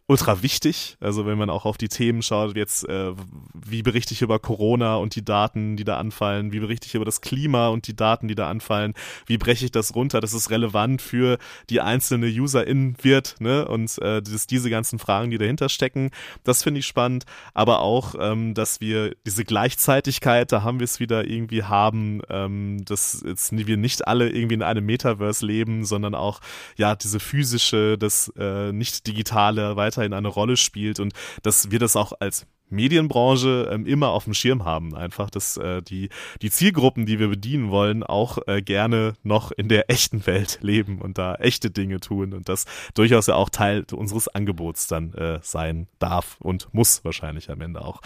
ultra 0.09 0.43
wichtig. 0.43 0.97
Also 1.01 1.27
wenn 1.27 1.37
man 1.37 1.51
auch 1.51 1.67
auf 1.67 1.77
die 1.77 1.89
Themen 1.89 2.23
schaut, 2.23 2.57
jetzt 2.57 2.89
äh, 2.89 3.13
wie 3.55 3.83
berichte 3.83 4.15
ich 4.15 4.23
über 4.23 4.39
Corona 4.39 4.97
und 4.97 5.15
die 5.15 5.25
Daten, 5.25 5.77
die 5.77 5.85
da 5.85 5.99
anfallen, 5.99 6.51
wie 6.51 6.61
berichte 6.61 6.87
ich 6.87 6.95
über 6.95 7.05
das 7.05 7.21
Klima 7.21 7.69
und 7.69 7.87
die 7.87 7.95
Daten, 7.95 8.27
die 8.27 8.35
da 8.35 8.49
anfallen, 8.49 8.95
wie 9.27 9.37
breche 9.37 9.67
ich 9.67 9.71
das 9.71 9.95
runter, 9.95 10.21
dass 10.21 10.33
es 10.33 10.51
relevant 10.51 11.03
für 11.03 11.37
die 11.69 11.83
einzelne 11.83 12.27
UserIn 12.27 12.97
wird, 13.03 13.37
ne? 13.39 13.69
Und 13.69 13.99
äh, 13.99 14.23
das, 14.23 14.47
diese 14.47 14.71
ganzen 14.71 14.99
Fragen, 14.99 15.31
die 15.31 15.37
dahinter 15.37 15.69
stecken, 15.69 16.11
das 16.43 16.63
finde 16.63 16.81
ich 16.81 16.87
spannend. 16.87 17.25
Aber 17.53 17.81
auch, 17.81 18.15
ähm, 18.19 18.55
dass 18.55 18.81
wir 18.81 19.15
diese 19.27 19.45
Gleichzeitigkeit, 19.45 20.51
da 20.51 20.63
haben 20.63 20.81
wir 20.81 20.85
es 20.85 21.01
wieder 21.01 21.27
irgendwie 21.27 21.65
haben, 21.65 22.23
ähm, 22.31 22.83
dass 22.87 23.23
jetzt 23.27 23.53
wir 23.53 23.77
nicht 23.77 24.09
alle 24.09 24.31
irgendwie 24.31 24.55
in 24.55 24.63
einem 24.63 24.87
Metaverse 24.87 25.45
leben, 25.45 25.85
sondern 25.85 26.15
auch 26.15 26.41
ja 26.77 26.97
diese 26.97 27.21
physische, 27.21 27.99
das 27.99 28.33
äh, 28.39 28.73
nicht 28.73 29.07
digitale 29.07 29.77
weiter 29.77 29.98
weiterhin 29.99 30.15
eine 30.15 30.29
Rolle 30.29 30.57
spielt 30.57 31.01
und 31.01 31.13
dass 31.43 31.71
wir 31.71 31.79
das 31.79 31.97
auch 31.97 32.13
als 32.21 32.47
Medienbranche 32.71 33.71
ähm, 33.73 33.87
immer 33.87 34.09
auf 34.09 34.25
dem 34.25 34.35
Schirm 34.35 34.65
haben. 34.65 34.95
Einfach, 34.95 35.31
dass 35.31 35.57
äh, 35.57 35.83
die, 35.83 36.11
die 36.43 36.51
Zielgruppen, 36.51 37.07
die 37.07 37.19
wir 37.19 37.29
bedienen 37.29 37.71
wollen, 37.71 38.03
auch 38.03 38.39
äh, 38.47 38.61
gerne 38.61 39.15
noch 39.23 39.53
in 39.53 39.69
der 39.69 39.91
echten 39.91 40.27
Welt 40.27 40.59
leben 40.61 41.01
und 41.01 41.17
da 41.17 41.35
echte 41.37 41.71
Dinge 41.71 42.01
tun 42.01 42.35
und 42.35 42.49
das 42.49 42.67
durchaus 42.95 43.27
ja 43.27 43.35
auch 43.37 43.49
Teil 43.49 43.87
unseres 43.93 44.29
Angebots 44.29 44.87
dann 44.87 45.15
äh, 45.15 45.41
sein 45.43 45.89
darf 45.99 46.37
und 46.41 46.73
muss 46.73 47.05
wahrscheinlich 47.05 47.51
am 47.51 47.63
Ende 47.63 47.83
auch. 47.83 48.03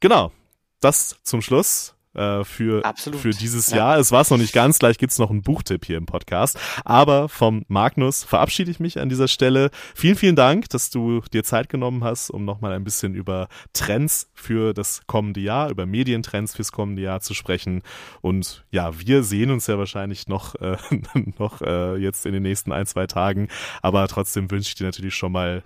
Genau, 0.00 0.32
das 0.80 1.16
zum 1.22 1.40
Schluss 1.40 1.94
äh, 2.14 2.44
für, 2.44 2.82
für 2.96 3.30
dieses 3.30 3.70
ja. 3.70 3.76
Jahr. 3.76 3.98
Es 3.98 4.12
war 4.12 4.22
es 4.22 4.30
noch 4.30 4.38
nicht 4.38 4.52
ganz, 4.52 4.78
gleich 4.78 4.98
gibt's 4.98 5.18
noch 5.18 5.30
einen 5.30 5.42
Buchtipp 5.42 5.84
hier 5.84 5.96
im 5.96 6.06
Podcast. 6.06 6.58
Aber 6.84 7.28
vom 7.28 7.64
Magnus 7.68 8.24
verabschiede 8.24 8.70
ich 8.70 8.80
mich 8.80 8.98
an 8.98 9.08
dieser 9.08 9.28
Stelle. 9.28 9.70
Vielen, 9.94 10.16
vielen 10.16 10.36
Dank, 10.36 10.68
dass 10.70 10.90
du 10.90 11.20
dir 11.32 11.44
Zeit 11.44 11.68
genommen 11.68 12.04
hast, 12.04 12.30
um 12.30 12.44
nochmal 12.44 12.72
ein 12.72 12.84
bisschen 12.84 13.14
über 13.14 13.48
Trends 13.72 14.30
für 14.34 14.74
das 14.74 15.02
kommende 15.06 15.40
Jahr, 15.40 15.70
über 15.70 15.86
Medientrends 15.86 16.56
fürs 16.56 16.72
kommende 16.72 17.02
Jahr 17.02 17.20
zu 17.20 17.34
sprechen. 17.34 17.82
Und 18.20 18.64
ja, 18.70 18.98
wir 18.98 19.22
sehen 19.22 19.50
uns 19.50 19.66
ja 19.66 19.78
wahrscheinlich 19.78 20.28
noch, 20.28 20.54
äh, 20.56 20.76
noch 21.38 21.60
äh, 21.62 21.96
jetzt 21.96 22.26
in 22.26 22.32
den 22.32 22.42
nächsten 22.42 22.72
ein, 22.72 22.86
zwei 22.86 23.06
Tagen. 23.06 23.48
Aber 23.82 24.06
trotzdem 24.08 24.50
wünsche 24.50 24.68
ich 24.68 24.74
dir 24.74 24.84
natürlich 24.84 25.14
schon 25.14 25.32
mal 25.32 25.62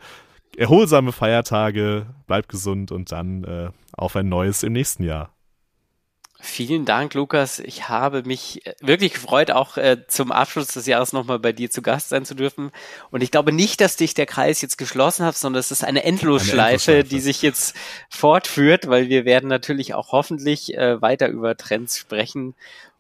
erholsame 0.57 1.13
Feiertage, 1.13 2.07
bleib 2.27 2.49
gesund 2.49 2.93
und 2.93 3.13
dann 3.13 3.45
äh, 3.45 3.71
auf 3.93 4.17
ein 4.17 4.29
neues 4.29 4.63
im 4.63 4.73
nächsten 4.73 5.05
Jahr. 5.05 5.34
Vielen 6.45 6.85
Dank, 6.85 7.15
Lukas. 7.15 7.59
Ich 7.59 7.89
habe 7.89 8.23
mich 8.25 8.67
äh, 8.67 8.75
wirklich 8.83 9.15
gefreut, 9.15 9.51
auch 9.51 9.79
äh, 9.79 10.07
zum 10.09 10.31
Abschluss 10.31 10.69
des 10.69 10.87
Jahres 10.87 11.15
nochmal 11.15 11.39
bei 11.39 11.53
dir 11.53 11.71
zu 11.71 11.81
Gast 11.81 12.11
sein 12.11 12.27
zu 12.27 12.35
dürfen. 12.35 12.71
Und 13.11 13.23
ich 13.23 13.31
glaube 13.31 13.51
nicht, 13.51 13.81
dass 13.81 13.97
dich 13.97 14.13
der 14.13 14.27
Kreis 14.27 14.61
jetzt 14.61 14.77
geschlossen 14.77 15.25
hat, 15.25 15.37
sondern 15.37 15.61
es 15.61 15.71
ist 15.71 15.83
eine 15.83 16.05
Endlosschleife, 16.05 16.53
eine 16.53 16.73
Endlosschleife. 16.73 17.05
die 17.05 17.21
sich 17.21 17.41
jetzt 17.41 17.75
fortführt, 18.11 18.89
weil 18.89 19.09
wir 19.09 19.25
werden 19.25 19.49
natürlich 19.49 19.95
auch 19.95 20.13
hoffentlich 20.13 20.75
äh, 20.75 21.01
weiter 21.01 21.29
über 21.29 21.57
Trends 21.57 21.97
sprechen 21.97 22.55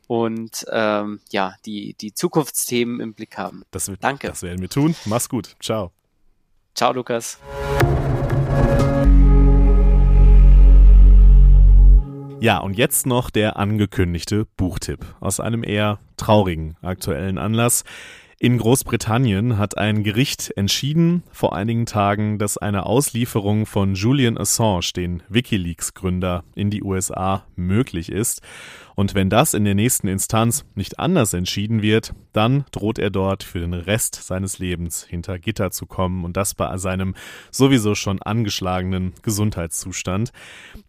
und 0.06 0.64
ähm, 0.70 1.20
ja, 1.30 1.54
die, 1.66 1.94
die 2.00 2.14
Zukunftsthemen 2.14 2.98
im 3.00 3.12
Blick 3.12 3.36
haben. 3.36 3.64
Das 3.70 3.88
wird, 3.88 4.02
Danke. 4.02 4.28
Das 4.28 4.42
werden 4.42 4.62
wir 4.62 4.70
tun. 4.70 4.96
Mach's 5.04 5.28
gut. 5.28 5.54
Ciao. 5.60 5.92
Ciao, 6.74 6.94
Lukas. 6.94 7.38
Ja, 12.44 12.58
und 12.58 12.76
jetzt 12.76 13.06
noch 13.06 13.30
der 13.30 13.56
angekündigte 13.56 14.46
Buchtipp 14.58 15.06
aus 15.18 15.40
einem 15.40 15.64
eher 15.64 15.98
traurigen 16.18 16.76
aktuellen 16.82 17.38
Anlass. 17.38 17.84
In 18.38 18.58
Großbritannien 18.58 19.56
hat 19.56 19.78
ein 19.78 20.02
Gericht 20.02 20.52
entschieden 20.54 21.22
vor 21.32 21.56
einigen 21.56 21.86
Tagen, 21.86 22.38
dass 22.38 22.58
eine 22.58 22.84
Auslieferung 22.84 23.64
von 23.64 23.94
Julian 23.94 24.36
Assange, 24.36 24.90
den 24.94 25.22
Wikileaks-Gründer, 25.30 26.44
in 26.54 26.68
die 26.68 26.82
USA 26.82 27.46
möglich 27.56 28.12
ist. 28.12 28.42
Und 28.94 29.14
wenn 29.14 29.30
das 29.30 29.54
in 29.54 29.64
der 29.64 29.74
nächsten 29.74 30.08
Instanz 30.08 30.64
nicht 30.74 30.98
anders 30.98 31.32
entschieden 31.32 31.82
wird, 31.82 32.14
dann 32.32 32.64
droht 32.70 32.98
er 32.98 33.10
dort 33.10 33.42
für 33.42 33.60
den 33.60 33.74
Rest 33.74 34.14
seines 34.14 34.58
Lebens 34.58 35.04
hinter 35.04 35.38
Gitter 35.38 35.70
zu 35.70 35.86
kommen 35.86 36.24
und 36.24 36.36
das 36.36 36.54
bei 36.54 36.76
seinem 36.78 37.14
sowieso 37.50 37.94
schon 37.94 38.22
angeschlagenen 38.22 39.14
Gesundheitszustand. 39.22 40.32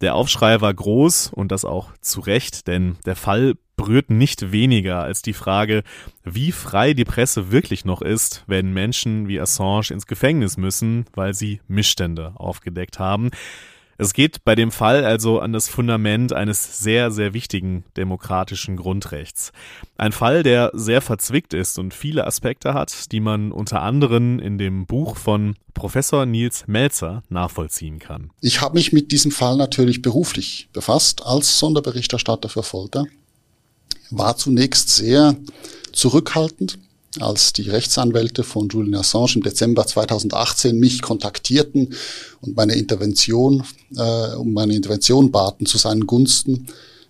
Der 0.00 0.14
Aufschrei 0.14 0.60
war 0.60 0.72
groß 0.72 1.32
und 1.32 1.52
das 1.52 1.64
auch 1.64 1.92
zu 2.00 2.20
Recht, 2.20 2.66
denn 2.66 2.96
der 3.04 3.16
Fall 3.16 3.54
berührt 3.76 4.10
nicht 4.10 4.52
weniger 4.52 5.02
als 5.02 5.22
die 5.22 5.34
Frage, 5.34 5.82
wie 6.24 6.50
frei 6.50 6.94
die 6.94 7.04
Presse 7.04 7.52
wirklich 7.52 7.84
noch 7.84 8.02
ist, 8.02 8.42
wenn 8.46 8.72
Menschen 8.72 9.28
wie 9.28 9.40
Assange 9.40 9.90
ins 9.90 10.06
Gefängnis 10.06 10.56
müssen, 10.56 11.04
weil 11.14 11.34
sie 11.34 11.60
Missstände 11.68 12.32
aufgedeckt 12.36 12.98
haben. 12.98 13.30
Es 13.98 14.12
geht 14.12 14.44
bei 14.44 14.54
dem 14.54 14.70
Fall 14.70 15.04
also 15.04 15.40
an 15.40 15.52
das 15.52 15.68
Fundament 15.68 16.32
eines 16.32 16.78
sehr, 16.78 17.10
sehr 17.10 17.32
wichtigen 17.32 17.84
demokratischen 17.96 18.76
Grundrechts. 18.76 19.52
Ein 19.96 20.12
Fall, 20.12 20.42
der 20.42 20.70
sehr 20.74 21.00
verzwickt 21.00 21.54
ist 21.54 21.78
und 21.78 21.94
viele 21.94 22.26
Aspekte 22.26 22.74
hat, 22.74 23.12
die 23.12 23.20
man 23.20 23.52
unter 23.52 23.82
anderem 23.82 24.38
in 24.38 24.58
dem 24.58 24.86
Buch 24.86 25.16
von 25.16 25.54
Professor 25.72 26.26
Nils 26.26 26.64
Melzer 26.66 27.22
nachvollziehen 27.28 27.98
kann. 27.98 28.30
Ich 28.40 28.60
habe 28.60 28.74
mich 28.74 28.92
mit 28.92 29.12
diesem 29.12 29.30
Fall 29.30 29.56
natürlich 29.56 30.02
beruflich 30.02 30.68
befasst 30.72 31.24
als 31.24 31.58
Sonderberichterstatter 31.58 32.48
für 32.48 32.62
Folter. 32.62 33.06
War 34.10 34.36
zunächst 34.36 34.90
sehr 34.90 35.36
zurückhaltend, 35.92 36.78
als 37.20 37.52
die 37.52 37.68
Rechtsanwälte 37.68 38.44
von 38.44 38.68
Julian 38.68 39.00
Assange 39.00 39.36
im 39.36 39.42
Dezember 39.42 39.86
2018 39.86 40.78
mich 40.78 41.02
kontaktierten 41.02 41.94
und 42.40 42.56
meine 42.56 42.74
Intervention, 42.74 43.64
äh, 43.96 44.34
um 44.34 44.52
meine 44.52 44.74
Intervention 44.74 45.30
baten 45.30 45.66
zu 45.66 45.78
seinen 45.78 46.06
Gunsten, 46.06 46.66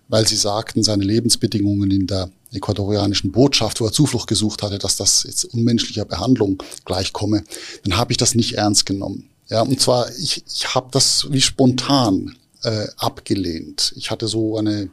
weil 0.07 0.27
sie 0.27 0.35
sagten, 0.35 0.83
seine 0.83 1.03
Lebensbedingungen 1.03 1.91
in 1.91 2.07
der 2.07 2.29
ecuadorianischen 2.53 3.31
Botschaft, 3.31 3.81
wo 3.81 3.85
er 3.85 3.91
Zuflucht 3.91 4.27
gesucht 4.27 4.63
hatte, 4.63 4.77
dass 4.77 4.95
das 4.95 5.23
jetzt 5.23 5.45
unmenschlicher 5.45 6.05
Behandlung 6.05 6.63
gleichkomme, 6.85 7.43
dann 7.83 7.97
habe 7.97 8.11
ich 8.11 8.17
das 8.17 8.35
nicht 8.35 8.53
ernst 8.53 8.85
genommen. 8.85 9.29
Ja, 9.49 9.61
und 9.61 9.79
zwar, 9.79 10.09
ich, 10.17 10.43
ich 10.47 10.75
habe 10.75 10.87
das 10.91 11.27
wie 11.31 11.41
spontan 11.41 12.35
äh, 12.63 12.87
abgelehnt. 12.97 13.93
Ich 13.95 14.11
hatte 14.11 14.27
so 14.27 14.57
eine 14.57 14.89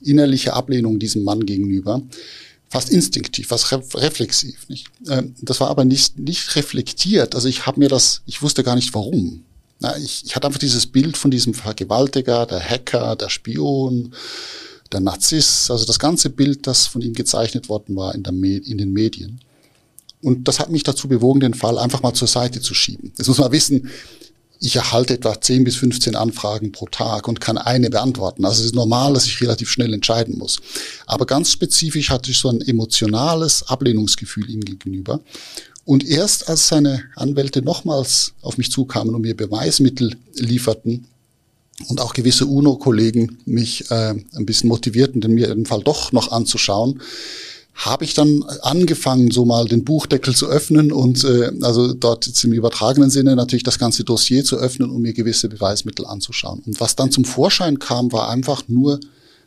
innerliche 0.00 0.54
Ablehnung 0.54 0.98
diesem 0.98 1.24
Mann 1.24 1.46
gegenüber 1.46 2.02
fast 2.68 2.90
instinktiv, 2.90 3.48
fast 3.48 3.72
reflexiv. 3.72 4.68
Nicht? 4.68 4.86
Ähm, 5.08 5.34
das 5.40 5.60
war 5.60 5.68
aber 5.68 5.84
nicht, 5.84 6.18
nicht 6.18 6.54
reflektiert. 6.56 7.34
Also 7.34 7.48
ich 7.48 7.66
habe 7.66 7.80
mir 7.80 7.88
das, 7.88 8.22
ich 8.26 8.42
wusste 8.42 8.62
gar 8.62 8.74
nicht 8.74 8.94
warum. 8.94 9.44
Ich, 10.02 10.24
ich 10.24 10.34
hatte 10.34 10.46
einfach 10.46 10.58
dieses 10.58 10.86
Bild 10.86 11.16
von 11.16 11.30
diesem 11.30 11.54
Vergewaltiger, 11.54 12.46
der 12.46 12.60
Hacker, 12.60 13.14
der 13.14 13.28
Spion, 13.28 14.12
der 14.92 15.00
Narzisst, 15.00 15.70
also 15.70 15.84
das 15.84 15.98
ganze 15.98 16.30
Bild, 16.30 16.66
das 16.66 16.86
von 16.86 17.00
ihm 17.00 17.14
gezeichnet 17.14 17.68
worden 17.68 17.94
war 17.94 18.14
in, 18.14 18.22
der 18.22 18.32
in 18.32 18.78
den 18.78 18.92
Medien. 18.92 19.40
Und 20.20 20.48
das 20.48 20.58
hat 20.58 20.70
mich 20.70 20.82
dazu 20.82 21.06
bewogen, 21.06 21.40
den 21.40 21.54
Fall 21.54 21.78
einfach 21.78 22.02
mal 22.02 22.12
zur 22.12 22.26
Seite 22.26 22.60
zu 22.60 22.74
schieben. 22.74 23.12
Jetzt 23.16 23.28
muss 23.28 23.38
man 23.38 23.52
wissen, 23.52 23.88
ich 24.60 24.76
erhalte 24.76 25.14
etwa 25.14 25.40
10 25.40 25.64
bis 25.64 25.76
15 25.76 26.16
Anfragen 26.16 26.72
pro 26.72 26.86
Tag 26.86 27.28
und 27.28 27.40
kann 27.40 27.58
eine 27.58 27.90
beantworten. 27.90 28.44
Also 28.44 28.60
es 28.60 28.66
ist 28.66 28.74
normal, 28.74 29.14
dass 29.14 29.26
ich 29.26 29.40
relativ 29.40 29.70
schnell 29.70 29.94
entscheiden 29.94 30.36
muss. 30.36 30.58
Aber 31.06 31.26
ganz 31.26 31.52
spezifisch 31.52 32.10
hatte 32.10 32.30
ich 32.30 32.38
so 32.38 32.48
ein 32.48 32.60
emotionales 32.60 33.68
Ablehnungsgefühl 33.68 34.50
ihm 34.50 34.60
gegenüber. 34.60 35.20
Und 35.84 36.06
erst 36.06 36.48
als 36.48 36.68
seine 36.68 37.04
Anwälte 37.14 37.62
nochmals 37.62 38.34
auf 38.42 38.58
mich 38.58 38.70
zukamen 38.70 39.14
und 39.14 39.22
mir 39.22 39.36
Beweismittel 39.36 40.16
lieferten 40.34 41.06
und 41.86 42.00
auch 42.00 42.12
gewisse 42.12 42.46
UNO-Kollegen 42.46 43.38
mich 43.46 43.90
äh, 43.90 44.10
ein 44.10 44.46
bisschen 44.46 44.68
motivierten, 44.68 45.20
den 45.20 45.34
mir 45.34 45.46
den 45.46 45.66
Fall 45.66 45.82
doch 45.82 46.12
noch 46.12 46.32
anzuschauen, 46.32 47.00
habe 47.78 48.04
ich 48.04 48.12
dann 48.12 48.42
angefangen, 48.62 49.30
so 49.30 49.44
mal 49.44 49.66
den 49.66 49.84
Buchdeckel 49.84 50.34
zu 50.34 50.48
öffnen 50.48 50.90
und 50.90 51.22
äh, 51.22 51.52
also 51.62 51.94
dort 51.94 52.26
jetzt 52.26 52.42
im 52.42 52.52
übertragenen 52.52 53.08
Sinne 53.08 53.36
natürlich 53.36 53.62
das 53.62 53.78
ganze 53.78 54.02
Dossier 54.02 54.44
zu 54.44 54.56
öffnen, 54.56 54.90
um 54.90 55.00
mir 55.00 55.12
gewisse 55.12 55.48
Beweismittel 55.48 56.04
anzuschauen. 56.04 56.60
Und 56.66 56.80
was 56.80 56.96
dann 56.96 57.12
zum 57.12 57.24
Vorschein 57.24 57.78
kam, 57.78 58.10
war 58.10 58.30
einfach 58.30 58.64
nur 58.66 58.98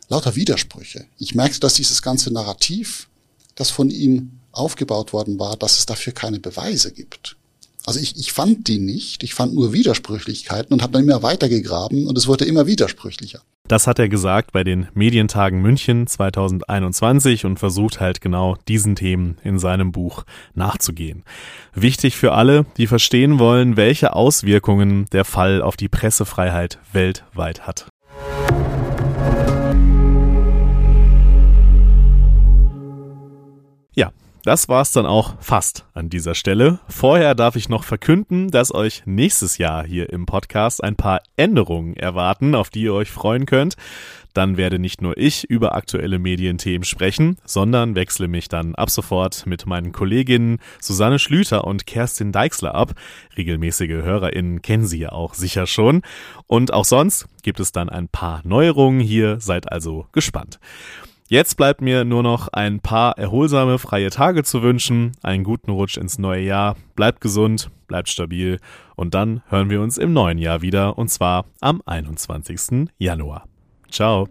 lauter 0.08 0.34
Widersprüche. 0.34 1.04
Ich 1.18 1.34
merkte, 1.34 1.60
dass 1.60 1.74
dieses 1.74 2.00
ganze 2.00 2.32
Narrativ, 2.32 3.08
das 3.54 3.68
von 3.68 3.90
ihm 3.90 4.30
aufgebaut 4.50 5.12
worden 5.12 5.38
war, 5.38 5.58
dass 5.58 5.78
es 5.78 5.84
dafür 5.84 6.14
keine 6.14 6.40
Beweise 6.40 6.90
gibt. 6.90 7.36
Also 7.84 8.00
ich, 8.00 8.16
ich 8.16 8.32
fand 8.32 8.66
die 8.66 8.78
nicht, 8.78 9.22
ich 9.24 9.34
fand 9.34 9.54
nur 9.54 9.74
Widersprüchlichkeiten 9.74 10.72
und 10.72 10.82
habe 10.82 10.94
dann 10.94 11.02
immer 11.02 11.22
weitergegraben 11.22 12.06
und 12.06 12.16
es 12.16 12.26
wurde 12.26 12.46
immer 12.46 12.66
widersprüchlicher. 12.66 13.42
Das 13.72 13.86
hat 13.86 13.98
er 13.98 14.10
gesagt 14.10 14.52
bei 14.52 14.64
den 14.64 14.88
Medientagen 14.92 15.62
München 15.62 16.06
2021 16.06 17.46
und 17.46 17.58
versucht 17.58 18.00
halt 18.00 18.20
genau 18.20 18.54
diesen 18.68 18.96
Themen 18.96 19.38
in 19.44 19.58
seinem 19.58 19.92
Buch 19.92 20.24
nachzugehen. 20.52 21.24
Wichtig 21.72 22.18
für 22.18 22.32
alle, 22.32 22.66
die 22.76 22.86
verstehen 22.86 23.38
wollen, 23.38 23.78
welche 23.78 24.14
Auswirkungen 24.14 25.06
der 25.12 25.24
Fall 25.24 25.62
auf 25.62 25.78
die 25.78 25.88
Pressefreiheit 25.88 26.80
weltweit 26.92 27.66
hat. 27.66 27.86
Das 34.44 34.68
war's 34.68 34.92
dann 34.92 35.06
auch 35.06 35.34
fast 35.40 35.84
an 35.94 36.10
dieser 36.10 36.34
Stelle. 36.34 36.80
Vorher 36.88 37.34
darf 37.34 37.56
ich 37.56 37.68
noch 37.68 37.84
verkünden, 37.84 38.50
dass 38.50 38.74
euch 38.74 39.02
nächstes 39.04 39.58
Jahr 39.58 39.84
hier 39.86 40.10
im 40.10 40.26
Podcast 40.26 40.82
ein 40.82 40.96
paar 40.96 41.22
Änderungen 41.36 41.96
erwarten, 41.96 42.54
auf 42.54 42.70
die 42.70 42.82
ihr 42.82 42.94
euch 42.94 43.10
freuen 43.10 43.46
könnt. 43.46 43.76
Dann 44.34 44.56
werde 44.56 44.78
nicht 44.78 45.02
nur 45.02 45.18
ich 45.18 45.44
über 45.44 45.74
aktuelle 45.74 46.18
Medienthemen 46.18 46.84
sprechen, 46.84 47.36
sondern 47.44 47.94
wechsle 47.94 48.28
mich 48.28 48.48
dann 48.48 48.74
ab 48.74 48.90
sofort 48.90 49.46
mit 49.46 49.66
meinen 49.66 49.92
Kolleginnen 49.92 50.58
Susanne 50.80 51.18
Schlüter 51.18 51.64
und 51.64 51.86
Kerstin 51.86 52.32
Deixler 52.32 52.74
ab. 52.74 52.92
Regelmäßige 53.36 54.02
HörerInnen 54.02 54.62
kennen 54.62 54.86
sie 54.86 55.00
ja 55.00 55.12
auch 55.12 55.34
sicher 55.34 55.66
schon. 55.66 56.02
Und 56.46 56.72
auch 56.72 56.86
sonst 56.86 57.26
gibt 57.42 57.60
es 57.60 57.72
dann 57.72 57.90
ein 57.90 58.08
paar 58.08 58.40
Neuerungen 58.44 59.00
hier, 59.00 59.38
seid 59.38 59.70
also 59.70 60.06
gespannt. 60.12 60.58
Jetzt 61.32 61.56
bleibt 61.56 61.80
mir 61.80 62.04
nur 62.04 62.22
noch 62.22 62.48
ein 62.48 62.80
paar 62.80 63.16
erholsame 63.16 63.78
freie 63.78 64.10
Tage 64.10 64.44
zu 64.44 64.62
wünschen, 64.62 65.12
einen 65.22 65.44
guten 65.44 65.70
Rutsch 65.70 65.96
ins 65.96 66.18
neue 66.18 66.42
Jahr, 66.42 66.76
bleibt 66.94 67.22
gesund, 67.22 67.70
bleibt 67.86 68.10
stabil 68.10 68.58
und 68.96 69.14
dann 69.14 69.40
hören 69.48 69.70
wir 69.70 69.80
uns 69.80 69.96
im 69.96 70.12
neuen 70.12 70.36
Jahr 70.36 70.60
wieder 70.60 70.98
und 70.98 71.08
zwar 71.08 71.46
am 71.62 71.80
21. 71.86 72.90
Januar. 72.98 73.46
Ciao. 73.90 74.28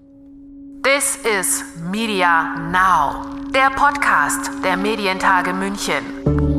This 0.84 1.18
is 1.26 1.64
Media 1.92 2.56
Now, 2.70 3.26
der 3.52 3.72
Podcast 3.72 4.52
der 4.64 4.78
Medientage 4.78 5.54
München. 5.54 6.51